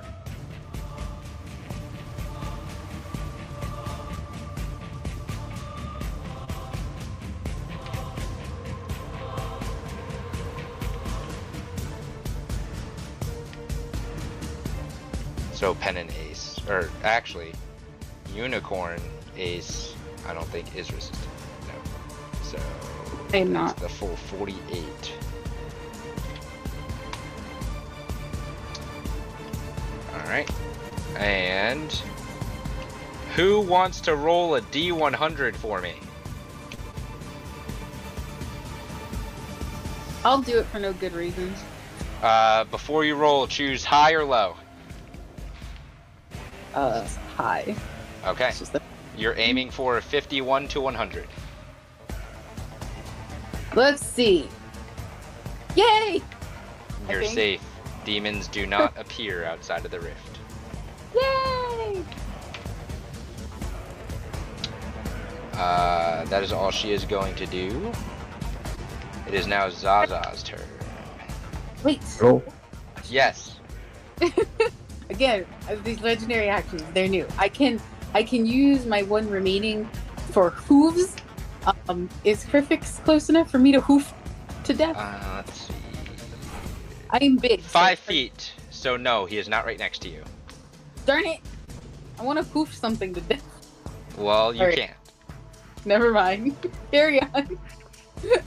[15.60, 17.52] So pen and ace, or actually,
[18.34, 19.02] unicorn
[19.36, 19.94] ace.
[20.26, 21.20] I don't think is resistant.
[21.68, 21.74] No.
[22.44, 22.58] So
[23.34, 23.76] I'm that's not.
[23.76, 24.86] the full 48.
[30.14, 30.50] Alright.
[31.18, 31.92] And
[33.36, 35.96] who wants to roll a D100 for me?
[40.24, 41.60] I'll do it for no good reasons.
[42.24, 44.56] Uh, before you roll, choose high or low.
[46.74, 47.76] Uh, high.
[48.26, 48.52] Okay.
[48.58, 48.82] Just that
[49.18, 51.28] You're aiming for 51 to 100.
[53.76, 54.48] Let's see.
[55.76, 56.22] Yay!
[57.10, 57.62] You're safe.
[58.06, 60.40] Demons do not appear outside of the rift.
[61.16, 62.04] Yay!
[65.54, 67.92] Uh, that is all she is going to do.
[69.28, 70.62] It is now Zaza's turn.
[71.84, 72.02] Wait.
[72.22, 72.42] Oh,
[73.10, 73.60] Yes.
[75.10, 75.46] Again,
[75.84, 77.28] these legendary actions, they're new.
[77.38, 77.80] I can
[78.14, 79.86] I can use my one remaining
[80.32, 81.16] for hooves.
[81.88, 84.14] Um, is Crifix close enough for me to hoof
[84.64, 84.96] to death?
[84.98, 85.74] Uh, let's see.
[87.10, 87.62] I am big.
[87.62, 88.54] so- Five feet.
[88.70, 90.24] So no, he is not right next to you.
[91.06, 91.40] Darn it!
[92.20, 93.44] I want to hoof something to death.
[94.18, 94.78] Well, you Alright.
[94.78, 94.94] can't.
[95.86, 96.56] Never mind.
[96.92, 97.58] Carry on.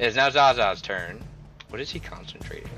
[0.00, 1.20] It is now Zaza's turn.
[1.70, 2.70] What is he concentrating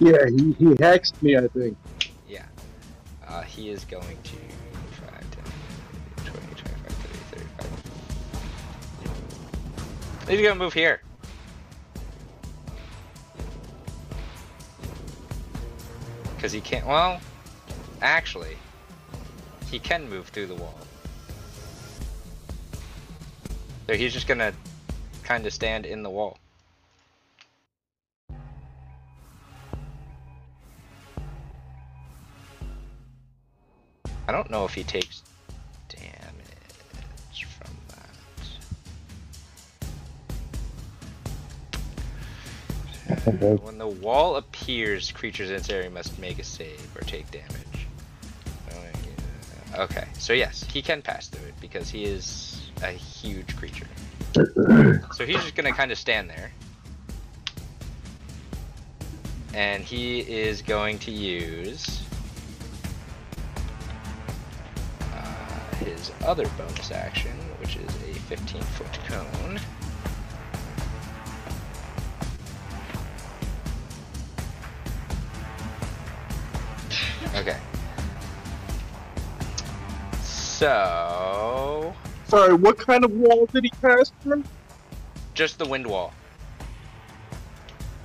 [0.00, 1.76] Yeah, he, he hexed me, I think.
[2.26, 2.46] Yeah.
[3.28, 4.40] Uh, he is going to 5,
[5.30, 5.44] 10,
[6.24, 10.30] 20, 25, 30, 35.
[10.30, 11.02] He's gonna move here.
[16.34, 16.86] Because he can't.
[16.86, 17.20] Well,
[18.00, 18.56] actually,
[19.70, 20.78] he can move through the wall.
[23.86, 24.54] So he's just gonna
[25.24, 26.38] kind of stand in the wall.
[34.30, 35.24] I don't know if he takes
[35.88, 37.74] damage from
[43.08, 43.60] that.
[43.60, 47.88] When the wall appears, creatures in its area must make a save or take damage.
[48.70, 53.88] Oh, okay, so yes, he can pass through it because he is a huge creature.
[55.12, 56.52] So he's just gonna kind of stand there.
[59.54, 62.00] And he is going to use
[65.80, 69.60] his other bonus action, which is a 15 foot cone.
[77.36, 77.56] Okay.
[80.22, 81.94] So,
[82.28, 84.44] Sorry, what kind of wall did he cast from?
[85.34, 86.12] just the wind wall.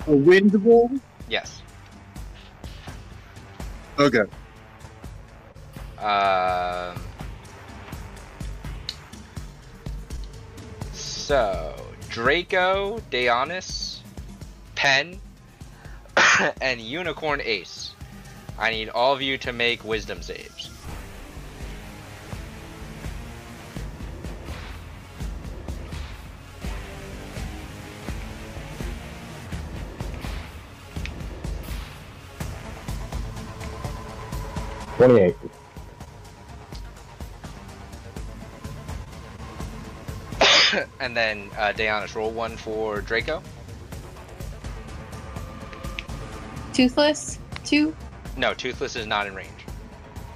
[0.06, 0.90] A wind wall?
[1.28, 1.60] Yes.
[3.98, 4.24] Okay.
[5.98, 6.98] Um,
[11.26, 11.74] so,
[12.08, 13.98] Draco, Deonis,
[14.76, 15.18] Pen,
[16.60, 17.94] and Unicorn Ace.
[18.60, 20.70] I need all of you to make wisdom saves.
[34.96, 35.45] Twenty-eight.
[41.00, 43.42] and then, uh, Deonis, roll one for Draco.
[46.72, 47.38] Toothless.
[47.64, 47.96] Two.
[48.36, 49.50] No, Toothless is not in range.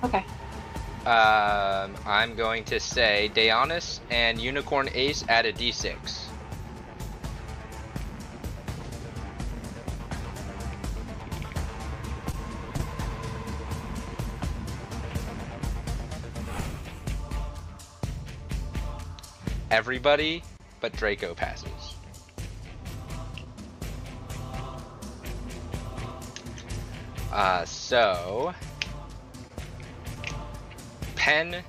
[0.03, 0.25] Okay.
[1.07, 6.30] Um, I'm going to say Deonis and Unicorn Ace at a d6.
[19.71, 20.43] Everybody
[20.81, 21.95] but Draco passes.
[27.33, 28.53] Uh, so
[31.15, 31.63] Pen,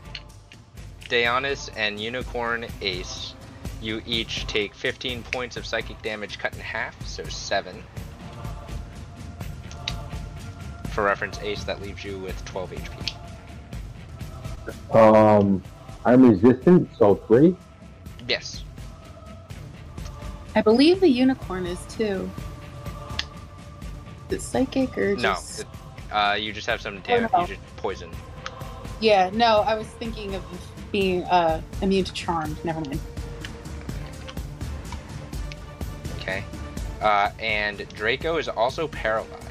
[1.10, 3.36] Deonis, and Unicorn Ace,
[3.82, 7.76] you each take 15 points of psychic damage cut in half, so 7.
[10.92, 13.16] For reference, Ace, that leaves you with 12 HP.
[14.96, 15.62] Um,
[16.06, 17.56] I'm resistant, so three.
[18.32, 18.64] Yes.
[20.56, 22.32] I believe the unicorn is too.
[24.30, 25.60] Is it psychic or just?
[25.60, 25.68] it-
[26.14, 27.30] uh, you just have some damage.
[27.34, 27.42] no.
[27.42, 28.10] You just poison.
[29.02, 29.62] Yeah, no.
[29.68, 30.44] I was thinking of
[30.94, 32.56] being uh, immune to charmed.
[32.64, 33.02] Never mind.
[36.16, 36.46] Okay.
[37.02, 39.51] Uh, and Draco is also paralyzed.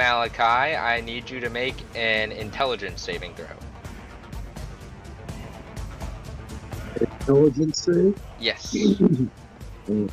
[0.00, 3.44] Malachi, I need you to make an intelligence saving throw.
[6.98, 8.18] Intelligence save.
[8.40, 8.74] Yes.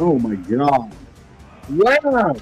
[0.00, 0.92] oh my god.
[1.70, 2.34] Wow.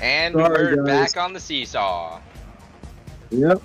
[0.00, 1.12] And Sorry, we're guys.
[1.14, 2.20] back on the seesaw.
[3.30, 3.62] Yep.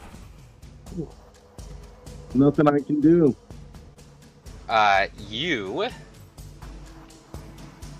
[2.35, 3.35] Nothing I can do.
[4.69, 5.89] Uh, you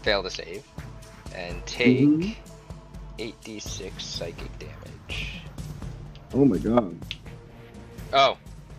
[0.07, 0.63] fail to save
[1.35, 2.35] and take Mhm.
[3.19, 5.41] 8d6 psychic damage.
[6.33, 6.97] Oh my god.
[8.13, 8.37] Oh,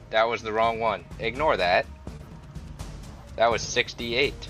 [0.08, 1.04] that was the wrong one.
[1.18, 1.84] Ignore that.
[3.36, 4.48] That was 68.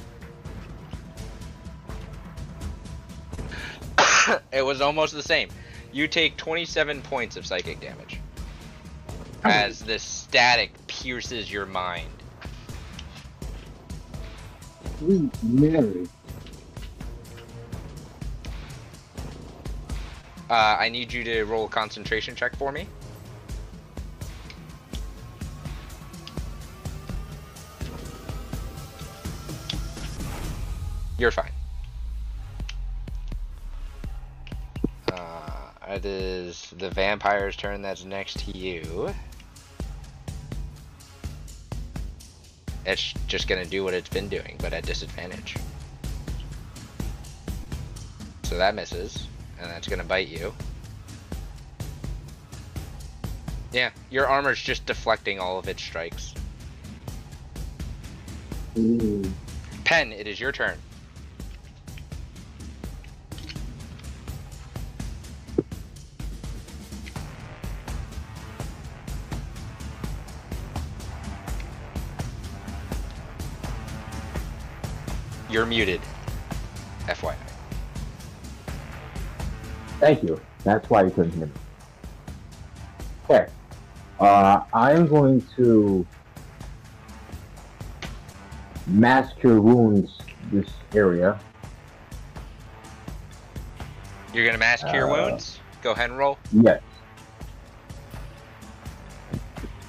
[4.53, 5.49] it was almost the same.
[5.93, 8.21] You take 27 points of psychic damage
[9.43, 12.07] as the static pierces your mind.
[15.01, 16.07] Sweet Mary.
[20.51, 22.87] Uh, I need you to roll a concentration check for me.
[31.19, 31.51] You're fine.
[35.12, 39.12] Uh, it is the vampire's turn that's next to you.
[42.87, 45.57] It's just gonna do what it's been doing, but at disadvantage.
[48.45, 49.27] So that misses,
[49.60, 50.52] and that's gonna bite you.
[53.72, 56.35] Yeah, your armor's just deflecting all of its strikes.
[58.74, 59.30] Mm.
[59.85, 60.78] Pen, it is your turn.
[75.51, 76.01] You're muted.
[77.06, 77.48] FYI.
[80.01, 80.41] Thank you.
[80.65, 81.53] That's why you couldn't hear me.
[83.29, 83.47] Okay.
[84.20, 86.07] Uh, I'm going to
[88.87, 90.19] mask your wounds
[90.51, 91.39] this area.
[94.33, 95.59] You're gonna mask your Uh, wounds?
[95.83, 96.39] Go ahead and roll.
[96.53, 96.83] Yes.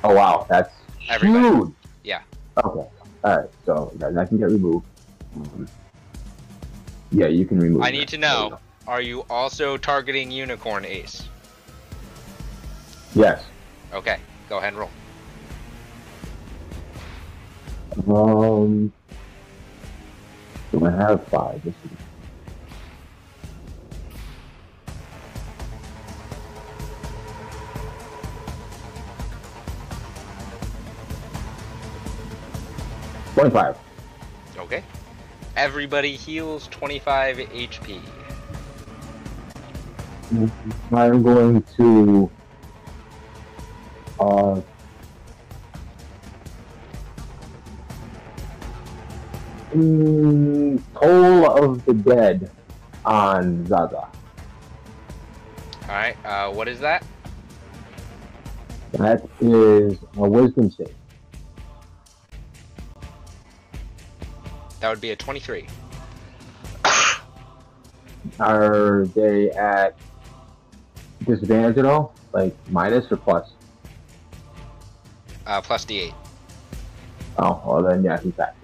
[0.04, 0.74] Oh wow, that's
[1.10, 1.48] Everybody.
[1.48, 1.72] huge.
[2.04, 2.22] Yeah.
[2.58, 2.88] Okay.
[3.24, 3.50] All right.
[3.66, 4.86] So that, that can get removed.
[5.38, 5.68] Mhm.
[7.12, 7.82] Yeah, you can remove.
[7.82, 7.98] I that.
[7.98, 8.60] need to There you know,
[8.90, 11.30] are you also targeting Unicorn Ace?
[13.14, 13.46] Yes.
[13.94, 14.18] Okay,
[14.50, 14.90] go ahead and roll.
[18.18, 18.92] Um.
[20.72, 21.64] Do I have five?
[21.64, 21.92] This is
[33.36, 33.78] Twenty-five.
[34.58, 34.84] Okay.
[35.56, 38.02] Everybody heals 25 HP.
[40.32, 42.30] I'm going to
[44.20, 44.62] uh
[49.74, 52.52] mm, Toll of the Dead
[53.06, 54.08] on Zaza.
[55.84, 57.04] Alright, uh, what is that?
[58.92, 60.94] That is a wisdom save.
[64.80, 65.66] That would be a 23.
[68.40, 69.96] Are they at
[71.30, 72.14] disadvantage at all?
[72.34, 73.52] Like minus or plus?
[75.46, 76.14] Uh, plus D8.
[77.38, 78.56] Oh, well then yeah, he's back.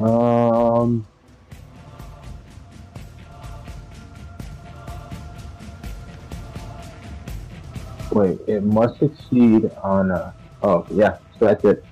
[0.00, 1.06] Um.
[8.12, 10.34] Wait, it must succeed on a.
[10.62, 11.84] Oh, yeah, so that's it.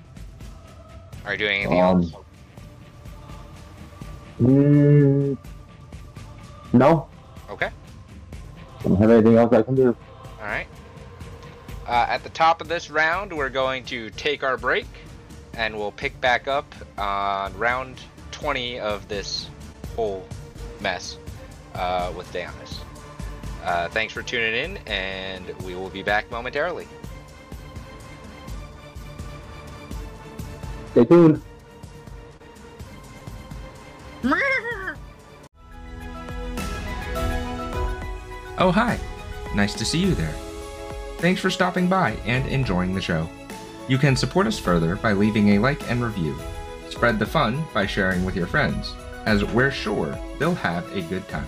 [1.25, 2.13] Are you doing anything Um, else?
[4.41, 5.37] Mm,
[6.73, 7.07] no,
[7.49, 7.69] Okay,
[8.83, 9.95] don't have anything else I can do.
[10.39, 10.67] alright.
[11.87, 14.87] Uh, at the top of this round, we're going to take our break,
[15.53, 17.97] and we'll pick back up on round
[18.31, 19.49] 20 of this
[19.95, 20.25] whole
[20.79, 21.17] mess
[21.75, 22.77] uh, with Danis.
[23.63, 26.87] Uh, thanks for tuning in, and we will be back momentarily.
[30.91, 31.41] Stay tuned.
[38.57, 38.99] Oh, hi.
[39.55, 40.33] Nice to see you there.
[41.17, 43.29] Thanks for stopping by and enjoying the show.
[43.87, 46.37] You can support us further by leaving a like and review.
[46.89, 48.93] Spread the fun by sharing with your friends,
[49.25, 51.47] as we're sure they'll have a good time.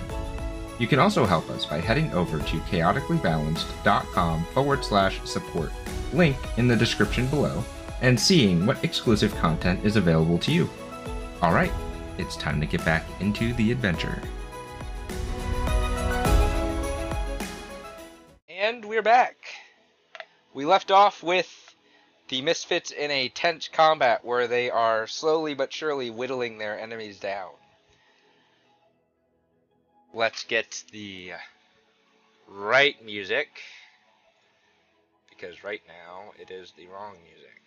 [0.80, 5.72] You can also help us by heading over to chaoticallybalanced.com forward slash support,
[6.12, 7.64] link in the description below,
[8.02, 10.70] and seeing what exclusive content is available to you.
[11.42, 11.72] Alright,
[12.18, 14.22] it's time to get back into the adventure.
[18.84, 19.38] And we're back.
[20.54, 21.74] We left off with
[22.28, 27.18] the Misfits in a tense combat where they are slowly but surely whittling their enemies
[27.18, 27.52] down.
[30.14, 31.32] Let's get the
[32.50, 33.48] right music.
[35.30, 37.62] Because right now it is the wrong music.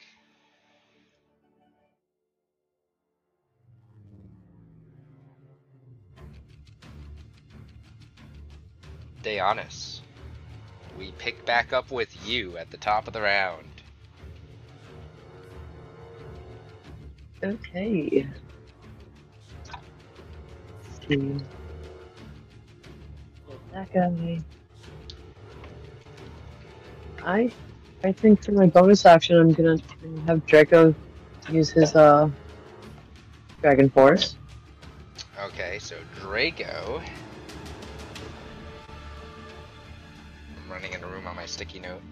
[9.23, 10.03] Deonis.
[10.99, 13.67] We pick back up with you at the top of the round.
[17.43, 18.27] Okay.
[20.83, 21.37] Let's see.
[23.73, 24.41] That guy.
[27.23, 27.53] I,
[28.05, 29.79] I think for my bonus action, I'm gonna
[30.27, 30.95] have Draco
[31.51, 32.31] use his uh,
[33.61, 34.37] Dragon Force.
[35.45, 37.03] Okay, so Draco.
[40.77, 42.03] Running in a room on my sticky note.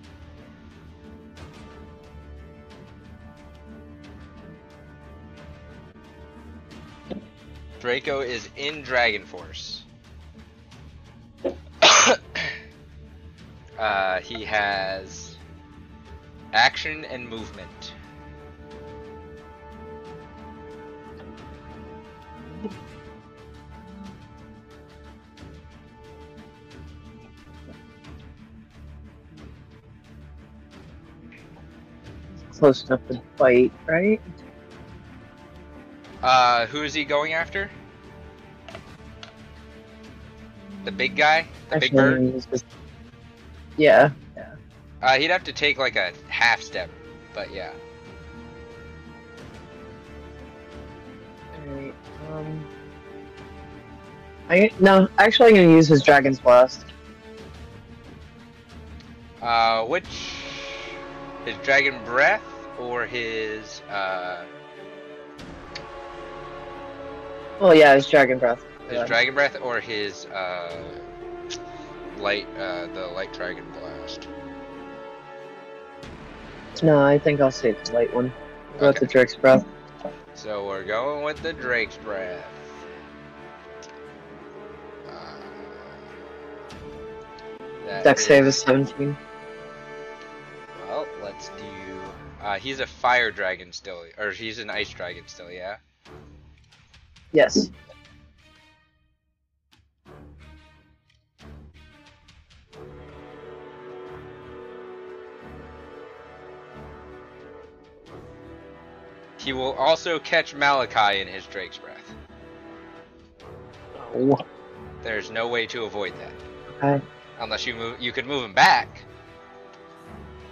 [7.79, 9.83] Draco is in Dragon Force.
[13.79, 15.37] uh, he has
[16.55, 17.93] action and movement.
[32.65, 34.19] Close enough to fight, right?
[36.23, 37.71] Uh, who is he going after?
[40.87, 41.45] The big guy?
[41.69, 42.23] The big bird?
[42.23, 42.65] use this-
[43.77, 44.13] Yeah.
[45.03, 46.89] Uh, he'd have to take like a half step,
[47.35, 47.73] but yeah.
[51.69, 51.95] Alright,
[52.33, 52.65] um.
[54.49, 56.87] I no, actually, I'm gonna use his Dragon's Blast.
[59.43, 60.33] Uh, which
[61.45, 62.41] his dragon breath
[62.79, 64.45] or his uh
[67.61, 68.65] Well, yeah, his Dragon Breath.
[68.89, 69.07] his Yeah.
[69.07, 70.83] dragon breath or his uh
[72.19, 74.29] light uh the light dragon blast.
[76.83, 78.33] No, I think I'll save the light one.
[78.79, 78.99] Go Okay.
[79.01, 79.65] the Drake's Breath.
[80.35, 82.45] So we're going with the drake's breath.
[85.09, 85.13] Uh,
[87.87, 89.17] that Dex save is 17.
[90.89, 91.65] Well, let's do.
[92.45, 95.77] Uh, he's a fire dragon still, or he's an ice dragon still, yeah.
[97.33, 97.71] Yes.
[109.39, 112.15] He will also catch Malachi in his Drake's Breath.
[114.15, 114.39] Oh.
[115.03, 117.05] There's no way to avoid that, Okay.
[117.41, 118.01] unless you move.
[118.03, 119.03] You could move him back,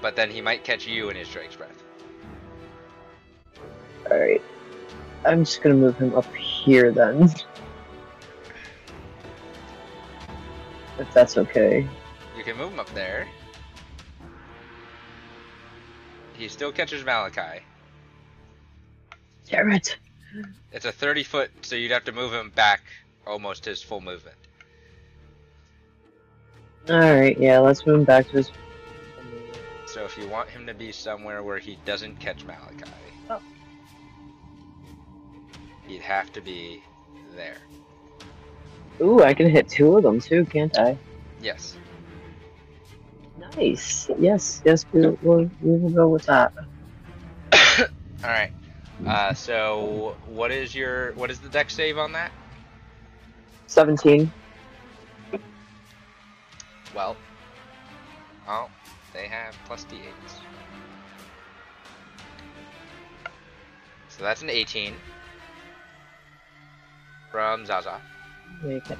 [0.00, 1.81] but then he might catch you in his Drake's Breath.
[4.10, 4.42] Alright.
[5.24, 7.30] I'm just gonna move him up here then.
[10.98, 11.88] If that's okay.
[12.36, 13.26] You can move him up there.
[16.34, 17.64] He still catches Malachi.
[19.48, 19.96] Damn it!
[20.72, 22.82] It's a 30 foot, so you'd have to move him back
[23.26, 24.36] almost his full movement.
[26.88, 28.50] Alright, yeah, let's move him back to his.
[29.86, 32.90] So if you want him to be somewhere where he doesn't catch Malachi,
[33.28, 33.40] Oh.
[35.86, 36.82] He'd have to be
[37.34, 37.58] there.
[39.00, 40.96] Ooh, I can hit two of them too, can't I?
[41.40, 41.76] Yes.
[43.56, 44.08] Nice.
[44.18, 46.52] Yes, yes, we will we will go with that.
[47.52, 47.86] All
[48.24, 48.52] right.
[49.06, 52.30] Uh, so what is your what is the dex save on that?
[53.66, 54.30] 17.
[56.94, 57.16] Well,
[58.46, 58.68] oh,
[59.12, 60.34] they have plus d8s.
[64.08, 64.94] So that's an 18
[67.32, 68.00] from Zaza,
[68.62, 68.98] Make it.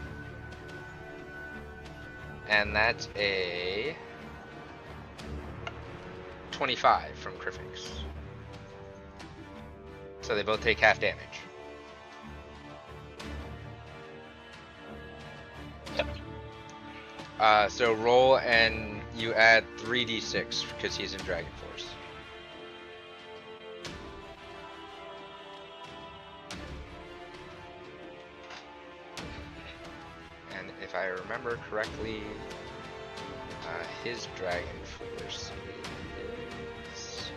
[2.49, 3.95] and that's a
[6.51, 7.89] 25 from Crifix.
[10.23, 11.41] So they both take half damage.
[17.41, 21.51] Uh, so roll and you add 3d6 because he's in Dragon
[30.93, 32.21] if I remember correctly,
[33.67, 35.51] uh, his dragon force
[36.95, 37.31] is...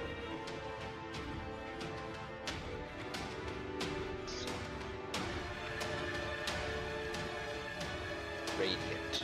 [8.60, 9.24] Radiant.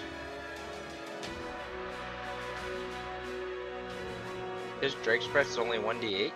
[4.80, 5.24] His Drake
[5.58, 6.32] only 1d8?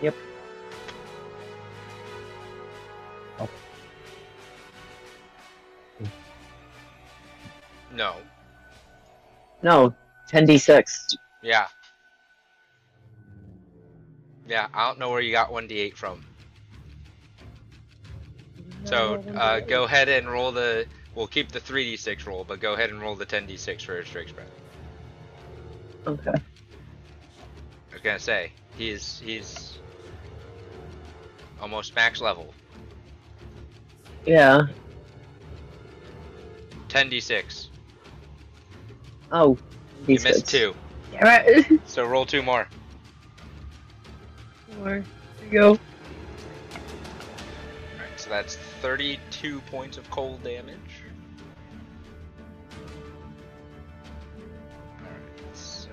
[0.00, 0.14] Yep.
[7.96, 8.16] No.
[9.62, 9.94] No,
[10.30, 11.16] 10d6.
[11.42, 11.66] Yeah.
[14.46, 16.22] Yeah, I don't know where you got 1d8 from.
[18.84, 20.86] So, uh, go ahead and roll the.
[21.14, 24.30] We'll keep the 3d6 roll, but go ahead and roll the 10d6 for his Drake's
[24.30, 24.46] Breath.
[26.06, 26.30] Okay.
[26.30, 29.18] I was gonna say, he's.
[29.24, 29.78] he's.
[31.60, 32.52] almost max level.
[34.26, 34.66] Yeah.
[36.88, 37.68] 10d6.
[39.32, 39.58] Oh.
[40.06, 40.24] You d6.
[40.24, 40.74] missed two.
[41.12, 41.80] Damn it.
[41.86, 42.68] So roll two more.
[44.78, 44.84] More.
[44.84, 45.04] There
[45.44, 45.68] you go.
[45.68, 45.80] Alright,
[48.16, 50.76] so that's 32 points of cold damage.
[54.98, 55.88] Alright, so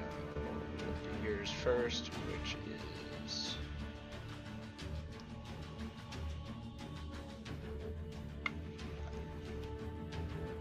[1.23, 2.57] yours first, which
[3.25, 3.55] is.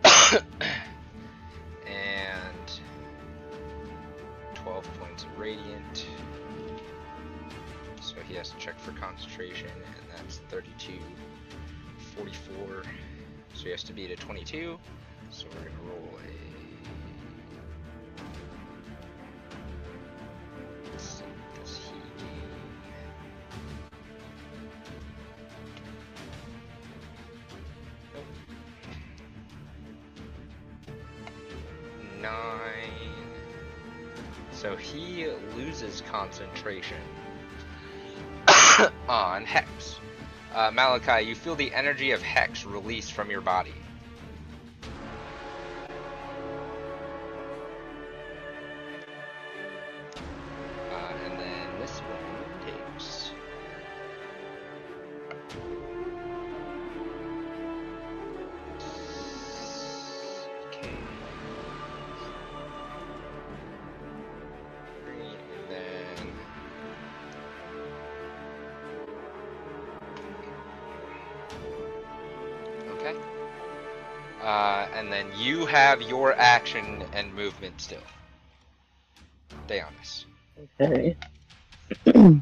[9.51, 10.93] and that's 32,
[12.17, 12.83] 44.
[13.55, 14.79] So he has to beat a 22.
[15.31, 16.33] So we're gonna roll a.
[32.23, 32.31] Nine.
[34.53, 36.99] So he loses concentration
[39.13, 40.01] on Hex.
[40.55, 43.75] Uh, Malachi, you feel the energy of Hex release from your body.
[77.13, 78.01] And movement still.
[79.69, 80.25] Deonis.
[80.81, 81.17] Okay.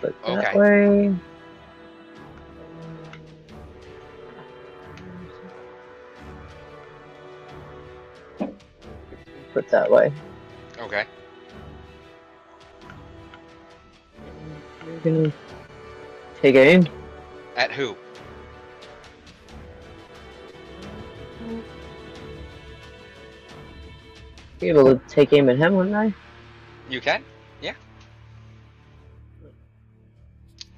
[0.00, 0.58] Put that Okay.
[0.58, 1.14] way.
[9.52, 10.12] Put that way.
[15.04, 15.32] You're
[16.40, 16.88] take aim.
[17.56, 17.94] At who?
[24.60, 26.14] Be able to take aim at him, wouldn't I?
[26.88, 27.22] You can?
[27.60, 27.74] Yeah.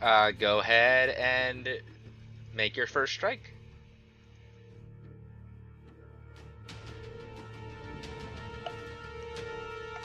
[0.03, 1.69] Uh, go ahead and
[2.53, 3.53] make your first strike.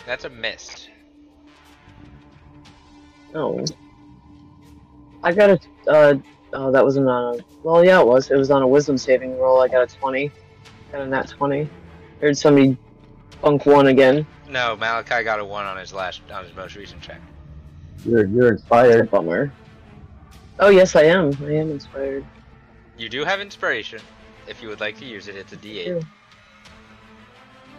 [0.06, 0.88] That's a miss.
[3.34, 3.64] No.
[5.24, 5.60] I got a.
[5.88, 6.16] Uh,
[6.54, 7.44] oh, that wasn't on a.
[7.64, 8.32] Well, yeah, it was.
[8.32, 9.62] It was on a wisdom saving roll.
[9.62, 10.32] I got a 20.
[10.92, 11.70] Got a nat 20.
[12.20, 12.78] Heard somebody
[13.42, 14.26] bunk one again.
[14.50, 17.22] No, Malachi got a one on his last on his most recent check.
[18.06, 19.10] You're you're inspired.
[19.10, 19.52] bummer.
[20.60, 21.36] Oh, yes, I am.
[21.42, 22.26] I am inspired.
[22.98, 24.00] You do have inspiration.
[24.48, 26.06] If you would like to use it, it's a D8.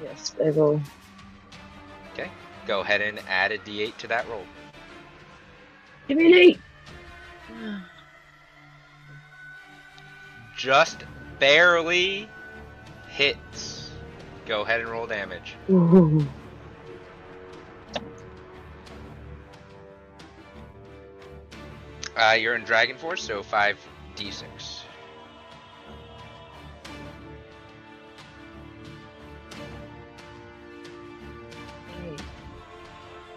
[0.02, 0.80] Yes, I will.
[2.12, 2.30] Okay,
[2.66, 4.42] go ahead and add a D8 to that roll.
[6.08, 6.60] Give me an 8!
[10.56, 11.04] Just
[11.38, 12.28] barely
[13.08, 13.90] hits.
[14.46, 15.56] Go ahead and roll damage.
[15.70, 16.26] Ooh.
[22.14, 24.82] Uh, you're in Dragon Force, so 5d6.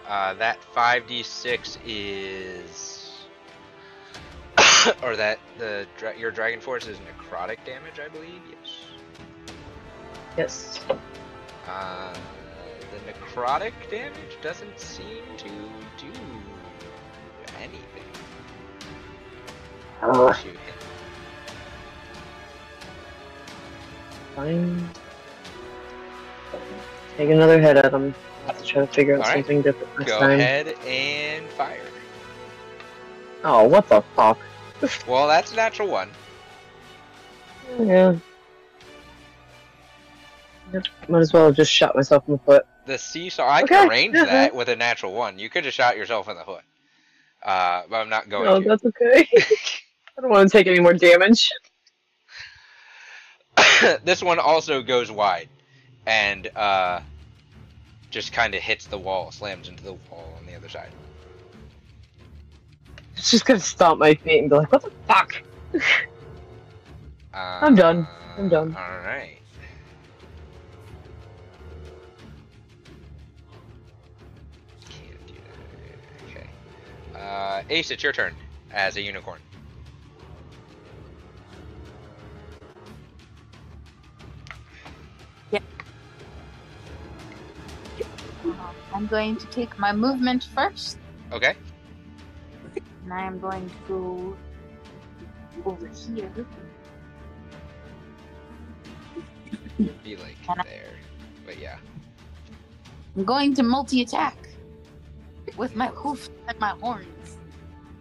[0.07, 2.94] Uh, that 5d6 is.
[5.03, 8.41] or that the dra- your Dragon Force is necrotic damage, I believe.
[8.49, 8.86] Yes.
[10.38, 10.80] Yes.
[11.68, 12.14] Uh,
[12.91, 15.49] the necrotic damage doesn't seem to
[15.98, 16.12] do
[17.57, 18.03] anything.
[20.02, 20.56] Uh, hit.
[24.36, 24.90] fine.
[27.18, 28.14] Take another head at him.
[28.45, 30.40] Let's try to figure out something different next Go time.
[30.40, 31.80] ahead and fire.
[33.44, 34.38] Oh, what the fuck?
[35.07, 36.10] Well, that's a natural one.
[37.80, 38.15] Yeah.
[41.07, 42.65] Might as well have just shot myself in the foot.
[42.85, 43.47] The seesaw.
[43.47, 45.39] I Okay, can arrange that with a natural one.
[45.39, 46.64] You could have shot yourself in the foot.
[47.43, 48.68] Uh, but I'm not going No, to.
[48.68, 49.27] that's okay.
[50.18, 51.52] I don't want to take any more damage.
[54.03, 55.49] this one also goes wide,
[56.06, 56.99] and uh,
[58.10, 60.89] just kind of hits the wall, slams into the wall on the other side.
[63.17, 65.41] It's just gonna stomp my feet and be like, what the fuck?
[67.33, 68.07] Uh, I'm done.
[68.37, 68.75] I'm done.
[68.75, 69.37] All right.
[74.89, 75.33] Can't do
[76.33, 76.37] that.
[76.37, 76.47] Okay.
[77.19, 78.33] Uh, Ace, it's your turn
[78.71, 79.39] as a unicorn.
[85.51, 85.63] Yep.
[88.93, 90.97] I'm going to take my movement first,
[91.31, 91.55] Okay.
[93.06, 94.36] And I am going to go
[95.72, 96.32] over here.
[100.03, 100.94] Be like Can I- there.
[101.45, 101.77] But yeah.
[103.15, 104.36] I'm going to multi-attack
[105.56, 107.38] with my hoof and my horns.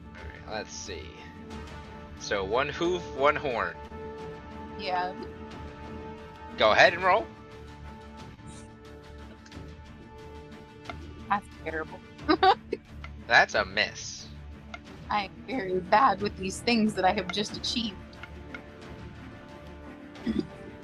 [0.09, 1.03] Alright, let's see.
[2.19, 3.75] So one hoof, one horn.
[4.79, 5.13] Yeah.
[6.57, 7.27] Go ahead and roll.
[11.29, 12.01] That's terrible.
[13.27, 14.14] That's a miss.
[15.15, 17.95] I am very bad with these things that I have just achieved.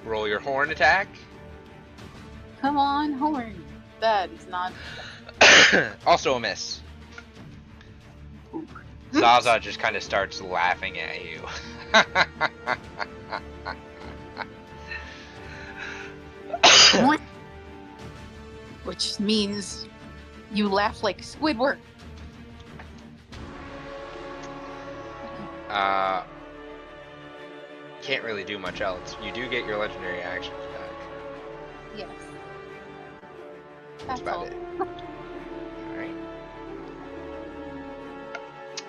[0.04, 1.08] Roll your horn attack.
[2.60, 3.64] Come on, horn.
[3.98, 4.72] That is not.
[6.06, 6.80] also a miss.
[9.12, 11.40] Zaza just kind of starts laughing at you.
[18.84, 19.88] Which means
[20.52, 21.78] you laugh like Squidward.
[25.70, 26.24] Uh,
[28.02, 29.16] can't really do much else.
[29.22, 30.90] You do get your legendary actions back.
[31.96, 32.08] Yes.
[33.98, 34.44] That's That's about all.
[34.46, 34.56] it.
[35.90, 36.16] Alright.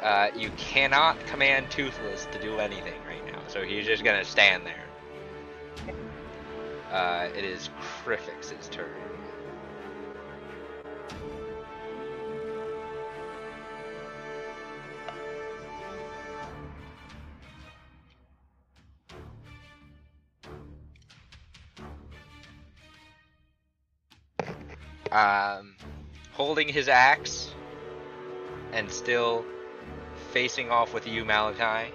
[0.02, 4.64] Uh, you cannot command Toothless to do anything right now, so he's just gonna stand
[4.66, 5.95] there.
[6.91, 9.11] Uh, it is Crifix's turn.
[25.12, 25.76] Um,
[26.32, 27.52] holding his axe
[28.72, 29.46] and still
[30.32, 31.94] facing off with you, Malachi.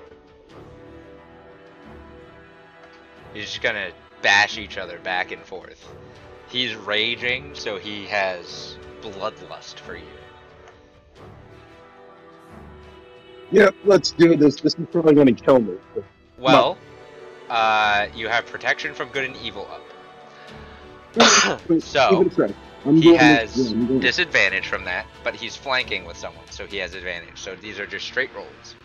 [3.33, 3.91] He's just gonna
[4.23, 5.89] bash each other back and forth.
[6.49, 10.05] He's raging, so he has bloodlust for you.
[13.51, 14.61] Yeah, let's do this.
[14.61, 15.75] This is probably going to kill me.
[16.39, 16.77] Well,
[17.49, 19.83] uh, you have protection from good and evil up.
[21.81, 22.29] So,
[22.85, 23.01] give it a try.
[23.01, 26.94] I'm He has yeah, disadvantage from that, but he's flanking with someone, so he has
[26.94, 27.40] advantage.
[27.40, 28.77] So these are just straight rolls.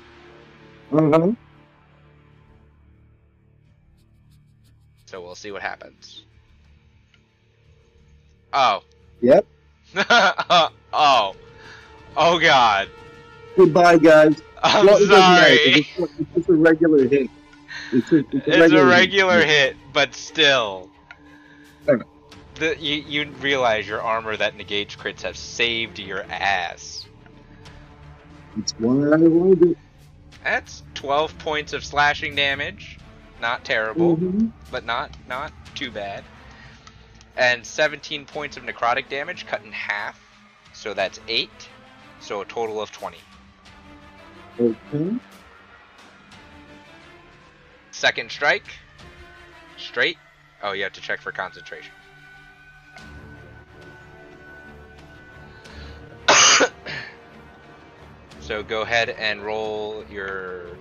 [5.08, 6.24] So we'll see what happens.
[8.54, 8.84] Oh.
[9.22, 9.48] Yep.
[10.94, 11.36] oh.
[12.16, 12.90] Oh god.
[13.58, 14.42] Goodbye, guys.
[14.64, 15.76] I'm Well, it doesn't matter, sorry.
[15.76, 17.32] It's, it's just a regular hit.
[17.92, 20.92] It's a, it's a It's regular, a regular hit, but still.
[21.90, 22.04] Okay.
[22.62, 27.08] The, you, you realize your armor that negates crits have saved your ass.
[28.56, 29.76] It's what I wanted.
[30.44, 33.00] That's 12 points of slashing damage.
[33.42, 34.52] Not terrible, Mhm.
[34.70, 36.24] but not not too bad.
[37.36, 40.22] And 17 points of necrotic damage cut in half.
[40.72, 41.50] So that's 8.
[42.20, 43.18] So a total of 20.
[44.60, 45.16] Okay.
[47.90, 48.68] Second strike.
[49.78, 50.20] Straight.
[50.62, 51.92] Oh, you have to check for concentration.
[58.52, 60.76] So go ahead and roll your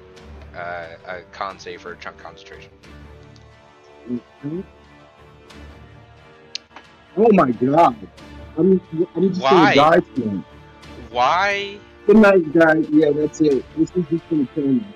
[0.56, 2.72] uh, a con save for chunk concentration.
[4.10, 4.64] Okay.
[7.16, 7.96] Oh my god.
[8.58, 8.80] I'm,
[9.14, 9.76] I'm just Why?
[9.76, 10.42] gonna die.
[11.10, 11.78] Why?
[12.08, 12.86] Good night, guys.
[12.90, 13.64] Yeah, that's it.
[13.76, 14.86] This is just gonna kill me.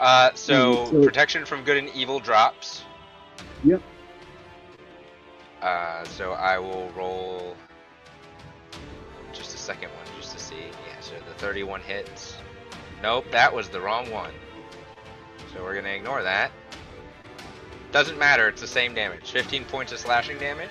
[0.00, 2.82] Uh, so so- protection from good and evil drops.
[3.62, 3.80] Yep.
[5.62, 7.56] Uh, so I will roll
[9.32, 10.56] just a second one just to see.
[10.88, 10.95] Yeah,
[11.26, 12.36] the 31 hits.
[13.02, 14.32] Nope, that was the wrong one.
[15.52, 16.50] So we're gonna ignore that.
[17.92, 19.30] Doesn't matter, it's the same damage.
[19.30, 20.70] 15 points of slashing damage.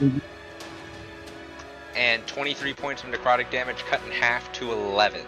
[0.00, 0.20] Mhm.
[1.94, 5.24] And 23 points of necrotic damage cut in half to 11.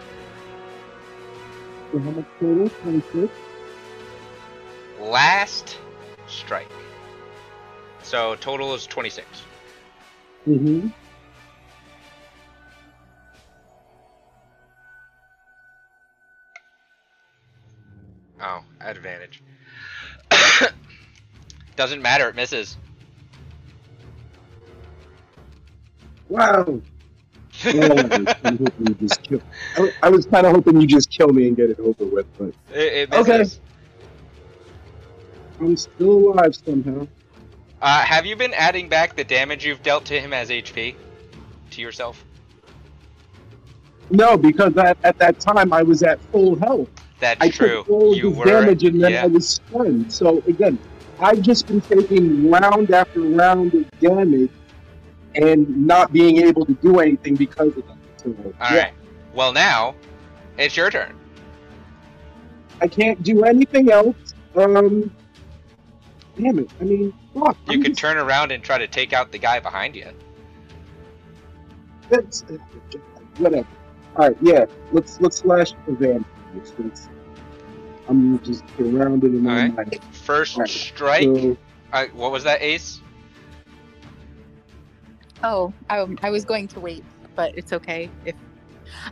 [1.91, 2.69] So how much total?
[2.69, 3.31] 26?
[4.99, 5.77] Last
[6.27, 6.67] strike.
[8.03, 9.27] So total is 26.
[10.47, 10.87] Mm-hmm.
[18.41, 19.41] Oh, advantage.
[21.75, 22.77] Doesn't matter, it misses.
[26.29, 26.81] Wow.
[27.65, 27.97] Oh,
[28.43, 29.41] I'm hoping you just kill.
[29.77, 32.27] I, I was kind of hoping you just kill me and get it over with,
[32.37, 33.45] but It, it Okay.
[35.59, 37.07] I'm still alive somehow.
[37.81, 40.93] Uh, have you been adding back the damage you've dealt to him as HP?
[41.71, 42.23] To yourself?
[44.11, 46.89] No, because at, at that time I was at full health.
[47.19, 47.77] That's I true.
[47.83, 48.45] took all of you his were.
[48.45, 49.23] damage and then yeah.
[49.23, 50.11] I was stunned.
[50.13, 50.77] So again,
[51.19, 54.51] I've just been taking round after round of damage
[55.35, 57.97] and not being able to do anything because of that.
[58.17, 58.93] So, All yeah, right.
[59.33, 59.95] Well, now
[60.57, 61.15] it's your turn.
[62.81, 64.15] I can't do anything else.
[64.55, 65.11] Um,
[66.39, 66.69] damn it!
[66.79, 67.57] I mean, fuck.
[67.67, 70.07] You I'm could just- turn around and try to take out the guy behind you.
[72.09, 72.43] That's
[73.37, 73.67] whatever.
[74.15, 74.65] All right, yeah.
[74.91, 76.25] Let's let's slash the vampires.
[76.79, 77.07] Let's,
[78.07, 79.75] I'm just around it in my All right.
[79.75, 79.99] mind.
[80.11, 80.69] First Right.
[80.69, 81.23] strike.
[81.23, 81.57] So,
[81.93, 83.01] Uh, what was that, Ace?
[85.43, 87.03] Oh, I, I was going to wait,
[87.35, 88.09] but it's okay.
[88.25, 88.35] If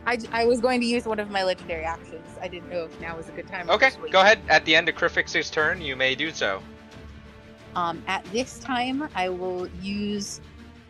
[0.06, 3.00] I, I was going to use one of my legendary actions, I didn't know if
[3.00, 3.70] now was a good time.
[3.70, 4.40] Okay, go ahead.
[4.48, 6.60] At the end of Crifix's turn, you may do so.
[7.76, 10.40] Um, at this time, I will use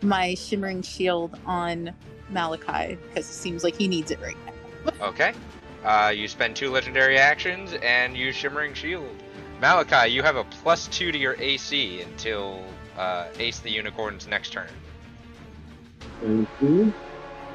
[0.03, 1.93] my shimmering shield on
[2.31, 4.53] Malachi because it seems like he needs it right now.
[5.09, 5.33] Okay.
[5.87, 9.09] Uh, you spend two legendary actions and use Shimmering Shield.
[9.61, 12.65] Malachi, you have a plus two to your AC until
[12.99, 14.67] uh, Ace the Unicorn's next turn.
[16.21, 16.93] thank you.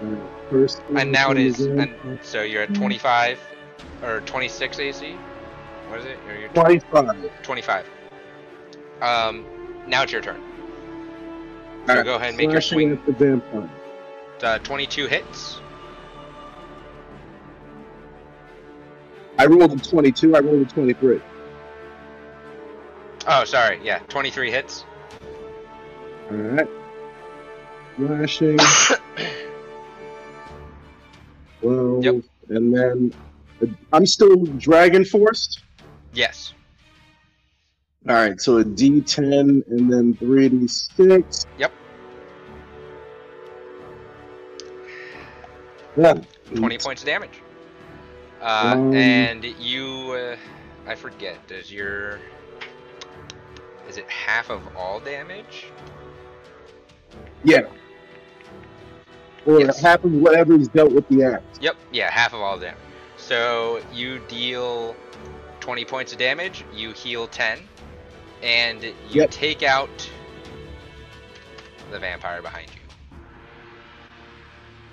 [0.01, 0.81] Right, first.
[0.95, 1.59] And now it is.
[1.59, 3.37] And so you're at 25
[4.01, 5.11] or 26 AC.
[5.89, 6.17] What is it?
[6.39, 7.43] You're 25.
[7.43, 7.85] 25.
[9.01, 9.45] Um,
[9.87, 10.41] now it's your turn.
[11.85, 12.97] So Alright, go ahead and make your slashing swing.
[12.97, 13.69] at the vampire.
[14.41, 15.59] Uh, 22 hits.
[19.37, 20.35] I rolled a 22.
[20.35, 21.21] I rolled a 23.
[23.27, 23.79] Oh, sorry.
[23.83, 24.85] Yeah, 23 hits.
[26.29, 26.67] All right.
[27.97, 28.59] Slashing.
[31.61, 32.15] Well, Yep.
[32.49, 33.13] and then
[33.61, 35.61] uh, I'm still dragon forced.
[36.11, 36.55] Yes.
[38.09, 41.45] All right, so a D10 and then 3D6.
[41.59, 41.71] Yep.
[45.97, 46.13] Yeah.
[46.55, 47.41] 20 points of damage.
[48.41, 50.35] Uh, Um, and you, uh,
[50.89, 52.19] I forget, does your.
[53.87, 55.65] Is it half of all damage?
[57.43, 57.61] Yeah.
[59.45, 59.79] Or Yes.
[59.81, 61.43] half of whatever is dealt with the axe.
[61.59, 62.77] Yep, yeah, half of all damage.
[63.17, 64.95] So you deal
[65.59, 67.59] 20 points of damage, you heal 10,
[68.41, 69.31] and you Yep.
[69.31, 70.09] take out
[71.91, 72.69] the vampire behind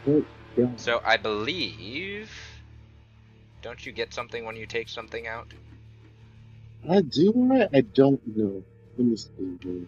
[0.07, 0.25] you.
[0.59, 0.73] Oh.
[0.77, 2.31] So I believe.
[3.63, 5.53] Don't you get something when you take something out?
[6.89, 7.69] I do I?
[7.77, 8.63] I don't know.
[8.97, 9.83] Let me see here.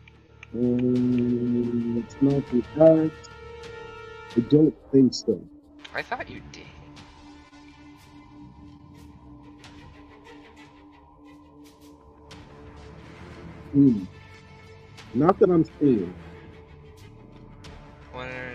[0.54, 2.64] Um, it's not the
[3.06, 3.30] axe.
[4.36, 5.40] I don't think so.
[5.94, 6.66] I thought you did.
[13.72, 14.04] Hmm.
[15.14, 16.12] Not that I'm seeing.
[18.12, 18.49] What is your-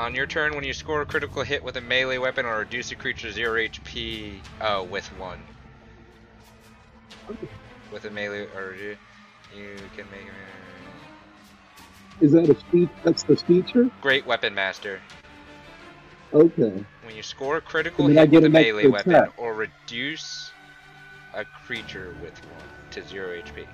[0.00, 2.90] On your turn, when you score a critical hit with a melee weapon or reduce
[2.90, 5.38] a creature's 0 HP, oh, with one.
[7.92, 8.96] With a melee, or you,
[9.54, 12.88] you can make a Is that a feat?
[13.04, 13.90] That's the feature?
[14.00, 15.02] great weapon master.
[16.32, 16.82] Okay.
[17.04, 19.34] When you score a critical hit get with a melee weapon attack.
[19.36, 20.50] or reduce
[21.34, 22.62] a creature with one
[22.92, 23.66] to 0 HP.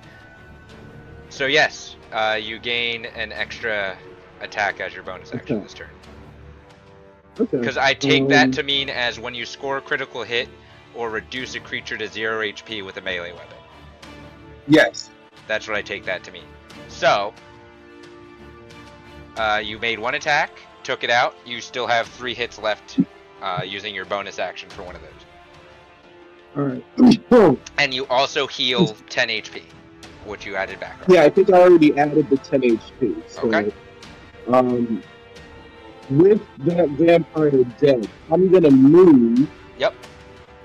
[1.29, 3.97] So, yes, uh, you gain an extra
[4.41, 5.63] attack as your bonus action Okay.
[5.63, 5.87] this turn.
[7.39, 7.57] Okay.
[7.57, 10.49] Because I take that Um, to mean as when you score a critical hit
[10.95, 13.57] or reduce a creature to 0 HP with a melee weapon.
[14.67, 15.09] Yes.
[15.47, 16.43] That's what I take that to mean.
[16.87, 17.33] So,
[19.37, 20.51] uh, you made one attack,
[20.83, 21.35] took it out.
[21.45, 22.99] You still have three hits left
[23.41, 25.11] uh, using your bonus action for one of those.
[26.57, 27.61] Alright.
[27.77, 29.61] And you also heal 10 HP,
[30.25, 30.97] which you added back.
[31.07, 33.29] yeah, I think I already added the 10 HP.
[33.29, 33.71] So, Okay.
[34.47, 35.03] Um,
[36.09, 39.49] with that vampire dead, I'm gonna move.
[39.77, 39.95] Yep.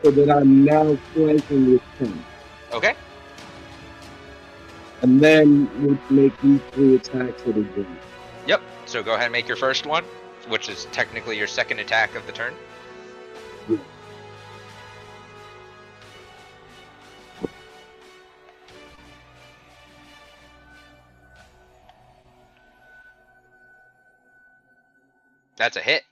[0.02, 2.24] So that I'm now flanking with 10.
[2.72, 2.94] Okay.
[5.02, 7.98] And then we'll make these three attacks at a game.
[8.46, 8.62] Yep.
[8.86, 10.04] So go ahead and make your first one,
[10.48, 12.54] which is technically your second attack of the turn.
[25.62, 26.02] That's a hit.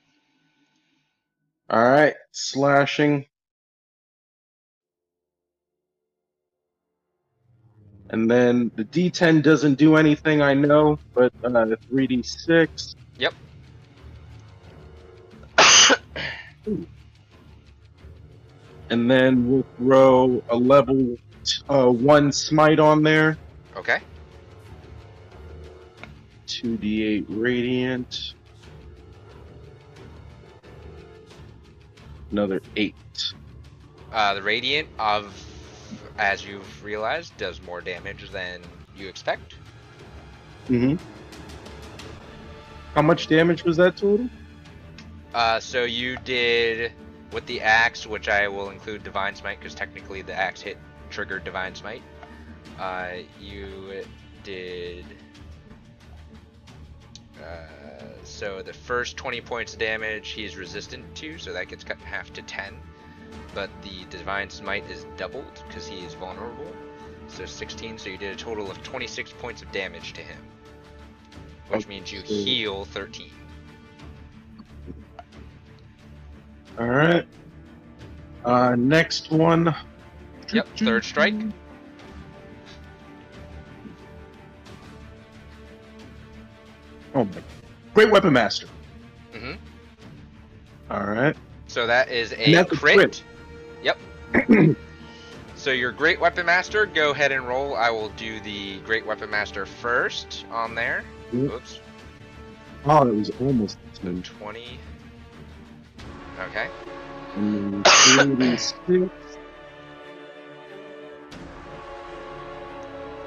[1.69, 3.25] All right, slashing.
[8.11, 11.49] And then the D10 doesn't do anything, I know, but uh,
[11.91, 12.95] 3d6.
[13.17, 13.33] Yep.
[18.89, 21.17] And then we'll throw a level
[21.69, 23.37] uh, 1 smite on there.
[23.75, 23.99] Okay.
[26.47, 28.33] 2d8 radiant.
[32.31, 32.95] Another 8.
[34.11, 35.33] Uh, the radiant of,
[36.17, 38.61] as you've realized, does more damage than
[38.95, 39.55] you expect.
[40.69, 40.95] Mm-hmm.
[42.95, 44.29] How much damage was that total?
[45.33, 46.91] Uh, so you did
[47.31, 50.77] with the axe, which I will include divine smite because technically the axe hit
[51.09, 52.03] triggered divine smite.
[52.79, 54.03] Uh, you
[54.43, 55.05] did.
[57.41, 61.97] Uh, so the first 20 points of damage he's resistant to, so that gets cut
[61.99, 62.75] in half to 10.
[63.53, 66.73] But the divine smite is doubled because he is vulnerable.
[67.27, 70.39] So 16, so you did a total of 26 points of damage to him.
[71.69, 73.29] Which means you heal 13.
[76.79, 77.27] All right.
[78.43, 79.75] Uh, next one.
[80.51, 81.35] Yep, third strike.
[87.13, 87.60] Oh my!
[87.93, 88.67] Great weapon master.
[89.33, 89.53] hmm
[90.89, 91.35] All right.
[91.67, 92.97] So that is a that's a crit.
[92.97, 93.23] crit.
[93.83, 93.97] Yep.
[95.55, 97.75] so your Great Weapon Master, go ahead and roll.
[97.75, 101.03] I will do the Great Weapon Master first on there.
[101.31, 101.51] Yep.
[101.51, 101.79] Oops.
[102.85, 104.23] Oh, it was almost a ten.
[104.23, 104.79] 20.
[106.49, 106.67] Okay.
[107.35, 109.09] And then 36.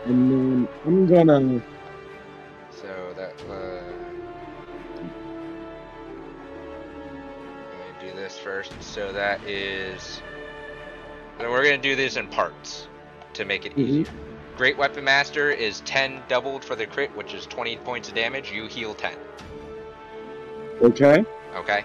[0.07, 1.62] And then I'm gonna.
[2.70, 3.84] So that uh
[8.39, 8.73] first.
[8.81, 10.23] So that is
[11.39, 12.87] and we're gonna do this in parts
[13.35, 13.79] to make it Mhm.
[13.79, 14.13] easier.
[14.57, 18.53] Great Weapon Master is 10 doubled for the crit, which is 20 points of damage.
[18.53, 19.19] You heal 10.
[20.81, 21.25] Okay.
[21.55, 21.85] Okay.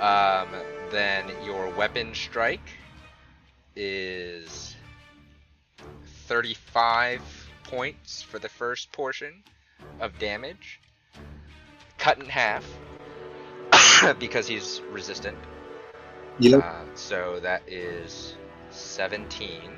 [0.00, 0.48] Um,
[0.90, 2.76] then your weapon strike
[3.76, 4.76] is
[6.26, 7.22] 35
[7.62, 9.44] points for the first portion
[10.00, 10.80] of damage.
[11.98, 12.64] Cut in half
[14.18, 15.36] because he's resistant.
[16.38, 16.62] Yep.
[16.64, 18.34] Uh, so that is
[18.70, 19.72] 17.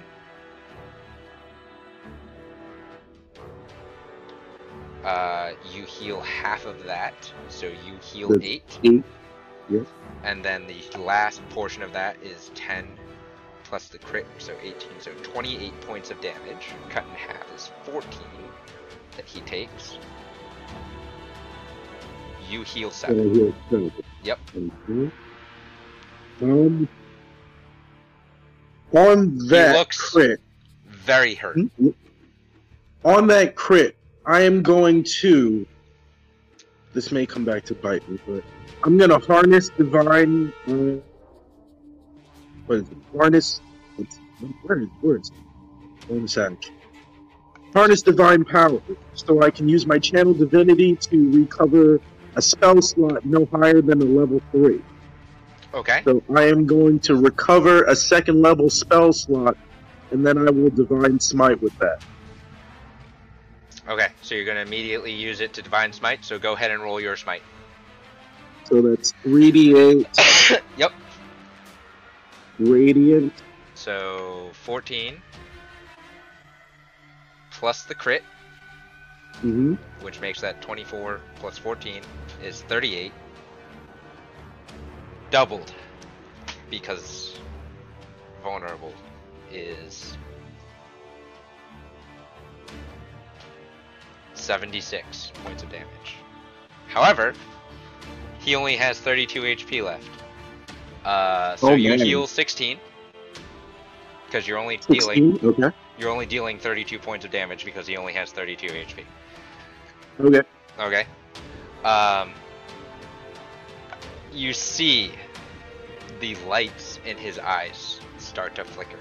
[5.04, 7.14] Uh, you heal half of that,
[7.48, 8.62] so you heal That's 8.
[8.84, 9.04] eight.
[9.68, 9.86] Yes.
[10.22, 12.86] And then the last portion of that is 10
[13.64, 14.76] plus the crit, so 18.
[15.00, 16.68] So 28 points of damage.
[16.88, 18.10] Cut in half is 14
[19.16, 19.98] that he takes.
[22.48, 23.18] You heal 7.
[23.18, 23.92] Uh, heal seven.
[24.22, 24.38] Yep.
[24.56, 25.12] Okay.
[26.42, 26.88] Um.
[28.92, 30.40] On that looks- crit,
[30.86, 31.58] Very hurt.
[31.58, 31.88] Hmm?
[33.04, 35.66] on that crit, I am going to.
[36.92, 38.44] This may come back to bite me, but
[38.84, 40.52] I'm gonna harness divine.
[40.66, 41.00] Uh,
[42.66, 42.96] what is it?
[43.16, 43.60] Harness.
[43.96, 44.18] What's,
[44.62, 46.12] where is where is it?
[46.12, 46.52] One sec.
[47.74, 48.80] Harness divine power,
[49.14, 52.00] so I can use my channel divinity to recover
[52.36, 54.82] a spell slot no higher than a level three.
[55.72, 56.02] Okay.
[56.04, 59.56] So I am going to recover a second level spell slot,
[60.10, 62.02] and then I will divine smite with that.
[63.88, 64.08] Okay.
[64.22, 67.00] So you're going to immediately use it to Divine Smite, so go ahead and roll
[67.00, 67.42] your Smite.
[68.64, 70.92] So that's 3d8 yep.
[72.58, 73.32] radiant.
[73.74, 75.20] So 14
[77.50, 78.22] plus the crit,
[79.40, 82.02] hmm which makes that 24 plus 14
[82.42, 83.10] is 38.
[85.30, 85.72] Doubled
[86.70, 87.38] because
[88.42, 88.92] vulnerable
[89.50, 90.16] is
[94.34, 96.16] 76 points of damage.
[96.88, 97.32] However,
[98.40, 100.08] he only has 32 HP left.
[101.04, 102.78] Uh, so Oh, you heal 16
[104.26, 105.70] because you're only dealing Okay.
[105.98, 109.04] you're only dealing 32 points of damage because he only has 32 HP.
[110.20, 110.42] Okay.
[110.78, 111.06] Okay.
[111.84, 112.32] Um,
[114.32, 115.12] you see
[116.20, 118.98] the lights in his eyes start to flicker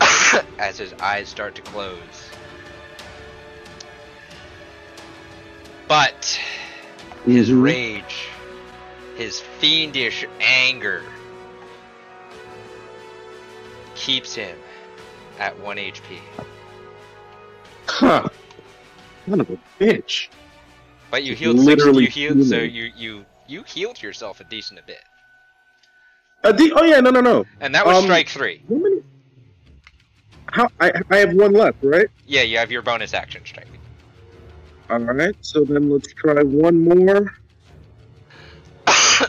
[0.58, 2.30] as his eyes start to close.
[5.86, 6.38] But
[7.24, 8.28] his rage,
[9.16, 11.02] his fiendish anger
[13.94, 14.56] keeps him
[15.38, 16.18] at 1 HP.
[17.86, 18.28] Huh.
[19.28, 20.28] Son of a bitch.
[21.10, 24.84] But you healed six, Literally you healed so you you you healed yourself a decent
[24.86, 25.02] bit.
[26.44, 27.44] Uh, the, oh yeah, no, no, no.
[27.60, 28.62] And that was Um, strike 3.
[28.68, 29.02] How many?
[30.50, 32.08] How I I have one left, right?
[32.26, 33.66] Yeah, you have your bonus action strike.
[34.90, 35.34] All right.
[35.40, 37.34] So then let's try one more.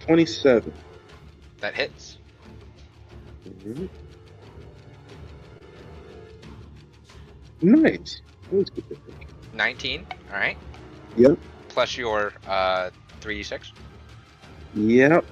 [0.00, 0.72] Twenty-seven.
[1.60, 2.18] that hits.
[3.46, 3.88] Mhm.
[7.62, 8.22] Nice.
[8.50, 8.84] That was good.
[9.54, 10.58] 19, alright.
[11.16, 11.38] Yep.
[11.68, 13.70] Plus your uh 3d6.
[14.74, 15.24] Yep.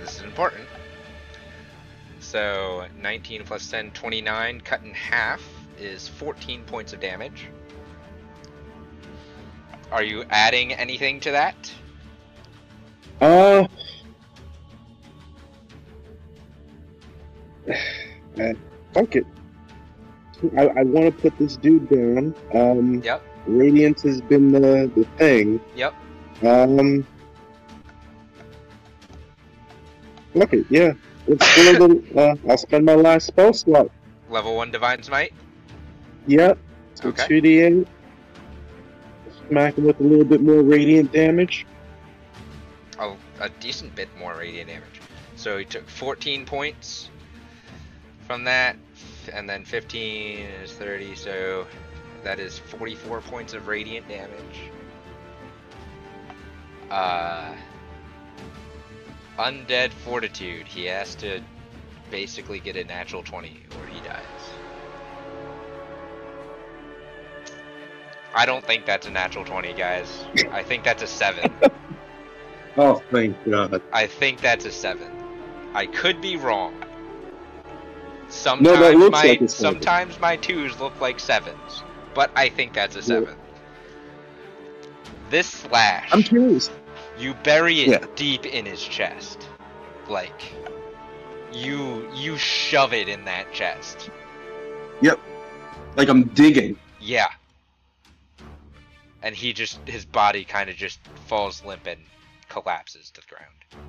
[0.00, 0.68] This is important.
[2.20, 5.42] So 19 plus 10, 29, cut in half
[5.78, 7.48] is 14 points of damage.
[9.90, 11.72] Are you adding anything to that?
[13.20, 13.66] Uh.
[18.40, 18.52] uh,
[18.94, 19.26] fuck it.
[20.56, 22.34] I, I want to put this dude down.
[22.54, 23.22] Um, Yep.
[23.46, 25.60] Radiance has been the, the thing.
[25.74, 25.94] Yep.
[26.42, 27.06] Um.
[30.34, 30.92] It, yeah.
[31.26, 33.90] Let's go the, uh, I'll spend my last spell slot.
[34.30, 35.32] Level 1 Divine Smite?
[36.26, 36.58] Yep.
[36.94, 37.40] So Okay.
[37.40, 37.86] 2d8.
[39.48, 41.66] Smack him with a little bit more radiant damage.
[42.98, 45.00] Oh, a decent bit more radiant damage.
[45.36, 47.10] So he took 14 points
[48.26, 48.76] from that,
[49.28, 51.66] and then 15 is 30, so
[52.24, 54.70] that is 44 points of radiant damage.
[56.90, 57.54] Uh,
[59.38, 60.66] Undead Fortitude.
[60.66, 61.40] He has to
[62.10, 63.48] basically get a natural 20
[63.80, 64.22] or he dies.
[68.34, 70.24] I don't think that's a natural 20, guys.
[70.50, 71.52] I think that's a 7.
[72.76, 73.82] Oh, thank God.
[73.92, 75.10] I think that's a seven.
[75.74, 76.74] I could be wrong.
[78.32, 81.82] No, Sometimes looks my like sometimes my twos look like sevens,
[82.14, 83.36] but I think that's a seven.
[85.28, 86.70] This slash, I'm curious.
[87.18, 88.06] you bury it Yeah.
[88.16, 89.46] deep in his chest,
[90.08, 90.42] like
[91.52, 94.08] you you shove it in that chest.
[95.02, 95.20] Yep.
[95.96, 96.76] Like I'm digging.
[97.00, 97.28] Yeah.
[99.22, 102.00] And he just his body kind of just falls limp and
[102.48, 103.86] collapses to the ground.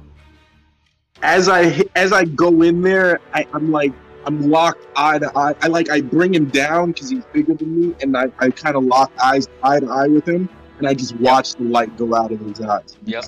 [1.21, 3.93] As I as I go in there, I, I'm like
[4.25, 5.55] I'm locked eye to eye.
[5.61, 8.75] I like I bring him down because he's bigger than me, and I, I kind
[8.75, 12.13] of lock eyes eye to eye with him, and I just watch the light go
[12.15, 12.97] out of his eyes.
[13.05, 13.25] Yep.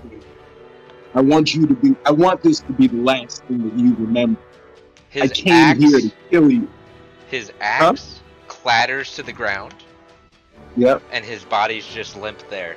[1.14, 1.96] I want you to be.
[2.06, 4.40] I want this to be the last thing that you remember.
[5.10, 6.68] His I came axe, here to kill you.
[7.28, 9.74] his axe clatters to the ground.
[10.78, 11.04] Yep.
[11.14, 12.76] and his body's just limp there.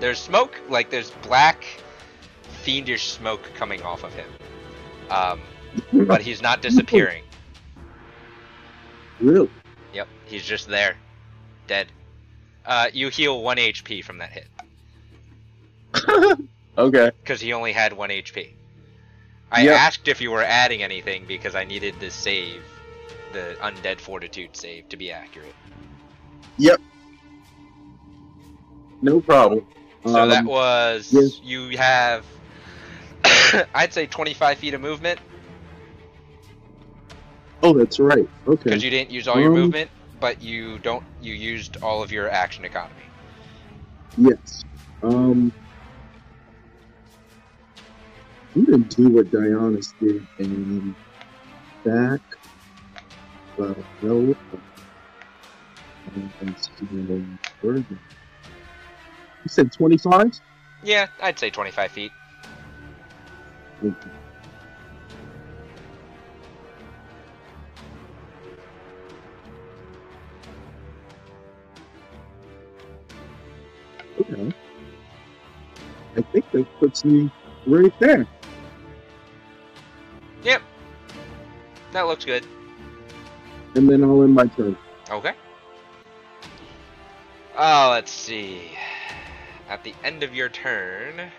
[0.00, 1.64] There's smoke, like there's black,
[2.62, 4.28] fiendish smoke coming off of him.
[5.10, 5.40] Um,
[6.06, 7.22] but he's not disappearing.
[9.22, 9.48] Really?
[9.94, 10.96] Yep, he's just there,
[11.68, 11.86] dead.
[12.66, 14.48] Uh, you heal one HP from that hit
[16.78, 17.10] Okay.
[17.22, 18.48] because he only had one HP.
[19.50, 19.78] I Yep.
[19.78, 22.62] asked if you were adding anything because I needed the save,
[23.32, 25.54] the undead fortitude save, to be accurate.
[26.58, 26.80] Yep.
[29.02, 29.66] No problem.
[30.06, 31.40] So that Um, was yes.
[31.44, 32.24] you have,
[33.74, 35.20] I'd say 25 feet of movement.
[37.62, 38.26] Oh, that's right.
[38.46, 38.64] Okay.
[38.64, 42.10] because you didn't use all your Um, movement, but you don't you used all of
[42.10, 43.04] your action economy.
[44.16, 44.62] Yes.
[45.02, 45.52] Um.
[48.54, 50.94] I'm gonna do what Dionysus did and
[51.84, 52.20] back.
[53.58, 54.34] Uh, no.
[56.14, 56.84] And see
[57.60, 57.88] where is it?
[57.90, 60.26] You said 25?
[60.84, 62.12] Yeah, I'd say 25 feet.
[63.82, 64.21] Okay.
[74.32, 77.30] I think that puts me
[77.66, 78.26] right there.
[80.42, 80.62] Yep,
[81.92, 82.46] that looks good.
[83.74, 84.76] And then I'll end my turn.
[85.10, 85.34] Okay.
[87.56, 88.72] Oh, let's see.
[89.68, 91.30] At the end of your turn.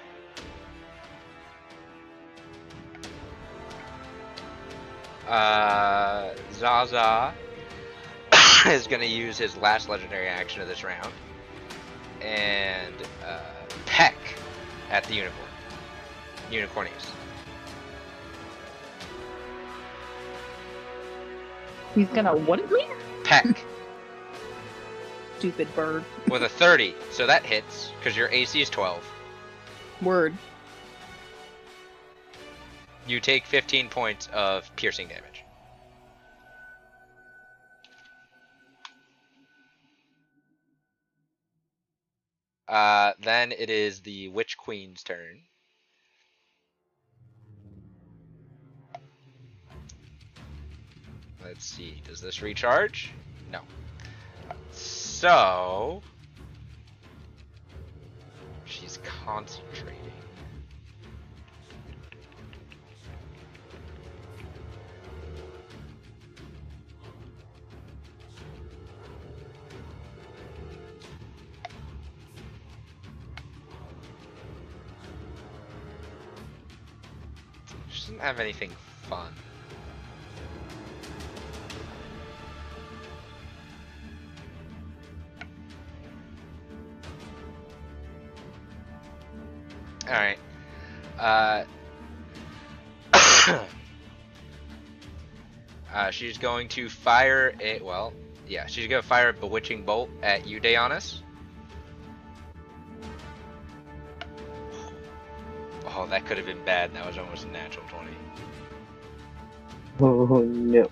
[5.27, 7.33] Uh, Zaza
[8.67, 11.13] is going to use his last legendary action of this round
[12.23, 12.93] and
[13.25, 13.39] uh,
[13.85, 14.15] peck
[14.89, 15.49] at the unicorn.
[16.51, 17.09] Unicornies.
[21.95, 22.61] He's gonna what?
[23.23, 23.63] Peck.
[25.43, 26.05] stupid bird.
[26.29, 26.95] with a 30.
[27.11, 29.05] So that hits because your AC is 12.
[30.01, 30.33] Word.
[33.07, 35.32] You take 15 points of piercing damage.
[42.67, 45.41] Uh, then it is the Witch Queen's turn.
[51.43, 53.11] Let's see, does this recharge?
[53.51, 53.59] No.
[54.71, 56.01] So.
[58.65, 60.02] She's concentrating.
[78.23, 78.71] Have anything
[79.09, 79.33] fun.
[90.07, 90.39] Alright.
[91.19, 91.65] Uh,
[95.93, 97.81] uh, she's going to fire a.
[97.81, 98.13] Well,
[98.47, 100.61] yeah, she's going to fire a bewitching bolt at you,
[106.13, 106.93] that could have been bad.
[106.93, 108.11] That was almost a natural 20.
[109.99, 110.87] Oh no.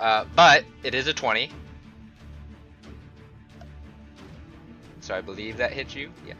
[0.00, 1.48] Uh, but it is a 20.
[5.00, 6.10] So I believe that hits you.
[6.26, 6.34] Yeah.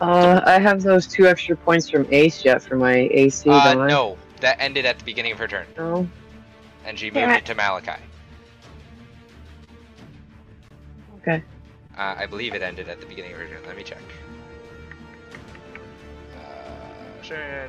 [0.00, 3.50] Uh, I have those two extra points from Ace yet for my AC.
[3.50, 6.08] Uh, no, that ended at the beginning of her turn, No.
[6.86, 7.36] and she moved it.
[7.38, 8.00] it to Malachi.
[11.18, 11.42] Okay.
[11.98, 13.62] Uh, I believe it ended at the beginning of her turn.
[13.66, 14.00] Let me check.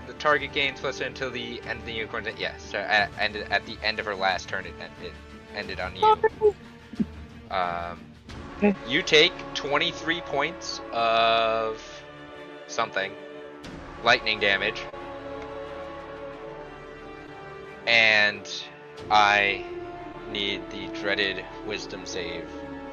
[0.08, 2.28] The target gains plus until the end of the unicorn's.
[2.38, 4.66] Yes, so at, ended at the end of her last turn.
[4.66, 4.74] It,
[5.56, 6.56] ended on you.
[7.52, 8.00] Um,
[8.88, 11.82] you take 23 points of
[12.68, 13.12] something,
[14.04, 14.82] lightning damage,
[17.88, 18.48] and
[19.10, 19.66] I
[20.32, 22.46] need the dreaded wisdom save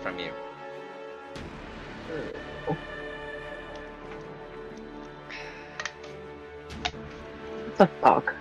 [0.02, 0.30] from you.
[2.66, 2.78] What
[7.78, 8.34] the fuck?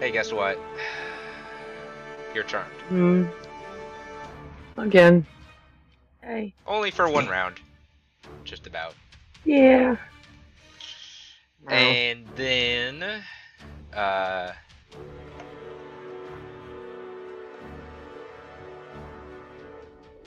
[0.00, 0.58] Hey, guess what?
[2.34, 2.70] You're charmed.
[2.88, 3.24] Hmm.
[4.76, 5.26] Again.
[6.22, 6.52] Hey.
[6.66, 7.60] Only for one round.
[8.44, 8.94] Just about.
[9.44, 9.96] Yeah.
[11.68, 13.02] And then,
[13.94, 14.52] uh,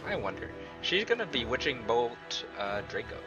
[0.05, 0.49] I wonder.
[0.81, 3.17] She's gonna bewitching bolt uh, Draco.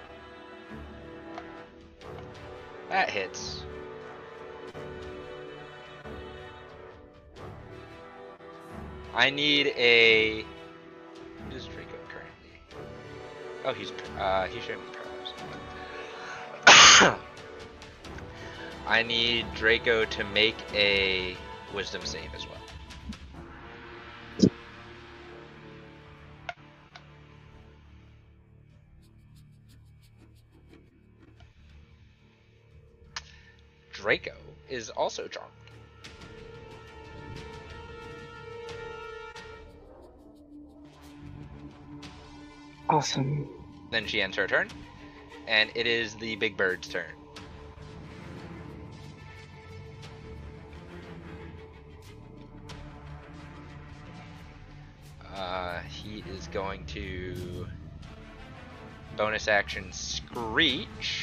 [2.93, 3.63] That hits.
[9.15, 10.45] I need a.
[11.55, 12.61] Is Draco currently?
[13.65, 14.85] Oh, he's uh he's showing me
[16.67, 17.19] paralyzed.
[18.87, 21.35] I need Draco to make a
[21.75, 22.62] wisdom save as well.
[34.03, 34.35] Draco
[34.69, 35.53] is also charmed.
[42.91, 43.49] Awesome.
[43.93, 44.71] Then she ends her turn,
[45.47, 47.05] and it is the big bird's turn.
[55.33, 57.69] Uh, he is going to
[59.17, 61.22] bonus action screech.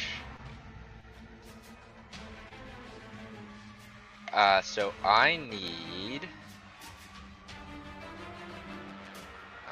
[4.33, 6.27] Uh, so I need.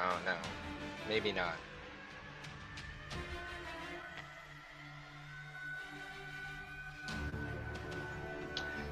[0.00, 0.34] Oh no,
[1.08, 1.56] maybe not.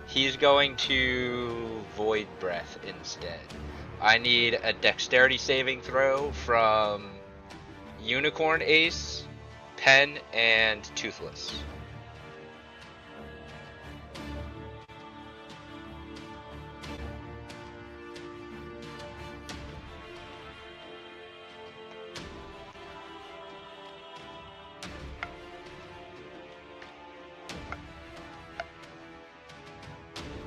[0.07, 3.41] He's going to Void Breath instead.
[4.01, 7.11] I need a dexterity saving throw from
[8.03, 9.25] Unicorn Ace,
[9.77, 11.53] Pen, and Toothless.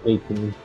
[0.06, 0.54] Eighteen.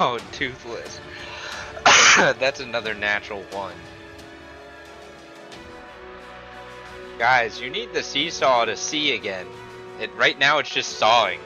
[0.00, 1.00] Oh, Toothless.
[2.16, 3.74] That's another natural one.
[7.18, 9.46] Guys, you need the seesaw to see again.
[10.00, 11.38] It right now it's just sawing.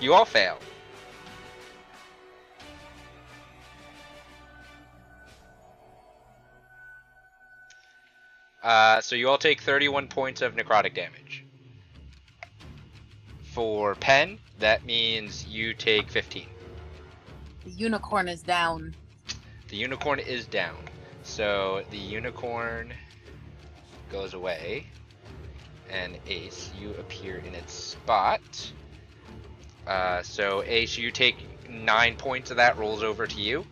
[0.00, 0.58] You all fail.
[9.04, 11.44] So you all take 31 points of necrotic damage.
[13.52, 16.46] For Pen, that means you take 15.
[17.64, 18.94] The unicorn is down.
[19.68, 20.78] The unicorn is down.
[21.22, 22.94] So the unicorn
[24.10, 24.86] goes away.
[25.90, 28.40] And Ace, you appear in its spot.
[29.86, 31.36] Uh, so Ace, you take
[31.68, 33.66] nine points of that, rolls over to you.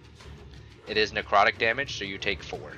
[0.87, 2.73] It is necrotic damage, so you take four.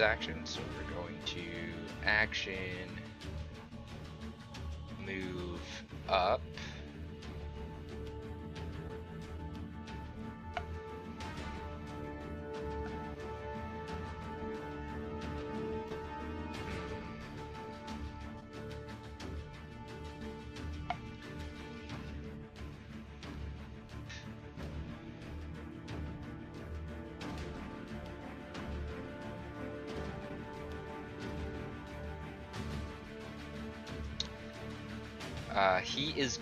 [0.00, 2.54] Action, so we're going to action
[5.04, 5.60] move
[6.08, 6.40] up.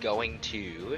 [0.01, 0.97] Going to.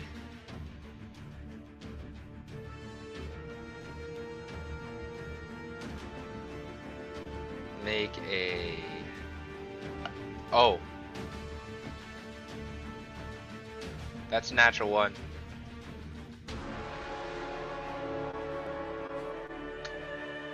[7.83, 8.75] Make a.
[10.53, 10.79] Oh.
[14.29, 15.13] That's natural one.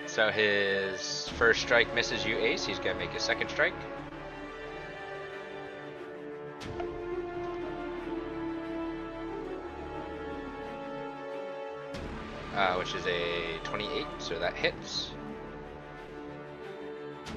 [0.06, 2.66] So his first strike misses you, Ace.
[2.66, 3.76] He's gonna make a second strike.
[12.58, 15.12] Uh, which is a 28, so that hits.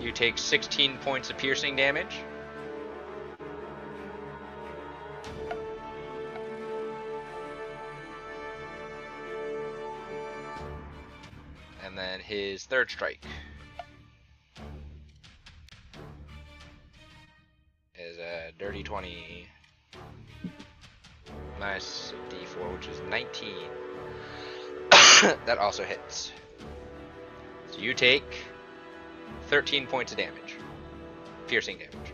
[0.00, 2.16] You take 16 points of piercing damage.
[11.84, 13.23] And then his third strike
[25.70, 26.32] also hits.
[27.70, 28.24] So you take
[29.50, 30.57] 13 points of damage.
[31.47, 32.12] Piercing damage.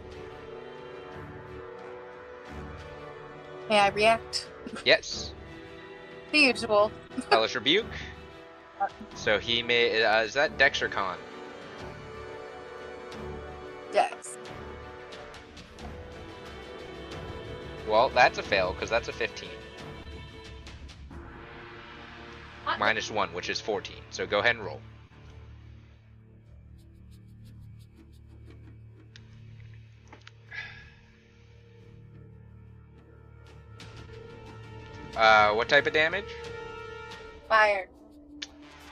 [3.70, 4.50] May I react?
[4.84, 5.32] Yes.
[6.32, 6.90] The usual.
[7.30, 7.86] Hellish Rebuke.
[9.14, 10.02] So he may.
[10.02, 11.16] Uh, is that Dex or Con?
[13.94, 14.36] Yes.
[17.88, 19.48] Well, that's a fail because that's a 15.
[22.78, 23.96] Minus 1, which is 14.
[24.10, 24.80] So go ahead and roll.
[35.16, 36.26] Uh, what type of damage?
[37.48, 37.88] Fire.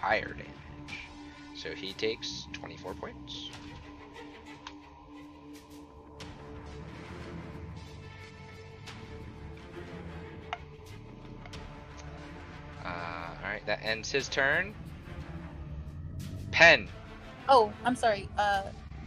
[0.01, 0.99] Fire damage.
[1.55, 3.51] So he takes 24 points.
[13.43, 14.75] Alright, that ends his turn.
[16.51, 16.89] Pen.
[17.49, 18.29] Oh, I'm sorry.
[18.39, 18.63] Uh,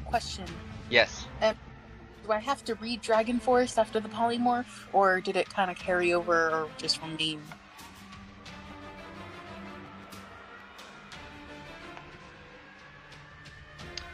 [0.06, 0.46] question.
[0.90, 1.26] Yes.
[1.42, 5.78] Do I have to read Dragon Force after the polymorph, or did it kind of
[5.78, 7.40] carry over, or just from me?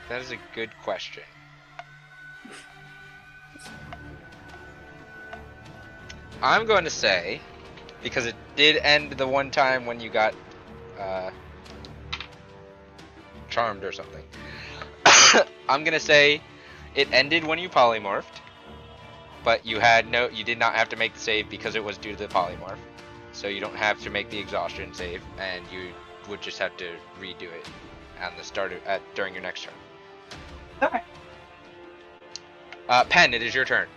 [0.10, 1.24] That is a good question.
[6.44, 7.42] I'm going to say,
[8.04, 10.36] because it did end the one time when you got
[11.00, 11.32] uh,
[13.50, 14.24] charmed or something.
[15.70, 16.42] I'm going to say
[16.96, 18.26] it ended when you polymorphed,
[19.44, 21.98] but you had no, you did not have to make the save because it was
[21.98, 22.78] due to the polymorph.
[23.32, 25.90] So you don't have to make the exhaustion save, and you
[26.30, 26.86] would just have to
[27.20, 27.66] redo it
[28.20, 29.74] at the start of, at during your next turn.
[30.82, 31.02] Okay.
[32.88, 33.88] Uh, Pen, it is your turn.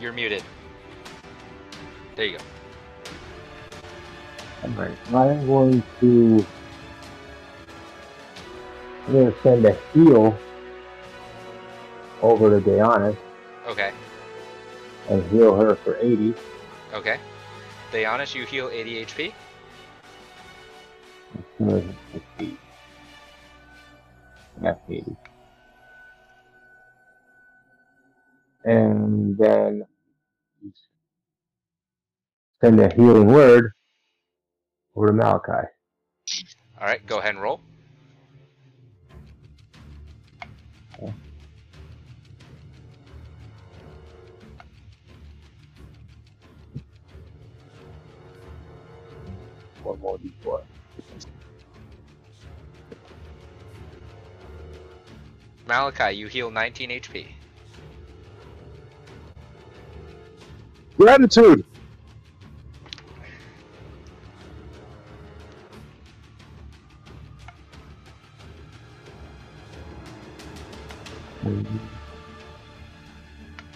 [0.00, 0.42] You're muted.
[2.16, 2.44] There you go.
[4.64, 6.44] Alright, I'm going to.
[9.06, 10.36] I'm going to send a heal
[12.22, 13.16] over to Daeonis.
[13.66, 13.92] Okay.
[15.08, 16.34] and heal her for 80.
[16.94, 17.18] Okay.
[17.92, 19.32] Daeonis, you heal 80 HP.
[24.62, 25.16] Yeah, 80.
[28.64, 29.86] And then
[32.60, 33.72] send a healing word
[34.94, 35.68] over to Malachi.
[36.80, 37.60] All right, go ahead and roll.
[49.82, 50.62] One more d4.
[55.66, 57.28] Malachi, you heal 19 HP.
[60.98, 61.64] Gratitude.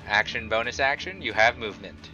[0.09, 2.11] Action, bonus action, you have movement.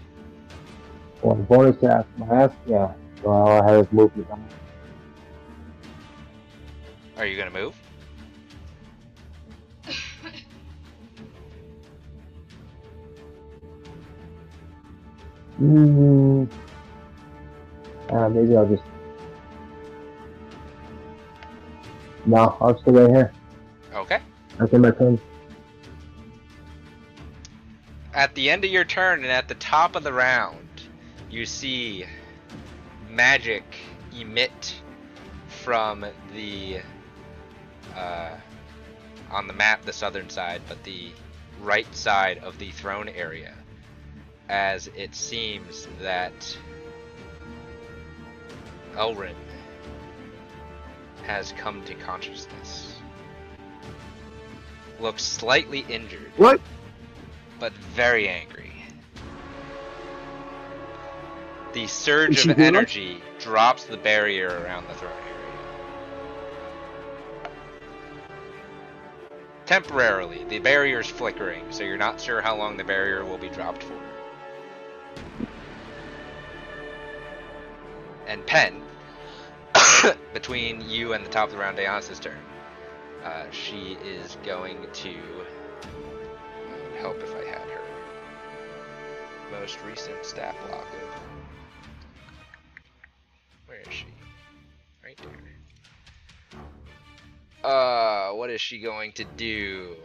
[1.23, 2.13] One bonus action.
[2.19, 2.93] My ass, yeah.
[3.23, 4.47] Well, I have movement on.
[7.17, 7.75] Are you gonna move?
[15.61, 16.49] Mm,
[18.11, 18.83] uh, maybe I'll just.
[22.27, 23.33] No, I'll stay right here.
[23.95, 24.21] Okay.
[24.61, 25.21] After my turn.
[28.15, 30.69] At the end of your turn and at the top of the round,
[31.31, 32.05] you see
[33.11, 33.65] magic
[34.19, 34.75] emit
[35.49, 36.05] from
[36.35, 36.81] the
[37.97, 38.31] uh,
[39.31, 41.11] on the map, the southern side, but the
[41.61, 43.55] right side of the throne area,
[44.49, 46.59] as it seems that
[48.95, 49.35] Elrin
[51.25, 52.95] has come to consciousness.
[55.01, 56.61] Looks slightly injured What?
[57.61, 58.73] but very angry.
[61.75, 65.39] The surge of energy drops the barrier around the throne area.
[69.67, 73.51] Temporarily, the barrier is flickering, so you're not sure how long the barrier will be
[73.51, 74.08] dropped for.
[78.29, 78.83] And Pen,
[80.33, 82.39] between you and the top of the round, Daeon's turn.
[83.25, 85.17] Uh, she is going to
[87.01, 87.89] help if I had her
[89.51, 91.21] most recent stat block of.
[93.67, 94.07] Where is she?
[95.05, 95.19] Right
[97.63, 97.71] there.
[97.71, 99.97] Uh, what is she going to do?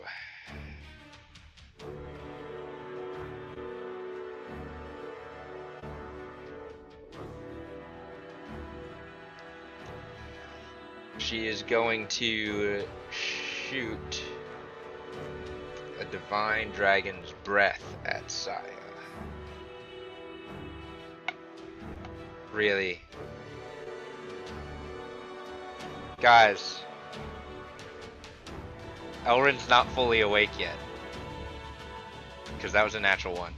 [11.17, 14.23] She is going to shoot
[15.99, 18.59] a divine dragon's breath at Saya.
[22.51, 23.01] Really?
[26.21, 26.81] Guys,
[29.25, 30.75] Elrin's not fully awake yet.
[32.55, 33.53] Because that was a natural one.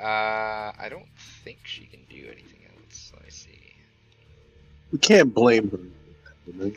[0.00, 1.08] Uh, I don't
[1.44, 3.12] think she can do anything else.
[3.14, 3.72] Let me see.
[4.92, 6.70] We can't blame her.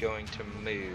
[0.00, 0.94] Going to move.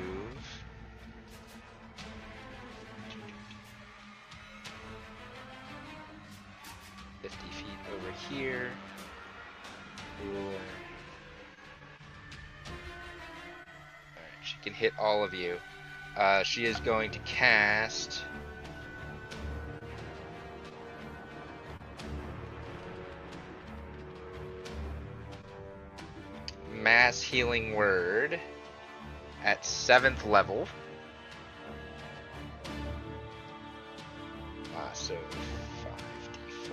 [7.21, 8.71] Fifty feet over here.
[14.41, 15.57] She can hit all of you.
[16.17, 18.23] Uh, she is going to cast.
[26.73, 28.39] Mass Healing Word
[29.43, 30.67] at 7th level.
[34.75, 36.71] Ah, so 5d4.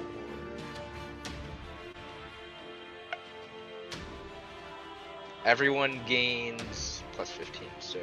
[5.45, 7.99] Everyone gains plus 15, so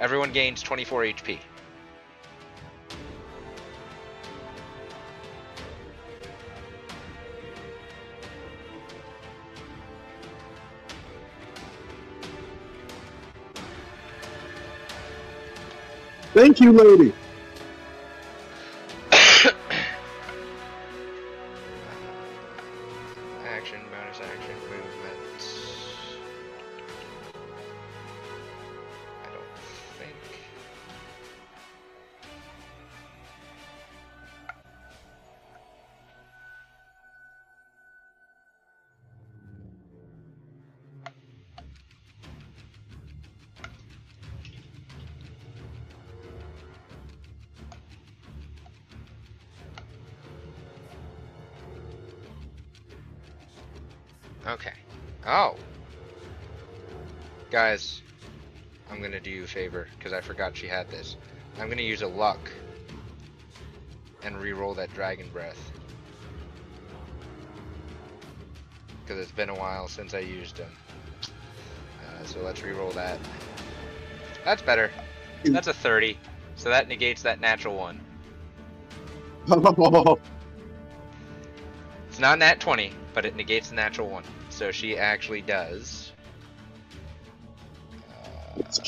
[0.00, 1.38] everyone gains 24 HP.
[16.38, 17.12] Thank you, lady.
[57.58, 58.02] Guys,
[58.88, 61.16] I'm gonna do you a favor because I forgot she had this.
[61.58, 62.38] I'm gonna use a luck
[64.22, 65.58] and re-roll that dragon breath.
[69.02, 70.70] Because it's been a while since I used them.
[71.24, 73.18] Uh, so let's re-roll that.
[74.44, 74.92] That's better.
[75.42, 76.16] That's a 30.
[76.54, 78.00] So that negates that natural one.
[82.08, 84.22] It's not nat 20, but it negates the natural one.
[84.48, 85.97] So she actually does.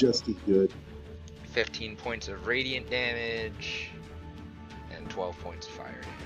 [0.00, 0.72] Just as good.
[1.52, 3.90] 15 points of radiant damage
[4.96, 6.19] and 12 points of fire damage.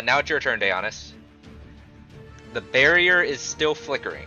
[0.00, 1.12] Uh, now it's your turn, Daeonis.
[2.54, 4.26] The barrier is still flickering.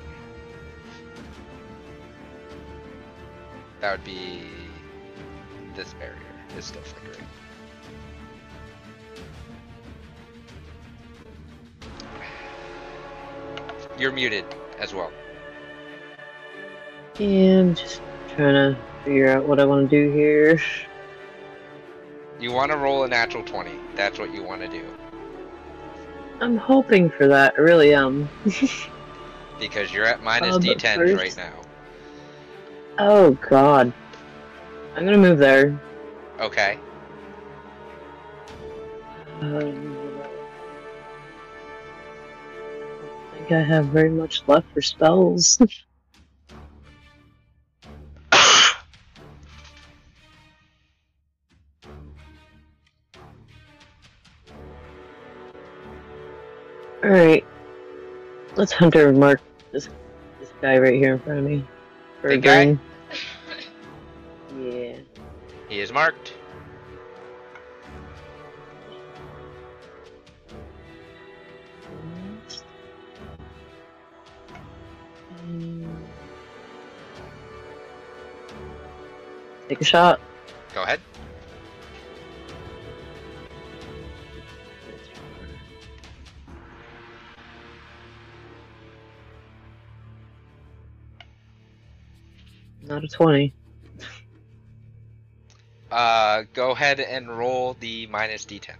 [3.81, 4.43] That would be
[5.75, 6.15] this barrier
[6.57, 7.27] is still flickering.
[13.97, 14.45] You're muted
[14.79, 15.11] as well.
[17.19, 18.01] And just
[18.35, 20.61] trying to figure out what I want to do here.
[22.39, 23.71] You want to roll a natural 20.
[23.95, 24.83] That's what you want to do.
[26.43, 27.53] I'm hoping for that.
[27.57, 28.27] I really am.
[29.59, 31.53] Because you're at minus Uh, d10s first- right now.
[32.99, 33.93] oh God.
[34.95, 35.79] I'm gonna move there.
[36.41, 36.77] Okay.
[39.39, 39.49] Um, I
[42.99, 45.57] don't think I have very much left for spells.
[58.63, 59.41] Let's hunter mark
[59.73, 59.89] this
[60.39, 61.65] this guy right here in front of me.
[62.21, 62.77] For a Big guy?
[64.57, 64.99] Yeah.
[65.67, 66.33] He is marked.
[75.45, 75.85] Mm.
[79.67, 80.21] Take a shot.
[92.87, 93.53] Not a 20.
[95.91, 98.71] Uh, go ahead and roll the minus d10.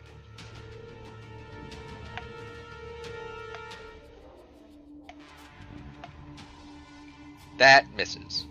[7.58, 8.46] That misses.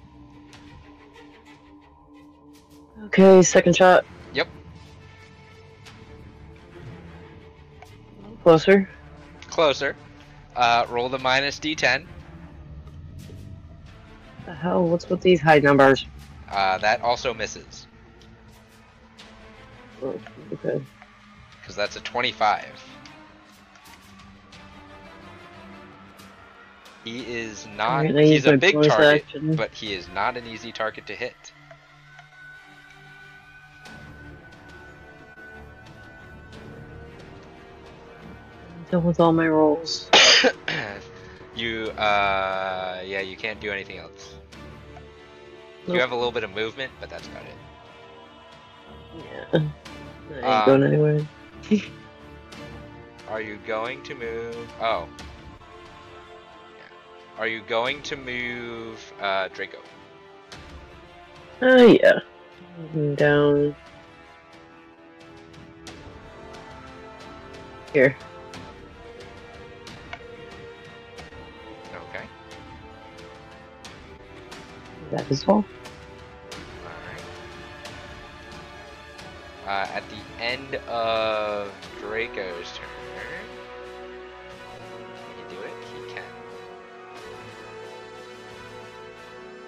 [3.07, 4.07] Okay, second shot.
[4.33, 4.49] Yep.
[8.43, 8.89] Closer.
[9.49, 9.97] Closer.
[10.55, 12.07] Uh, roll the minus d10.
[14.63, 14.87] Hell?
[14.87, 16.07] What's with these high numbers?
[16.49, 17.89] Uh, that also misses.
[20.01, 20.21] Oh,
[20.53, 20.81] okay.
[21.61, 22.65] Because that's a 25.
[27.05, 28.07] He is not.
[28.07, 29.57] I he's a big target, action.
[29.57, 31.53] but he is not an easy target to hit.
[38.93, 40.09] Done with all my rolls.
[41.57, 44.32] you, uh, yeah, you can't do anything else.
[45.87, 47.55] You have a little bit of movement, but that's about it.
[49.19, 49.45] Yeah.
[49.53, 51.27] I ain't Uh, going anywhere.
[53.29, 54.73] Are you going to move?
[54.81, 55.09] Oh.
[56.77, 57.39] Yeah.
[57.39, 59.79] Are you going to move uh, Draco?
[61.63, 62.21] Oh, yeah.
[62.79, 63.77] Moving Down.
[67.93, 68.17] Here.
[75.13, 75.63] That all.
[76.83, 77.23] Alright.
[79.67, 82.89] Uh, at the end of Draco's turn.
[85.15, 85.75] Can he do it?
[86.09, 86.25] He can.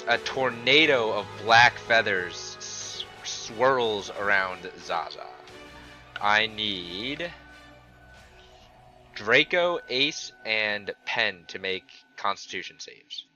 [0.09, 2.57] a tornado of black feathers
[3.23, 5.27] swirls around Zaza.
[6.23, 7.31] I need
[9.15, 11.85] Draco, Ace, and Pen to make
[12.17, 13.27] Constitution saves.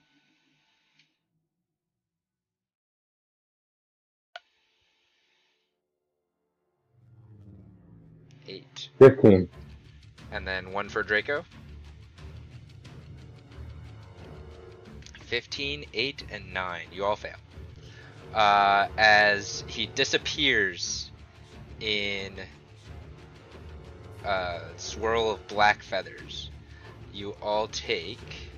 [8.49, 8.89] Eight.
[8.97, 9.47] 15.
[10.31, 11.45] And then one for Draco.
[15.21, 16.81] 15, 8, and 9.
[16.91, 17.35] You all fail.
[18.33, 21.11] Uh, as he disappears
[21.79, 22.33] in
[24.25, 26.49] a swirl of black feathers,
[27.13, 28.49] you all take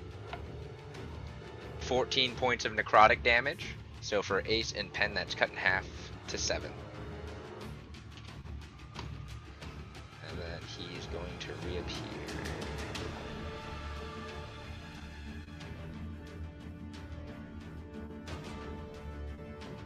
[1.80, 3.66] 14 points of necrotic damage.
[4.00, 5.84] So for Ace and Pen, that's cut in half
[6.28, 6.72] to 7.
[11.42, 11.96] To reappear.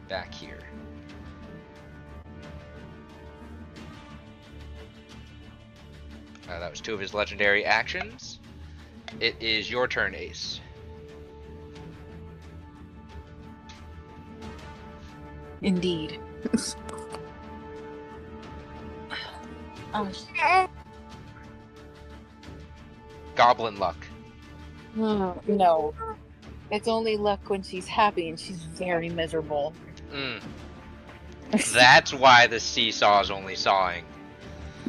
[0.07, 0.59] Back here.
[6.47, 8.39] Uh, that was two of his legendary actions.
[9.19, 10.61] It is your turn, Ace.
[15.61, 16.19] Indeed.
[19.93, 20.09] oh,
[23.37, 23.95] Goblin luck.
[24.97, 25.93] oh, no.
[26.71, 29.73] It's only luck when she's happy and she's very miserable.
[30.11, 30.41] Mm.
[31.71, 34.03] That's why the seesaw is only sawing.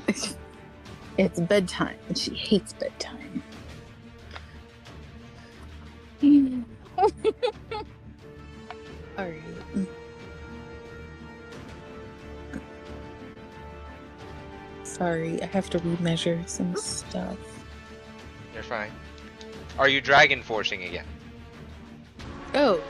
[1.18, 3.42] it's bedtime and she hates bedtime.
[9.18, 9.42] Alright.
[14.82, 17.36] Sorry, I have to remeasure some stuff.
[18.68, 18.92] Fine.
[19.78, 21.06] Are you dragon forcing again?
[22.54, 22.82] Oh,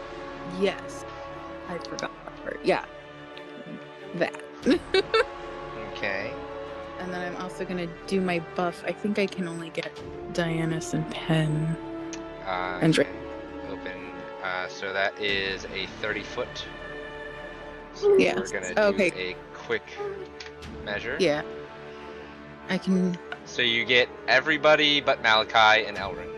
[0.60, 1.04] yes.
[1.68, 2.60] I forgot that part.
[2.64, 2.84] Yeah.
[4.16, 4.34] That.
[5.98, 6.32] Okay.
[7.00, 8.84] and then I'm also gonna do my buff.
[8.86, 9.90] I think I can only get
[10.32, 11.76] Dianus and Pen.
[12.46, 13.08] Uh, And okay.
[13.68, 14.12] Open.
[14.44, 16.64] Uh, so that is a 30 foot.
[17.94, 18.36] So Yeah.
[18.36, 19.10] we're gonna do Okay.
[19.32, 19.82] a quick
[20.84, 21.16] measure.
[21.18, 21.42] Yeah.
[22.68, 23.18] I can.
[23.58, 26.32] So you get everybody but Malachi and Elrin.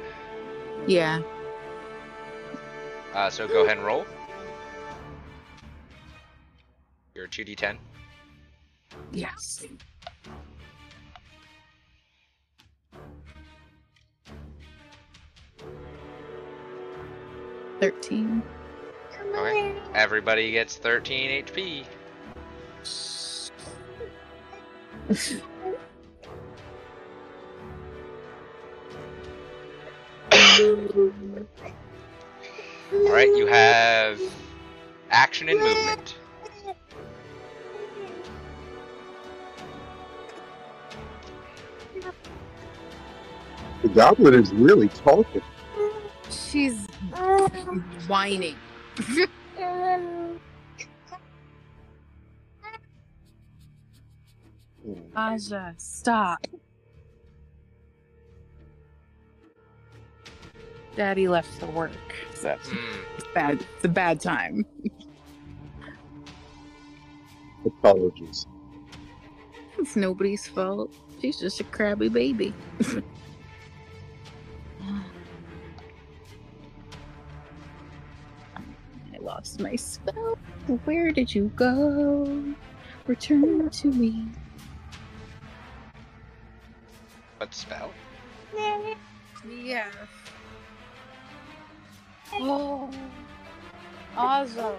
[0.86, 1.20] Yeah.
[3.12, 4.06] Uh, so go ahead and roll.
[7.14, 7.76] You're 2d10.
[9.12, 9.66] Yes.
[17.80, 18.42] Thirteen.
[19.34, 19.74] Okay.
[19.94, 21.84] Everybody gets 13 HP.
[32.92, 34.20] Alright, you have
[35.10, 36.16] action and movement.
[43.82, 45.42] The goblin is really talking.
[46.30, 46.86] She's
[48.08, 48.56] whining.
[55.14, 56.46] Aja, stop.
[60.96, 61.92] Daddy left for work.
[62.34, 63.66] So that's Mm, bad.
[63.76, 64.64] It's a bad time.
[67.66, 68.46] Apologies.
[69.78, 70.90] It's nobody's fault.
[71.20, 72.54] She's just a crabby baby.
[78.56, 80.38] I lost my spell.
[80.84, 82.42] Where did you go?
[83.06, 84.26] Return to me.
[87.38, 87.90] what spell?
[89.48, 89.94] Yes.
[92.32, 92.90] Oh.
[94.16, 94.76] Awesome.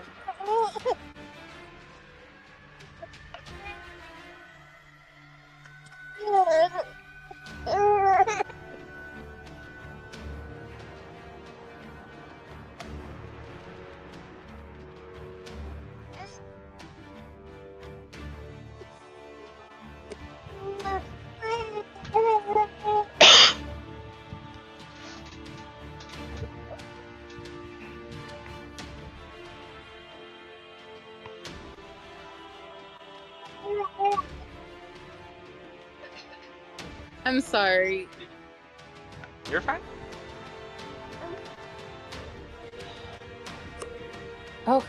[37.31, 38.09] I'm sorry.
[39.49, 39.79] You're fine.
[44.67, 44.85] Okay.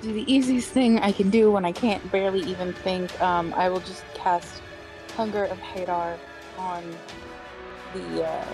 [0.00, 3.20] Do the easiest thing I can do when I can't barely even think.
[3.20, 4.62] Um, I will just cast
[5.16, 6.16] Hunger of Hadar
[6.56, 6.84] on
[7.94, 8.44] the uh,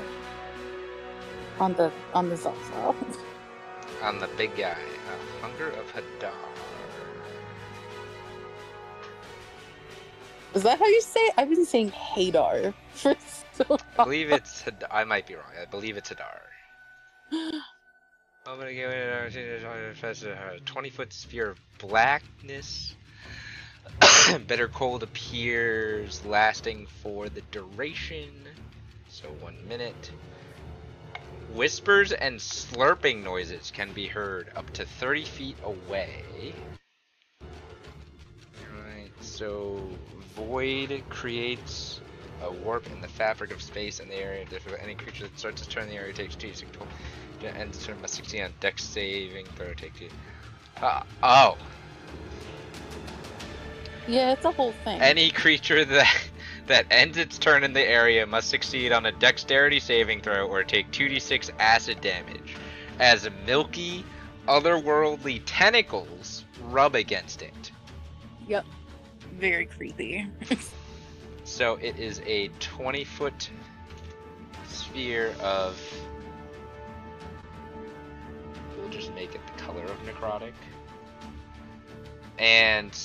[1.59, 2.95] on the on the Zaza.
[4.03, 6.33] On the big guy, uh, Hunger of Hadar.
[10.55, 11.35] Is that how you say it?
[11.39, 13.15] I've been saying Hadar for
[13.53, 13.79] so long.
[13.99, 14.63] I believe it's.
[14.63, 15.53] Had- I might be wrong.
[15.61, 16.41] I believe it's Hadar.
[18.47, 22.97] I'm gonna give it a 20 foot sphere of blackness.
[24.47, 28.31] Bitter cold appears, lasting for the duration.
[29.09, 30.11] So one minute.
[31.53, 36.55] Whispers and slurping noises can be heard up to 30 feet away.
[39.41, 39.81] So
[40.37, 42.03] void creates
[42.43, 44.45] a warp in the fabric of space in the area.
[44.51, 46.71] Therefore, any creature that starts to turn the area takes 2 6
[47.57, 50.09] ends its turn must 16 on dex saving throw take 2.
[50.83, 51.57] Uh, oh,
[54.07, 55.01] Yeah, it's a whole thing.
[55.01, 56.23] any creature that
[56.67, 60.65] that ends its turn in the area must succeed on a dexterity saving throw or
[60.65, 62.57] take 2d6 acid damage
[62.99, 64.05] as milky,
[64.47, 67.73] otherworldly tentacles rub against it.
[68.47, 68.67] Yep.
[69.41, 70.27] Very creepy.
[71.45, 73.51] So it is a 20 foot
[74.69, 75.81] sphere of.
[78.77, 80.53] We'll just make it the color of necrotic.
[82.39, 82.97] And.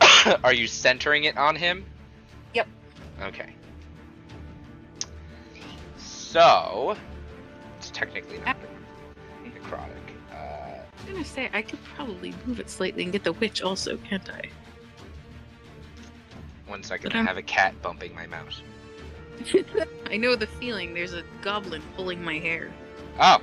[0.42, 1.84] Are you centering it on him?
[2.54, 2.68] Yep.
[3.22, 3.52] Okay.
[5.98, 6.96] So.
[7.76, 8.56] It's technically not
[11.12, 14.42] gonna say I could probably move it slightly and get the witch also, can't I?
[16.66, 18.62] one second, I have a cat bumping my mouse.
[20.10, 20.94] I know the feeling.
[20.94, 22.70] There's a goblin pulling my hair.
[23.18, 23.40] Oh!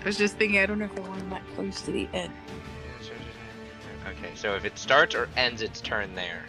[0.00, 2.32] I was just thinking, I don't know if I want that close to the end.
[4.08, 6.44] Okay, so if it starts or ends its turn there.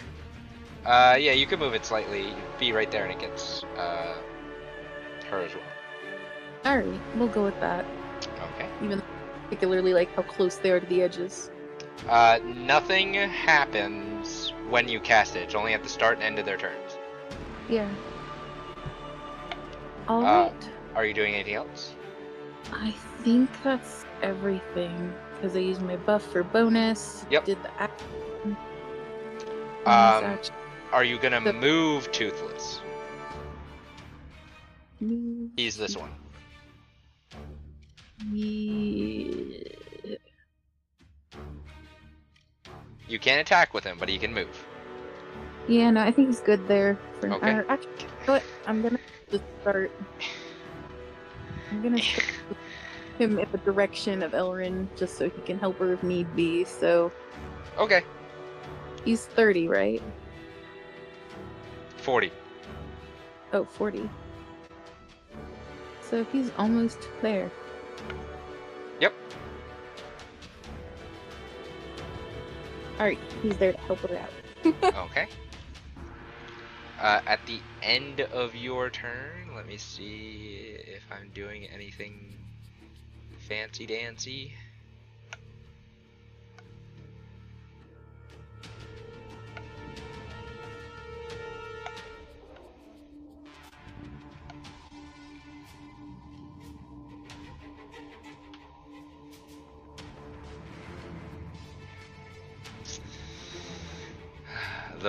[0.85, 2.33] Uh, yeah, you can move it slightly.
[2.59, 4.15] Be right there and it gets, uh,
[5.29, 5.63] her as well.
[6.65, 7.85] Alright, we'll go with that.
[8.55, 8.69] Okay.
[8.83, 9.01] Even
[9.49, 11.49] particularly like how close they are to the edges.
[12.07, 15.39] Uh, nothing happens when you cast it.
[15.39, 16.97] It's only at the start and end of their turns.
[17.67, 17.89] Yeah.
[20.07, 20.69] Uh, Alright.
[20.95, 21.93] Are you doing anything else?
[22.71, 22.91] I
[23.23, 25.13] think that's everything.
[25.35, 27.25] Because I used my buff for bonus.
[27.31, 27.45] Yep.
[27.45, 28.03] Did the act-
[29.83, 30.55] bonus Um.
[30.91, 32.81] Are you gonna The- move Toothless?
[34.99, 35.49] Move.
[35.55, 36.09] He's this one.
[43.09, 44.65] You can't attack with him, but he can move.
[45.67, 46.97] Yeah, no, I think he's good there.
[47.19, 47.51] For Okay.
[47.69, 48.43] actually, you know what?
[48.65, 48.99] I'm gonna
[49.31, 49.91] just start.
[51.71, 52.25] I'm gonna start
[53.19, 56.63] him in the direction of Elrin, just so he can help her if need be.
[56.65, 57.11] So
[57.77, 58.03] Okay.
[59.05, 60.01] he's 30, right?
[61.97, 62.31] 40.
[63.53, 64.09] Oh, 40.
[66.01, 67.51] So he's almost there.
[72.99, 74.93] Alright, he's there to help her out.
[75.09, 75.27] okay.
[77.01, 82.35] Uh, at the end of your turn, let me see if I'm doing anything
[83.37, 84.53] fancy dancy.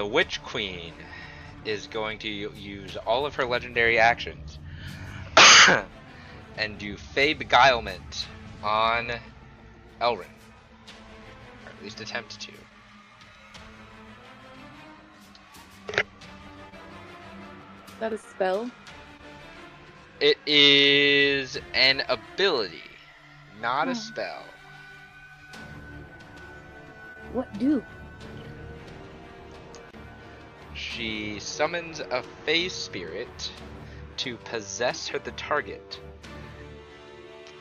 [0.00, 0.94] The Witch Queen
[1.66, 4.58] is going to use all of her legendary actions
[6.56, 8.24] and do Fey Beguilement
[8.62, 9.12] on
[10.00, 10.24] Elrin.
[11.66, 12.52] Or at least attempt to.
[15.92, 16.04] Is
[18.00, 18.70] that a spell?
[20.18, 22.80] It is an ability,
[23.60, 23.92] not a Oh.
[23.92, 24.44] spell.
[27.34, 27.84] What do?
[31.00, 33.50] She summons a Fey spirit
[34.18, 35.98] to possess her the target.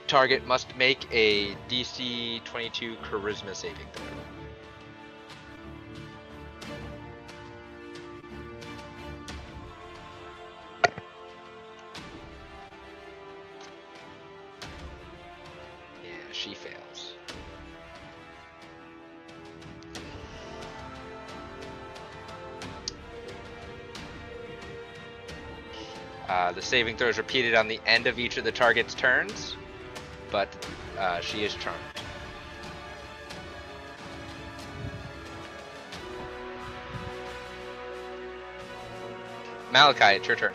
[0.08, 4.29] Target must make a DC 22 Charisma saving throw.
[26.70, 29.56] saving throws repeated on the end of each of the target's turns,
[30.32, 30.48] but
[31.00, 31.80] uh, she is charmed.
[39.72, 40.54] Malachi, it's your turn.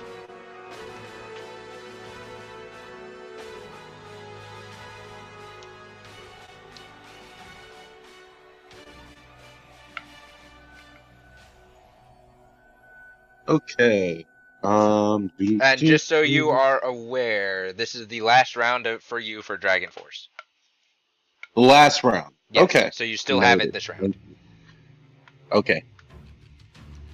[13.49, 14.27] Okay.
[14.65, 15.31] Um.
[15.61, 19.57] And just so you are aware, this is the last round of, for you for
[19.57, 20.29] Dragon Force.
[21.55, 22.35] the last round.
[22.51, 22.91] Yes, Okay.
[22.93, 24.17] So you still have it this round.
[25.53, 25.83] Okay.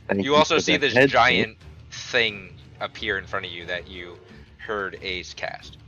[0.08, 1.56] Thank You also see this giant
[1.90, 4.18] thing appear in front of you that you
[4.58, 5.78] heard Ace cast.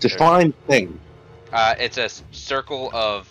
[0.00, 0.98] define thing.
[1.52, 3.28] Uh, it's a circle of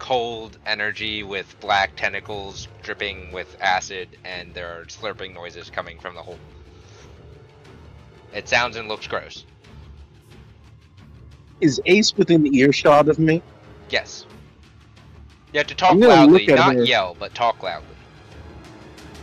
[0.00, 6.16] cold energy with black tentacles dripping with acid, and there are slurping noises coming from
[6.16, 6.38] the hole.
[8.34, 9.44] It sounds and looks gross.
[11.60, 13.42] Is Ace within earshot of me?
[13.90, 14.26] Yes.
[15.52, 16.84] You have to talk loudly, not her.
[16.84, 17.86] yell, but talk loudly.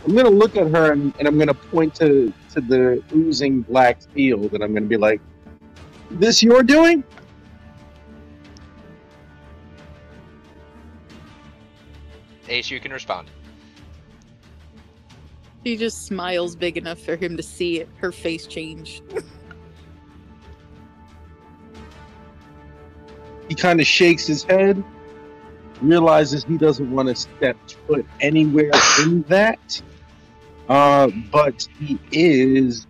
[0.06, 4.00] I'm gonna look at her and, and I'm gonna point to to the oozing black
[4.14, 5.20] field, and I'm gonna be like,
[6.10, 7.02] "This you're doing?"
[12.48, 13.30] Ace, you can respond.
[15.64, 17.88] She just smiles big enough for him to see it.
[17.96, 19.02] Her face change.
[23.48, 24.82] He kind of shakes his head,
[25.80, 28.70] realizes he doesn't want to step foot anywhere
[29.00, 29.82] in that,
[30.68, 32.86] uh, but he is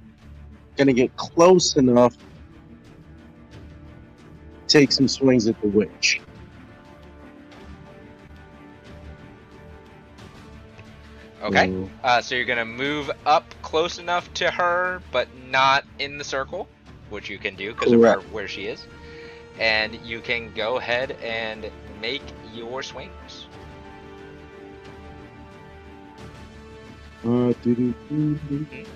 [0.77, 2.17] gonna get close enough.
[4.67, 6.20] Take some swings at the witch.
[11.42, 11.73] Okay.
[12.02, 16.68] Uh, so you're gonna move up close enough to her, but not in the circle,
[17.10, 18.86] which you can do because of where, where she is.
[19.58, 22.23] And you can go ahead and make
[22.55, 23.47] your swings.
[27.25, 28.86] Uh, doo-doo-doo-doo.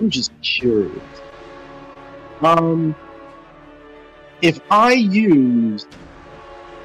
[0.00, 1.00] I'm just curious.
[2.42, 2.94] Um,
[4.42, 5.86] if I use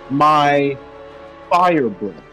[0.09, 0.77] my
[1.49, 2.23] fire breath,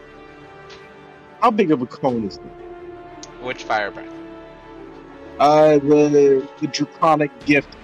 [1.41, 3.43] how big of a cone is that?
[3.43, 4.13] Which fire breath?
[5.39, 7.75] Uh, the the draconic gift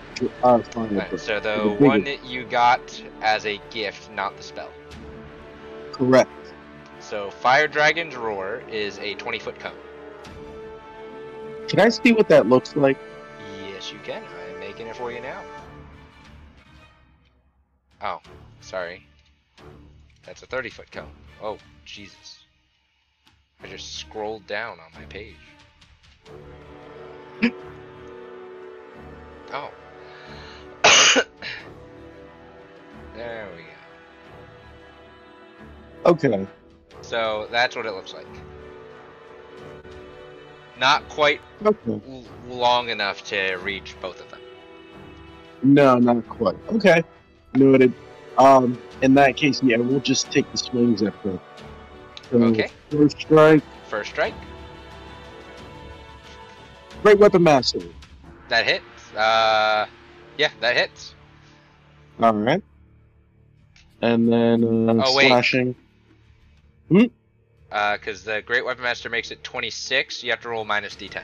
[0.43, 4.43] uh, fire Alright, so the The one that you got as a gift, not the
[4.43, 4.72] spell.
[5.92, 6.30] Correct.
[7.00, 9.74] So Fire Dragon's Roar is a 20 foot cone.
[11.67, 12.98] Can I see what that looks like?
[13.69, 14.24] Yes, you can.
[14.24, 15.42] I'm making it for you now.
[18.01, 18.22] Oh,
[18.61, 19.06] sorry.
[20.25, 21.11] That's a 30 foot cone.
[21.42, 22.44] Oh, Jesus.
[23.64, 25.35] I just scrolled down on my page.
[29.53, 29.72] oh.
[33.16, 33.69] there we go.
[36.11, 36.48] Okay.
[37.01, 38.27] So that's what it looks like.
[40.77, 42.01] Not quite Okay.
[42.08, 44.40] l- long enough to reach both of them.
[45.64, 46.58] No, not quite.
[46.69, 47.01] Okay.
[47.53, 47.93] Noted.
[48.38, 51.40] Um, in that case, yeah, we'll just take the swings at the.
[52.30, 52.69] So, Okay.
[52.95, 53.64] First strike.
[53.88, 54.33] First strike.
[57.03, 57.80] Great weapon master.
[58.49, 59.14] That hits.
[59.15, 59.88] Uh,
[60.38, 61.14] yeah, that hits.
[62.22, 62.64] All right.
[64.01, 65.27] And then uh, Oh, wait.
[65.27, 65.75] slashing.
[67.72, 71.24] Uh, because the Great Weapon Master makes it 26, you have to roll minus d10.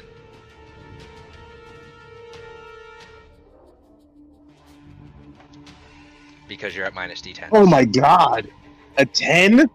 [6.47, 7.49] Because you're at minus d10.
[7.53, 8.49] Oh my god.
[8.97, 9.69] A 10?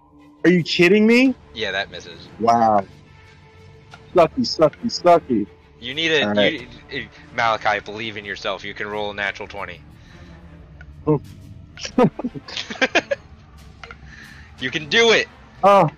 [0.47, 1.35] Are you kidding me?
[1.55, 2.29] Yeah, that misses.
[2.39, 2.87] Wow.
[4.15, 5.45] Sucky, sucky, sucky.
[5.81, 6.25] You need a.
[6.25, 6.69] Alright.
[6.89, 8.65] You, Malachi, believe in yourself.
[8.65, 9.81] You can roll a natural 20.
[11.09, 11.21] Oh.
[14.61, 15.27] you can do it!
[15.65, 15.91] Oh.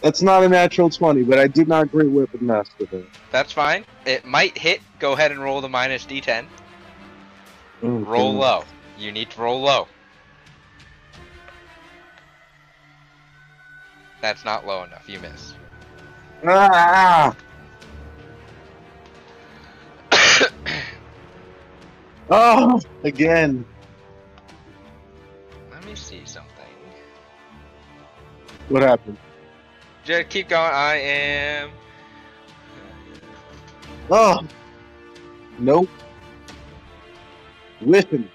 [0.00, 3.04] That's not a natural 20, but I did not great weapon master there.
[3.32, 3.84] That's fine.
[4.06, 4.80] It might hit.
[4.98, 6.46] Go ahead and roll the minus d10.
[7.82, 8.40] Oh, Roll God.
[8.40, 8.64] low.
[8.98, 9.88] You need to roll low.
[14.20, 15.08] That's not low enough.
[15.08, 15.54] You miss.
[16.46, 17.36] Ah!
[22.30, 23.64] Oh, again.
[25.72, 26.52] Let me see something.
[28.68, 29.16] What happened?
[30.04, 30.70] Just keep going.
[30.70, 31.70] I am.
[34.10, 34.46] Oh.
[35.58, 35.88] Nope.
[37.80, 38.28] Whipping.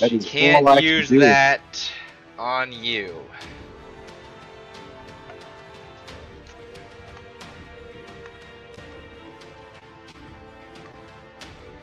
[0.00, 1.92] That She is all I can't use that
[2.38, 3.14] on you.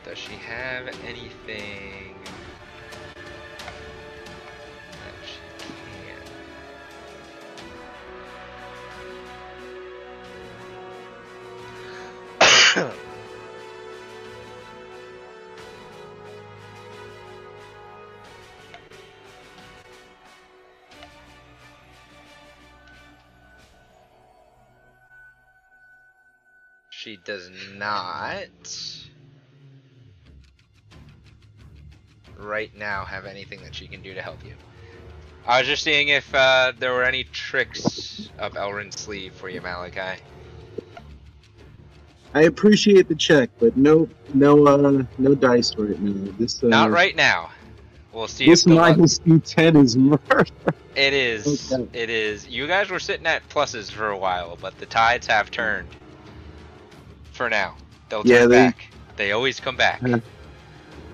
[0.04, 2.16] Does she have anything
[4.90, 5.40] that she
[12.74, 12.92] can?
[27.02, 28.46] She does not
[32.38, 34.52] right now have anything that she can do to help you.
[35.44, 39.60] I was just seeing if uh, there were any tricks up Elrin's sleeve for you,
[39.60, 40.22] Malachi.
[42.34, 46.32] I appreciate the check, but no, no, uh, no dice right now.
[46.38, 47.50] This uh, Not right now.
[48.12, 50.46] We'll see This if the luck- minus D10 is murder.
[50.94, 51.72] It is.
[51.72, 51.88] Okay.
[52.00, 52.46] It is.
[52.46, 55.88] You guys were sitting at pluses for a while, but the tides have turned.
[57.32, 57.76] For now,
[58.08, 58.86] they'll Yeah, turn they- back.
[59.16, 60.00] They always come back.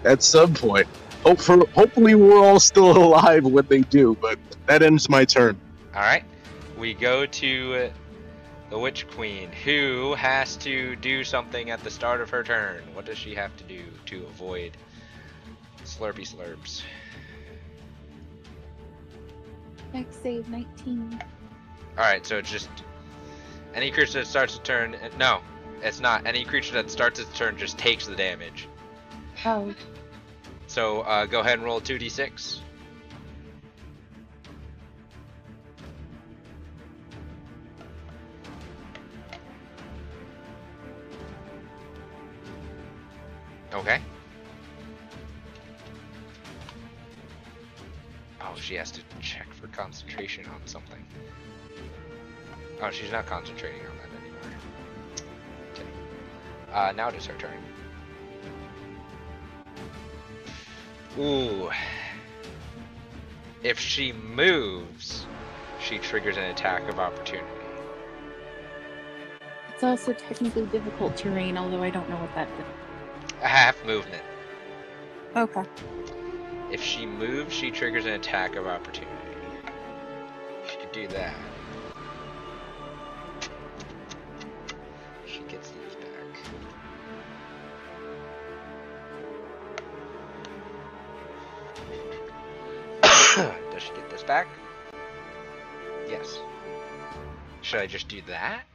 [0.05, 0.87] At some point,
[1.25, 4.17] hope for, hopefully we're all still alive when they do.
[4.21, 5.59] But that ends my turn.
[5.95, 6.23] All right,
[6.79, 7.91] we go to uh,
[8.71, 12.83] the Witch Queen, who has to do something at the start of her turn.
[12.95, 14.73] What does she have to do to avoid
[15.85, 16.83] Slurpy Slurps?
[19.93, 21.21] Next save 19.
[21.97, 22.69] All right, so it's just
[23.75, 24.95] any creature that starts a turn.
[24.95, 25.41] uh, No,
[25.83, 26.27] it's not.
[26.27, 28.69] Any creature that starts its turn just takes the damage.
[29.45, 29.73] Oh,
[30.67, 32.61] So uh, go ahead and roll 2d6.
[43.75, 44.01] Okay.
[48.41, 51.05] Oh, she has to check for concentration on something.
[52.81, 54.18] Oh, she's not concentrating on that.
[56.73, 57.51] Uh, now it is her turn.
[61.19, 61.71] Ooh.
[63.63, 65.27] If she moves,
[65.81, 67.47] she triggers an attack of opportunity.
[69.73, 73.35] it's also technically difficult terrain, although I don't know what that is.
[73.43, 74.23] A half movement.
[75.37, 75.63] Okay.
[76.73, 79.13] If she moves, she triggers an attack of opportunity.
[80.69, 81.35] She could do that.
[94.29, 94.47] Back?
[96.07, 96.39] Yes.
[97.63, 98.67] Should I just do that?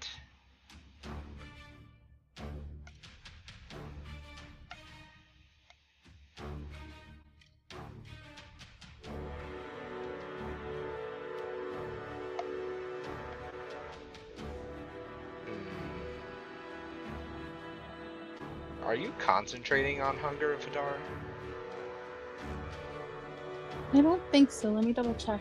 [15.46, 15.54] Hmm.
[18.86, 20.96] Are you concentrating on hunger of Hadar?
[23.94, 24.72] I don't think so.
[24.72, 25.40] Let me double check.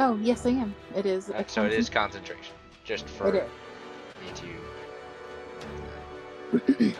[0.00, 0.74] Oh, yes, I am.
[0.96, 1.30] It is.
[1.30, 2.54] Uh, so it is concentration.
[2.84, 3.42] Just for me
[4.34, 4.46] to.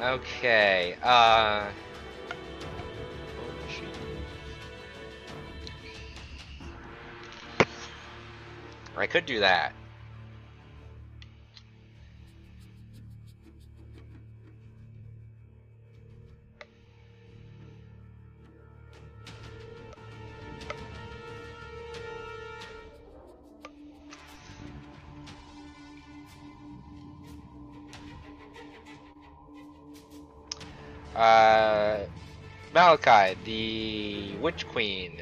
[0.02, 0.96] okay.
[1.02, 1.70] Uh.
[8.96, 9.72] I could do that.
[31.14, 31.98] Uh,
[32.72, 35.20] Malachi, the Witch Queen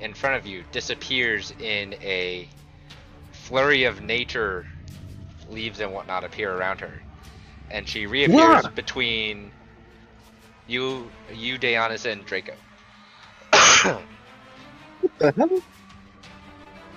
[0.00, 2.48] in front of you, disappears in a
[3.32, 4.66] flurry of nature.
[5.48, 7.02] Leaves and whatnot appear around her,
[7.70, 8.74] and she reappears What?
[8.76, 9.50] between
[10.68, 12.54] you, you, Daeonis, and Draco.
[15.00, 15.50] What the hell?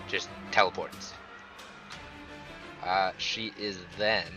[0.07, 1.13] Just teleports.
[2.83, 4.31] Uh, she is then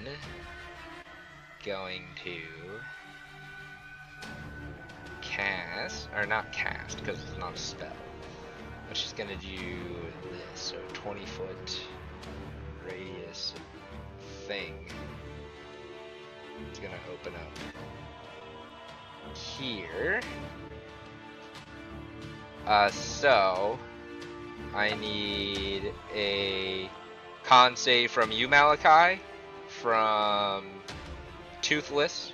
[1.65, 2.41] going to
[5.37, 7.93] cast, or not cast, because it's not a spell.
[8.89, 9.77] But she's gonna do
[10.31, 11.81] this, so 20 foot
[12.85, 13.53] radius
[14.47, 14.89] thing.
[16.71, 20.21] It's gonna open up here.
[22.67, 23.79] Uh, so
[24.75, 26.91] I need a
[27.45, 29.21] con save from you, Malachi,
[29.69, 30.67] from
[31.63, 32.33] Toothless,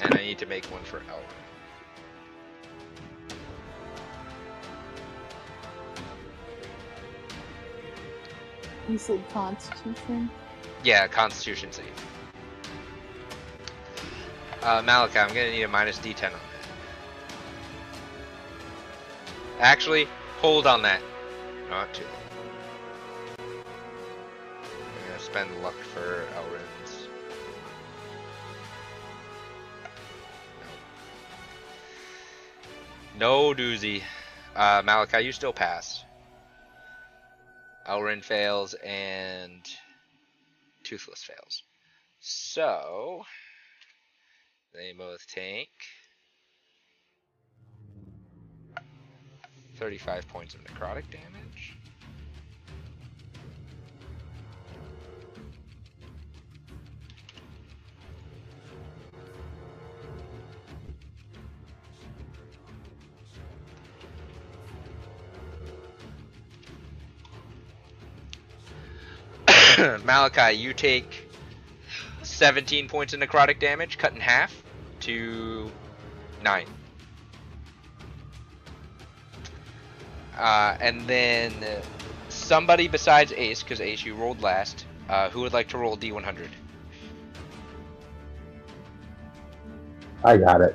[0.00, 1.43] and I need to make one for Elrin.
[8.88, 10.30] You said Constitution.
[10.82, 11.86] Yeah, Constitution save.
[14.62, 16.40] Uh, Malachi, I'm gonna need a minus D10 on that.
[19.60, 20.06] Actually,
[20.40, 21.00] hold on that.
[21.70, 22.04] Not too.
[23.38, 23.44] I'm
[25.08, 27.08] gonna spend luck for Elrin's.
[33.18, 33.52] No.
[33.52, 34.02] No doozy.
[34.54, 36.03] Uh, Malachi, you still pass.
[37.86, 39.62] Elrin fails and
[40.84, 41.62] Toothless fails.
[42.20, 43.24] So
[44.72, 45.70] they both take
[49.76, 51.76] 35 points of necrotic damage.
[70.04, 71.28] Malachi, you take
[72.22, 74.62] 17 points of necrotic damage, cut in half
[75.00, 75.70] to
[76.42, 76.66] 9.
[80.38, 81.52] Uh, and then
[82.28, 86.48] somebody besides Ace, because Ace, you rolled last, uh, who would like to roll D100?
[90.24, 90.74] I got it.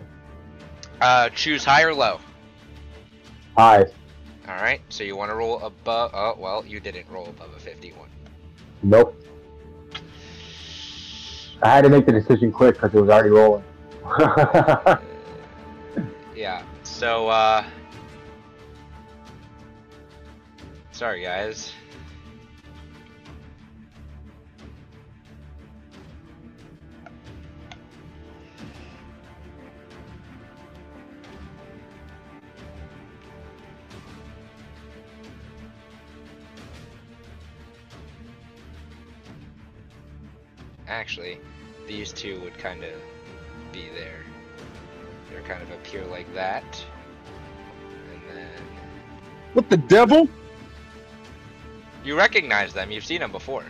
[1.02, 2.20] Uh, choose high or low.
[3.58, 3.86] Hi.
[4.48, 6.12] Alright, so you want to roll above.
[6.14, 8.10] Oh, well, you didn't roll above a 51.
[8.84, 9.16] Nope.
[11.62, 13.64] I had to make the decision quick because it was already rolling.
[16.40, 17.66] Yeah, so, uh.
[20.94, 21.74] Sorry, guys.
[40.90, 41.38] Actually,
[41.88, 42.94] these two would kind of
[43.72, 44.26] be there.
[45.30, 46.64] They're kind of appear like that.
[48.12, 48.62] And then.
[49.54, 50.28] What the devil?
[52.04, 53.66] You recognize them, you've seen them before.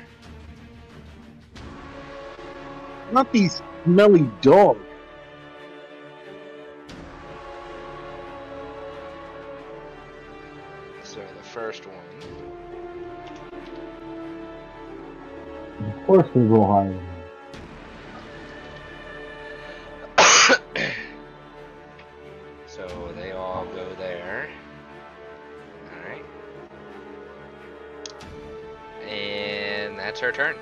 [3.12, 4.80] Not these smelly dogs.
[11.04, 11.96] So the first one.
[15.88, 17.09] of course we roll higher.
[30.40, 30.56] Turn.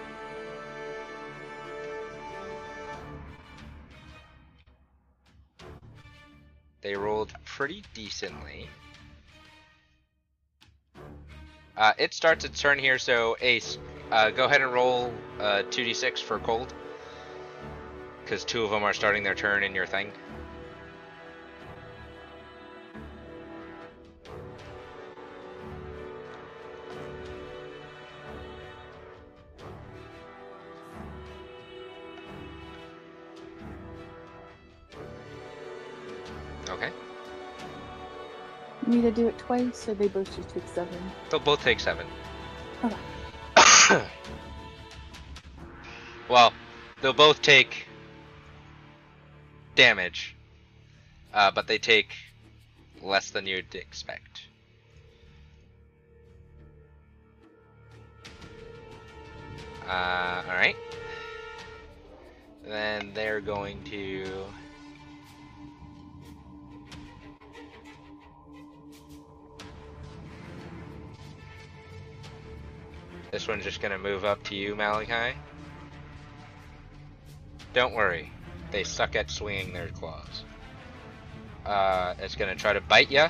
[6.81, 8.69] They rolled pretty decently.
[11.75, 13.77] Uh, it starts its turn here, so Ace,
[14.11, 16.73] uh, go ahead and roll uh, 2d6 for cold.
[18.23, 20.11] Because two of them are starting their turn in your thing.
[38.98, 40.98] Need to do it twice, or they both just take seven.
[41.30, 42.08] They'll both take seven.
[42.84, 42.98] Okay.
[46.27, 46.51] well,
[47.00, 47.85] they'll both take
[49.76, 50.35] damage,
[51.32, 52.09] uh, but they take
[53.03, 54.48] less than you'd expect.
[59.88, 60.76] Uh, alright.
[62.66, 64.26] Then they're going to.
[73.31, 75.38] This one's just gonna move up to you, Malachi.
[77.73, 78.31] Don't worry,
[78.72, 80.43] they suck at swinging their claws.
[81.65, 83.27] Uh, it's gonna try to bite you.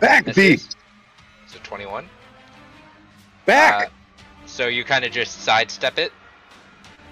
[0.00, 0.76] Back, beast!
[1.44, 2.08] It's a 21.
[3.46, 3.86] Back!
[3.86, 3.90] Uh,
[4.46, 6.12] so you kind of just sidestep it.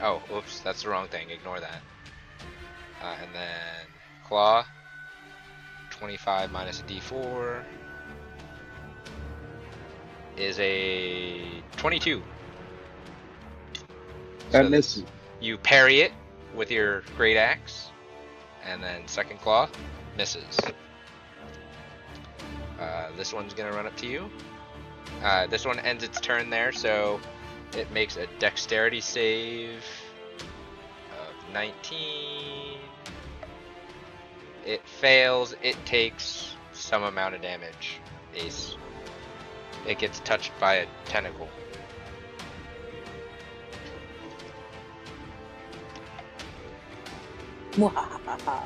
[0.01, 1.31] Oh, oops, that's the wrong thing.
[1.31, 1.81] Ignore that.
[3.03, 3.87] Uh, and then
[4.25, 4.65] claw.
[5.91, 7.63] 25 minus a d4
[10.43, 12.23] is a 22.
[14.51, 15.05] that So misses.
[15.41, 16.13] You parry it
[16.55, 17.91] with your great axe,
[18.65, 19.69] and then second claw
[20.17, 20.59] misses.
[22.79, 24.29] Uh, this one's gonna run up to you.
[25.23, 27.21] Uh, this one ends its turn there, so
[27.77, 29.85] it makes a dexterity save
[31.13, 32.79] of 19.
[34.67, 35.55] It fails.
[35.63, 38.01] It takes some amount of damage.
[38.35, 38.77] Ace.
[39.87, 41.49] It gets touched by a tentacle.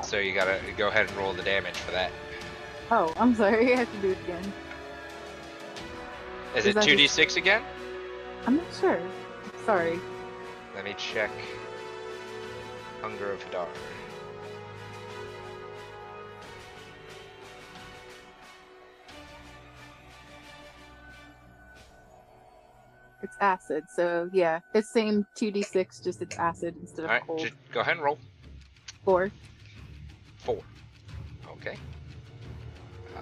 [0.03, 2.11] So you gotta go ahead and roll the damage for that.
[2.91, 3.73] oh, I'm sorry.
[3.73, 4.53] I have to do it again.
[6.55, 7.61] Is Is it 2d6 again?
[8.45, 8.99] I'm not sure.
[9.65, 9.99] Sorry.
[10.75, 11.31] Let me check.
[13.01, 13.67] Hunger of Hadar.
[23.23, 27.15] It's acid, so yeah, it's same two d six, just it's acid instead of All
[27.17, 27.39] right, cold.
[27.39, 28.19] just go ahead and roll.
[29.03, 29.31] Four.
[30.37, 30.61] Four.
[31.53, 31.77] Okay.
[33.17, 33.21] Uh,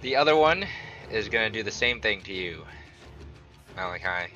[0.00, 0.66] the other one
[1.10, 2.64] is gonna do the same thing to you,
[3.76, 4.32] Malachi.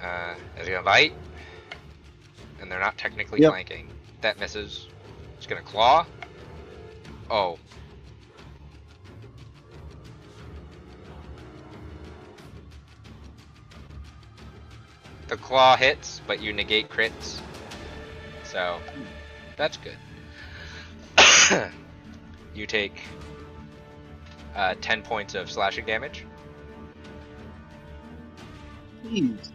[0.00, 1.14] Uh, is gonna bite,
[2.60, 3.50] and they're not technically Yep.
[3.50, 3.88] flanking.
[4.20, 4.86] That misses.
[5.38, 6.06] It's gonna claw.
[7.30, 7.58] Oh.
[15.46, 17.38] Claw hits, but you negate crits.
[18.42, 18.80] So,
[19.56, 19.96] that's good.
[22.54, 23.00] you take
[24.56, 26.26] uh, 10 points of slashing damage.
[29.04, 29.52] Jeez.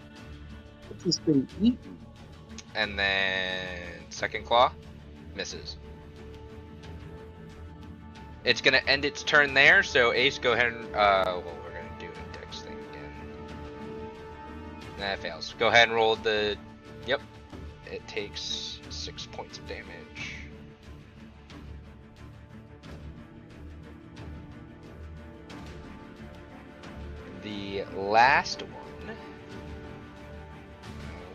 [0.87, 1.77] What's this thing eating?
[2.73, 4.71] And then second claw
[5.35, 5.75] misses.
[8.45, 11.41] It's gonna end its turn there, so Ace, go ahead and uh
[15.01, 15.55] That fails.
[15.57, 16.55] Go ahead and roll the
[17.07, 17.21] Yep.
[17.91, 20.35] It takes six points of damage.
[27.41, 29.09] The last one.
[29.09, 29.15] Uh,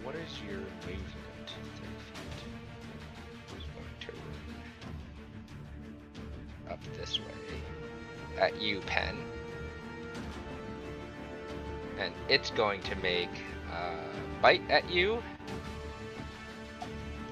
[0.04, 1.02] what is your movement?
[1.48, 3.66] 30 feet.
[3.74, 3.96] Going
[6.66, 7.24] to up this way
[8.38, 9.16] at you, Pen.
[11.98, 13.30] And it's going to make
[14.46, 15.22] bite at you.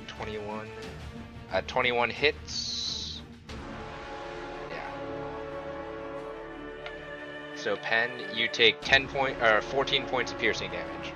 [0.09, 0.69] 21.
[1.53, 3.23] Uh, 21 hits.
[4.71, 4.91] Yeah.
[7.55, 11.13] So Pen, you take 10 point or 14 points of piercing damage.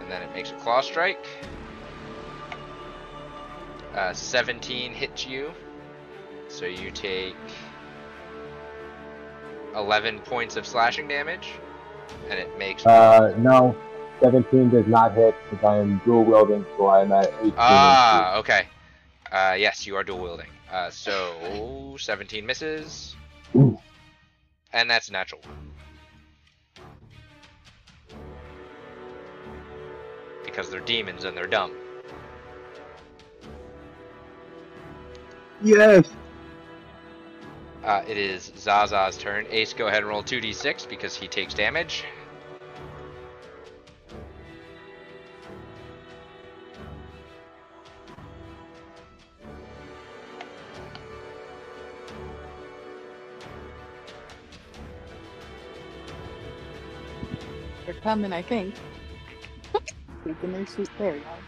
[0.00, 1.26] And then it makes a claw strike.
[3.94, 5.52] Uh, 17 hits you.
[6.48, 7.36] So you take
[9.78, 11.48] 11 points of slashing damage.
[12.30, 12.84] And it makes.
[12.84, 13.76] Uh, no.
[14.20, 17.54] 17 does not hit because I am dual wielding, so I'm at 18.
[17.56, 18.66] Ah, okay.
[19.30, 20.48] Uh, yes, you are dual wielding.
[20.72, 23.16] Uh, so 17 misses,
[23.54, 23.78] Ooh.
[24.72, 25.40] and that's natural.
[30.44, 31.72] Because they're demons and they're dumb.
[35.62, 36.10] Yes.
[37.88, 39.46] Uh, it is Zaza's turn.
[39.48, 42.04] Ace, go ahead and roll 2d6 because he takes damage.
[57.86, 58.74] They're coming, I think.
[60.26, 61.47] Taking their sweet there, y'all.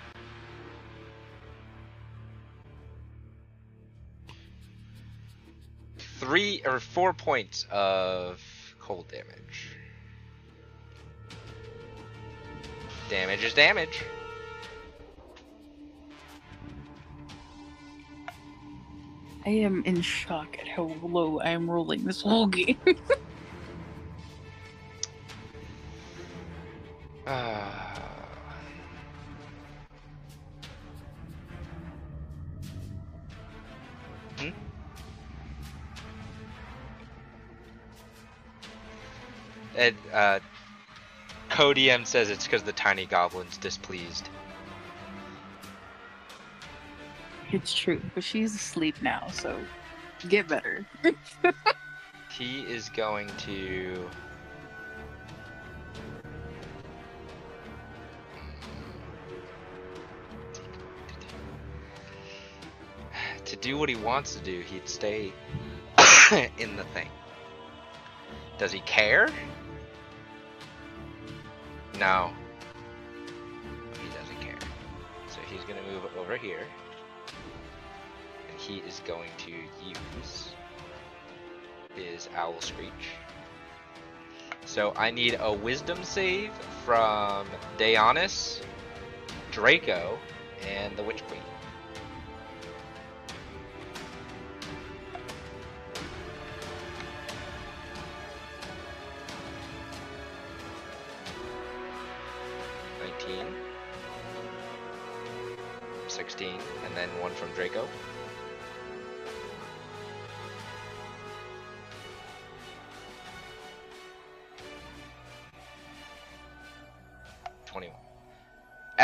[6.21, 8.43] Three or four points of
[8.79, 9.75] cold damage.
[13.09, 14.05] Damage is damage.
[19.47, 22.79] I am in shock at how low I am rolling this whole game.
[27.27, 28.10] Ah.
[39.81, 40.39] And uh,
[41.49, 44.29] Cody M says it's because the tiny goblin's displeased.
[47.53, 49.59] it's true, but she's asleep now, so
[50.29, 50.87] get better.
[52.31, 54.09] He is going to.
[63.45, 65.33] To do what he wants to do, he'd stay
[66.59, 67.09] in the thing.
[68.59, 69.29] Does he care?
[71.99, 72.31] No.
[74.03, 74.59] He doesn't care.
[75.29, 76.67] So he's gonna move over here.
[78.51, 80.53] And he is going to use
[81.95, 82.91] his Owl Screech.
[84.67, 86.53] So I need a Wisdom save
[86.85, 87.47] from
[87.79, 88.61] Daeonis,
[89.51, 90.19] Draco,
[90.69, 91.41] and the Witch Queen.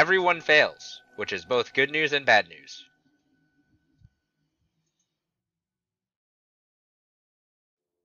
[0.06, 2.84] Everyone fails, which is both good news and bad news.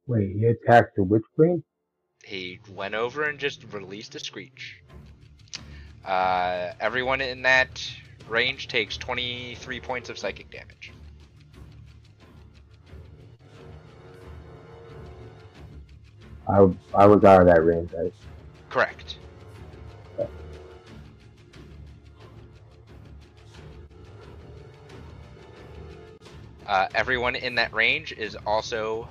[0.08, 1.64] Wait, he attacked the Witch Queen?
[2.24, 4.82] He went over and just released a screech.
[6.04, 7.80] Uh, everyone in that
[8.28, 10.92] range takes 23 points of psychic damage.
[16.50, 18.12] I, I was out of that range, right?
[18.72, 19.18] Correct.
[26.72, 29.06] Uh, everyone in that range is also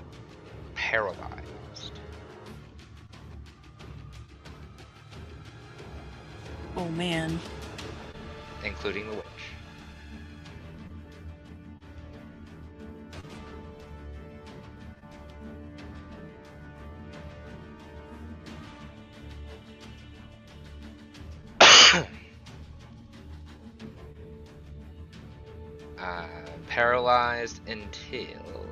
[0.74, 1.92] paralyzed.
[6.74, 7.38] Oh man.
[8.64, 9.24] including the witch.
[27.00, 28.66] Paralyzed until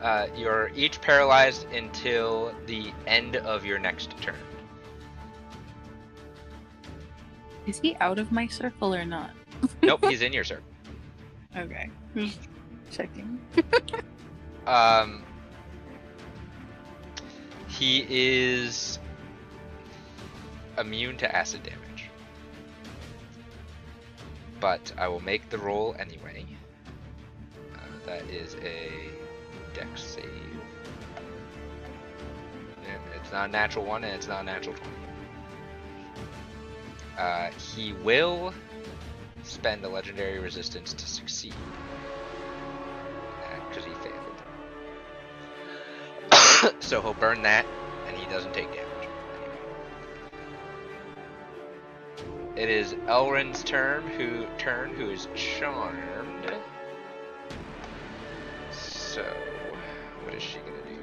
[0.00, 4.34] uh, you're each paralyzed until the end of your next turn.
[7.66, 9.32] Is he out of my circle or not?
[9.82, 10.64] nope, he's in your circle.
[11.56, 11.90] Okay.
[12.16, 12.40] Just
[12.90, 13.40] checking.
[14.64, 15.24] Um,
[17.66, 19.00] he is
[20.78, 22.04] immune to acid damage.
[24.60, 26.46] But I will make the roll anyway.
[28.12, 28.90] Uh, that is a
[29.74, 30.24] dex save.
[33.14, 34.90] It's not a natural one and it's not a natural 20.
[37.18, 38.52] Uh, he will
[39.44, 41.54] spend a legendary resistance to succeed.
[43.68, 44.16] Because he failed.
[46.82, 47.64] so he'll burn that,
[48.06, 49.08] and he doesn't take damage.
[52.56, 56.21] It is Elrin's turn, who turn, who is charmed.
[60.42, 60.98] Is she gonna do?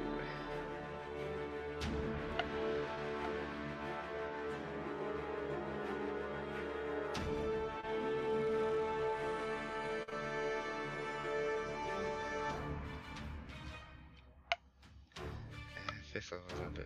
[16.12, 16.84] Fifth level,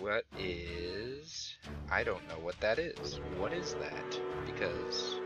[0.00, 1.54] What is?
[1.90, 3.20] I don't know what that is.
[3.38, 4.18] What is that?
[4.46, 5.20] Because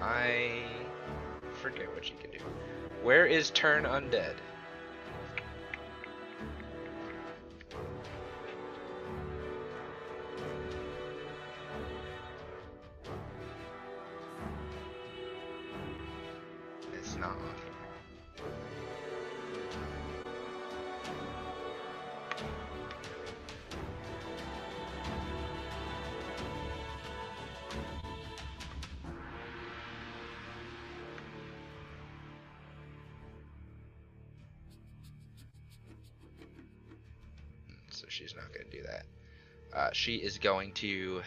[0.00, 0.62] I
[1.52, 2.38] forget what she can do.
[3.02, 4.34] Where is turn undead?
[40.40, 41.22] Going to.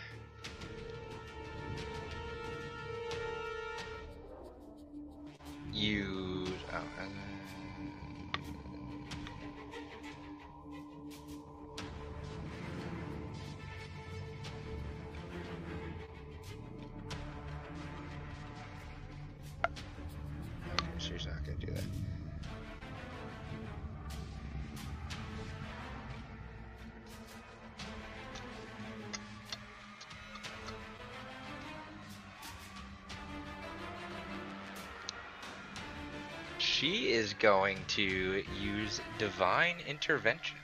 [37.44, 40.56] Going to use divine intervention.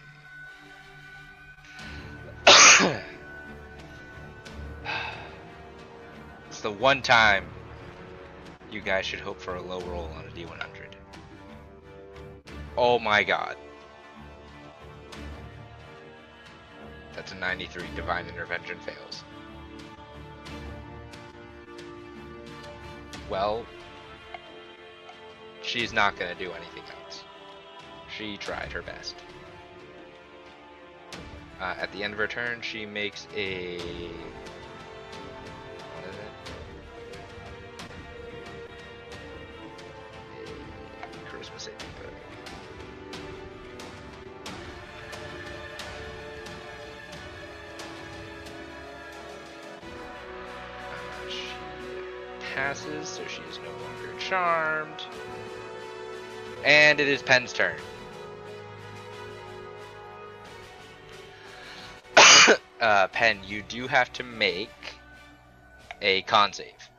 [6.48, 7.44] it's the one time
[8.72, 10.94] you guys should hope for a low roll on a D100.
[12.78, 13.58] Oh my god.
[17.14, 17.84] That's a 93.
[17.98, 19.26] Divine intervention fails.
[23.30, 23.66] Well,
[25.70, 27.24] she's not going to do anything else.
[28.18, 29.16] She tried her best.
[31.62, 34.10] Uh, at the end of her turn, she makes a.
[57.00, 57.78] it is Pen's turn.
[62.82, 64.70] uh, Pen, you do have to make
[66.02, 66.90] a con save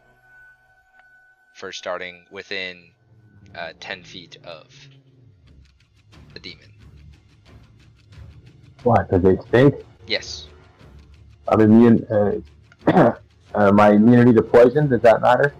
[1.53, 2.91] for starting within
[3.55, 4.67] uh, 10 feet of
[6.33, 6.73] the demon.
[8.83, 9.11] What?
[9.11, 9.75] Because they stink?
[10.07, 10.47] Yes.
[11.47, 12.07] I'm immune.
[12.87, 13.13] Uh,
[13.55, 15.53] uh, my immunity to poison, does that matter?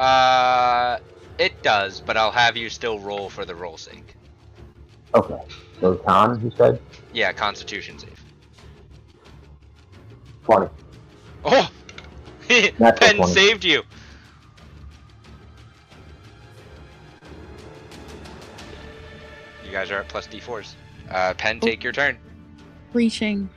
[0.00, 0.98] Uh,
[1.38, 4.14] it does, but I'll have you still roll for the roll sake.
[5.14, 5.38] Okay.
[5.78, 6.80] So con, you said?
[7.12, 8.24] Yeah, Constitution save.
[10.44, 10.70] 20.
[11.44, 11.70] Oh,
[12.48, 13.32] Natural Pen 20.
[13.34, 13.82] saved you.
[19.66, 20.76] You guys are at plus d4s.
[21.10, 22.16] Uh, Pen, take your turn.
[22.94, 23.50] Reaching.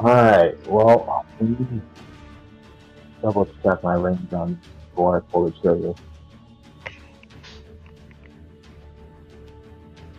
[0.00, 1.82] Alright, well, I need to
[3.22, 4.60] double check my range on
[4.90, 5.94] before I pull the trigger.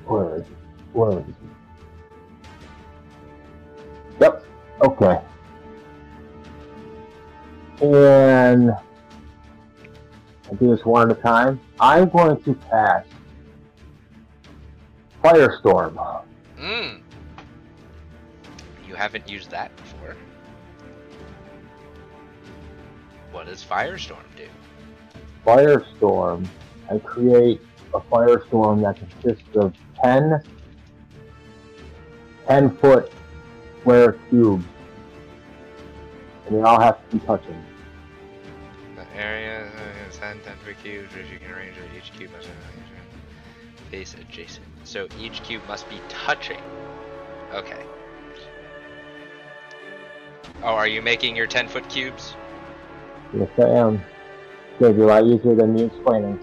[0.06, 0.48] Where is it?
[0.94, 1.36] Where is it?
[4.22, 4.46] Yep,
[4.82, 5.22] okay.
[7.82, 11.60] And I'll do this one at a time.
[11.80, 13.10] I'm going to cast
[15.24, 16.24] Firestorm.
[16.60, 17.02] Mm.
[18.88, 20.16] You haven't used that before.
[23.34, 24.48] What does Firestorm do?
[25.46, 26.48] firestorm,
[26.90, 27.60] I create
[27.94, 30.42] a firestorm that consists of 10
[32.48, 33.12] 10 foot
[33.82, 34.66] square cubes.
[36.46, 37.64] And they all have to be touching.
[38.96, 39.70] The area
[40.10, 42.50] is 10 10 per cube, which you can arrange at each cube must
[43.92, 44.66] face adjacent.
[44.84, 46.62] So each cube must be touching.
[47.54, 47.84] Okay.
[50.62, 52.36] Oh, are you making your 10 foot cubes?
[53.34, 54.04] Yes, I am.
[54.80, 56.40] Gonna be a lot easier than me explaining.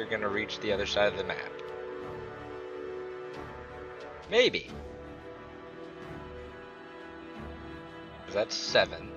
[0.00, 1.52] You're gonna reach the other side of the map.
[4.30, 4.70] Maybe.
[8.32, 9.10] that's seven.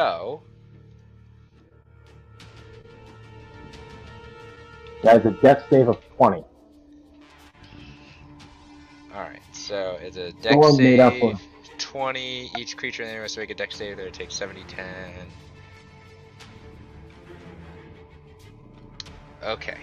[0.00, 0.40] So,
[5.02, 6.42] That is a death save of 20.
[9.14, 9.42] alright.
[9.52, 11.22] So, it's a dex up save.
[11.22, 11.42] of-
[11.76, 12.50] 20.
[12.56, 13.98] Each creature in the area must make a dex save.
[13.98, 14.86] They take 70, 10.
[19.42, 19.80] Okay.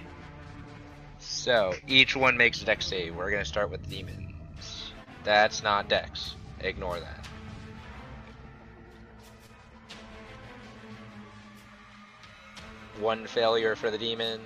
[1.20, 3.16] So, each one makes a dex save.
[3.16, 4.94] We're going to start with demons.
[5.24, 6.36] That's not dex.
[6.62, 7.28] Ignore that.
[13.00, 14.42] One failure for the demons,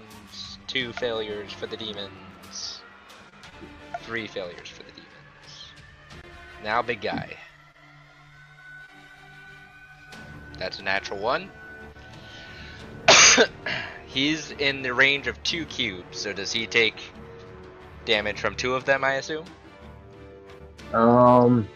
[0.68, 2.82] two failures for the demons,
[4.02, 5.08] three failures for the demons.
[6.64, 7.38] Now, big guy.
[10.58, 11.50] That's a natural one.
[14.08, 17.02] He's in the range of two cubes, so does he take
[18.06, 19.46] damage from two of them, I assume?
[20.94, 21.68] Um,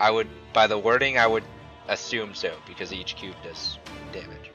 [0.00, 1.44] I would, by the wording, I would
[1.88, 3.78] assume so, because each cube does
[4.12, 4.53] damage.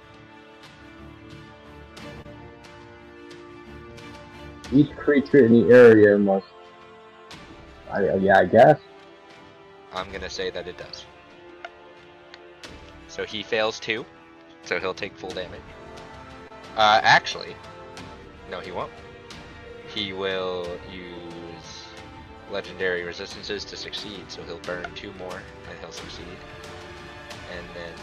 [4.71, 6.45] Each creature in the area must.
[7.91, 8.79] I, yeah, I guess.
[9.93, 11.05] I'm gonna say that it does.
[13.07, 14.05] So he fails two,
[14.63, 15.61] so he'll take full damage.
[16.77, 17.55] Uh, actually,
[18.51, 18.91] no, he won't.
[19.93, 21.83] He will use
[22.51, 26.25] legendary resistances to succeed, so he'll burn two more and he'll succeed.
[27.57, 27.93] And then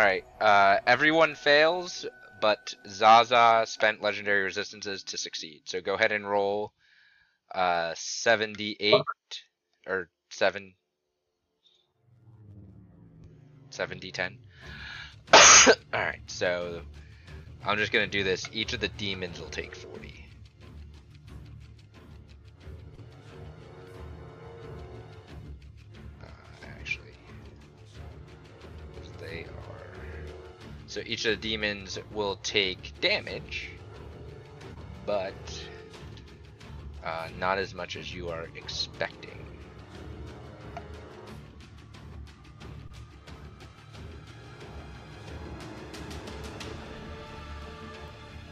[0.00, 0.06] she.
[0.06, 2.06] Alright, uh, everyone fails,
[2.40, 5.62] but Zaza spent legendary resistances to succeed.
[5.66, 6.72] So go ahead and roll
[7.54, 8.94] Uh, 78
[9.86, 10.74] or 7
[13.70, 14.36] 7d10.
[15.94, 16.82] Alright, so
[17.64, 18.48] I'm just gonna do this.
[18.52, 20.19] Each of the demons will take 40.
[30.90, 33.68] So each of the demons will take damage,
[35.06, 35.32] but
[37.04, 39.38] uh, not as much as you are expecting.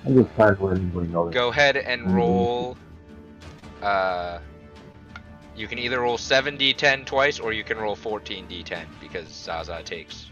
[0.07, 1.31] I'm just trying to anybody know.
[1.31, 2.15] Go ahead and Mhm.
[2.15, 2.77] roll.
[3.83, 4.39] Uh,
[5.57, 10.31] you can either roll 7d10 twice, or you can roll 14d10 because Zaza takes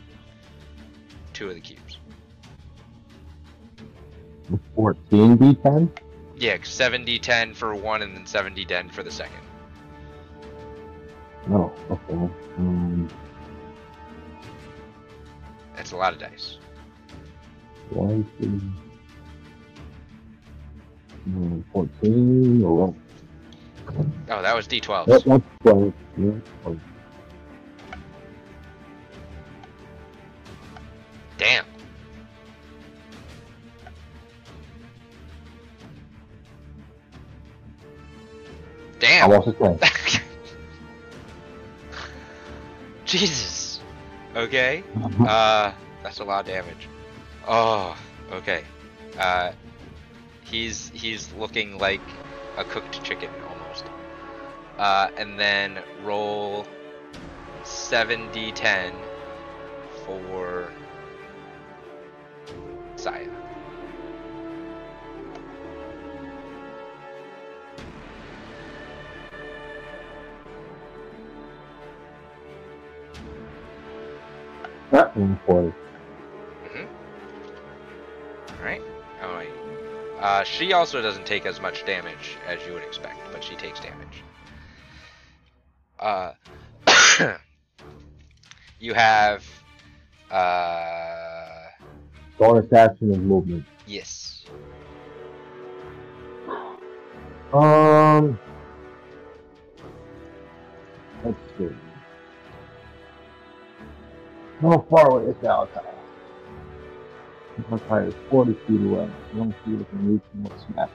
[1.36, 1.85] two of the cubes.
[4.74, 5.90] 14 D10?
[6.36, 9.40] Yeah, 7d10 for one, and then 7d10 for the second.
[11.50, 12.14] Oh, okay.
[12.58, 13.08] Um,
[15.76, 16.58] That's a lot of dice.
[17.90, 18.60] one, two,
[21.30, 22.94] hmm, 14 or what?
[24.28, 25.06] Oh, that was d12s.
[25.06, 25.92] Yep, that's 12.
[26.18, 26.30] Yeah,
[26.62, 26.80] 12.
[31.38, 31.64] Damn.
[39.20, 39.42] Damn.
[39.42, 39.78] Same.
[43.04, 43.80] Jesus.
[44.34, 44.82] Okay.
[45.26, 45.72] Uh,
[46.02, 46.88] that's a lot of damage.
[47.48, 47.96] Oh,
[48.30, 48.62] okay.
[49.18, 49.50] Uh,
[50.44, 52.00] he's he's looking like
[52.56, 53.84] a cooked chicken almost.
[54.78, 56.64] Uh, and then roll
[57.64, 58.92] seven d10
[60.04, 60.70] for
[62.96, 63.28] Saya.
[74.92, 75.72] Ah, and 40.
[78.58, 78.82] Alright.
[79.22, 79.42] Oh.
[80.20, 83.80] Uh, she also doesn't take as much damage as you would expect, but she takes
[83.80, 84.22] damage.
[85.98, 86.32] Uh,
[88.80, 89.44] you have,
[90.30, 91.48] uh,
[92.38, 93.64] Bonus action and movement.
[93.86, 94.44] yes.
[97.52, 98.38] Um.
[101.24, 101.68] Let's see.
[104.60, 105.80] How far away is Malachi?
[107.68, 109.10] Malachi is 40 feet away.
[109.34, 110.90] Don't see if I can reach him with snap.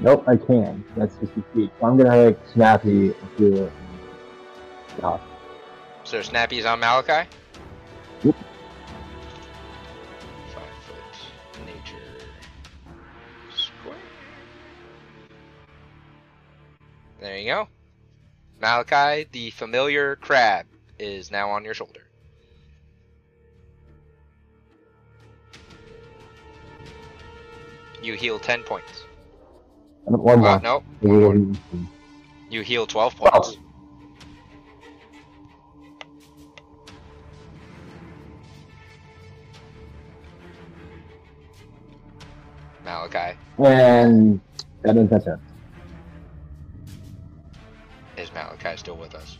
[0.00, 0.84] Nope, I can.
[0.96, 1.70] That's 50 feet.
[1.80, 3.72] So I'm gonna make Snappy appear.
[5.00, 5.18] Yeah.
[6.04, 7.28] So Snappy's on Malachi?
[8.22, 8.36] Yep.
[10.54, 11.96] Five foot nature
[13.54, 13.94] square.
[17.20, 17.68] There you go.
[18.60, 20.66] Malachi, the familiar crab,
[20.98, 22.02] is now on your shoulder.
[28.00, 29.06] You heal 10 points.
[30.06, 30.48] And One more.
[30.50, 31.80] Uh, no, one more.
[32.50, 33.58] You heal 12 points.
[42.84, 44.40] Malachi, And
[44.82, 45.40] that ends that turn.
[48.16, 49.38] is Malachi still with us?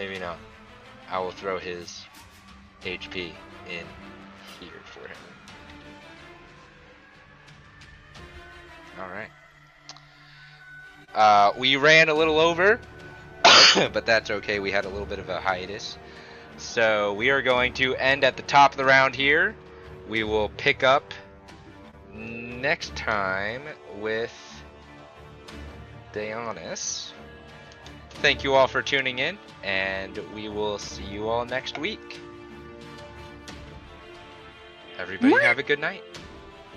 [0.00, 0.38] Maybe not.
[1.10, 2.06] I will throw his
[2.82, 3.34] HP
[3.68, 3.86] in
[4.58, 5.16] here for him.
[8.98, 9.28] Alright.
[11.14, 12.80] Uh, we ran a little over,
[13.74, 14.58] but that's okay.
[14.58, 15.98] We had a little bit of a hiatus.
[16.56, 19.54] So we are going to end at the top of the round here.
[20.08, 21.12] We will pick up
[22.14, 23.64] next time
[23.98, 24.32] with
[26.14, 27.12] Daeonis.
[28.20, 32.20] Thank you all for tuning in, and we will see you all next week.
[34.98, 36.02] Everybody have a good night.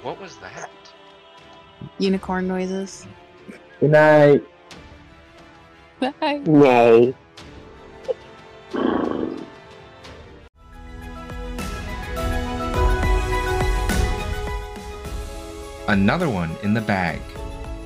[0.04, 0.72] What was that?
[2.00, 3.06] Unicorn noises.
[3.82, 4.44] Good night.
[6.00, 6.42] Bye.
[6.46, 7.14] Nay.
[15.90, 17.20] Another one in the bag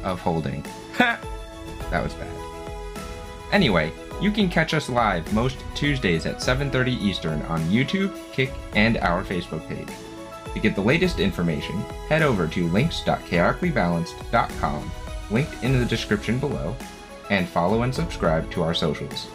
[0.04, 0.64] of holding.
[0.98, 1.20] Ha!
[1.90, 2.47] that was bad.
[3.52, 8.98] Anyway, you can catch us live most Tuesdays at 7:30 Eastern on YouTube, Kick, and
[8.98, 9.88] our Facebook page.
[10.54, 14.92] To get the latest information, head over to links.chaoticallybalanced.com,
[15.30, 16.76] linked in the description below,
[17.30, 19.28] and follow and subscribe to our socials.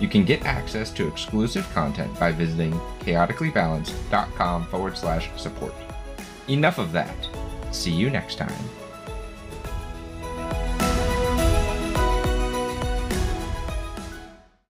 [0.00, 5.74] You can get access to exclusive content by visiting chaoticallybalanced.com forward slash support.
[6.48, 7.14] Enough of that.
[7.70, 8.81] See you next time.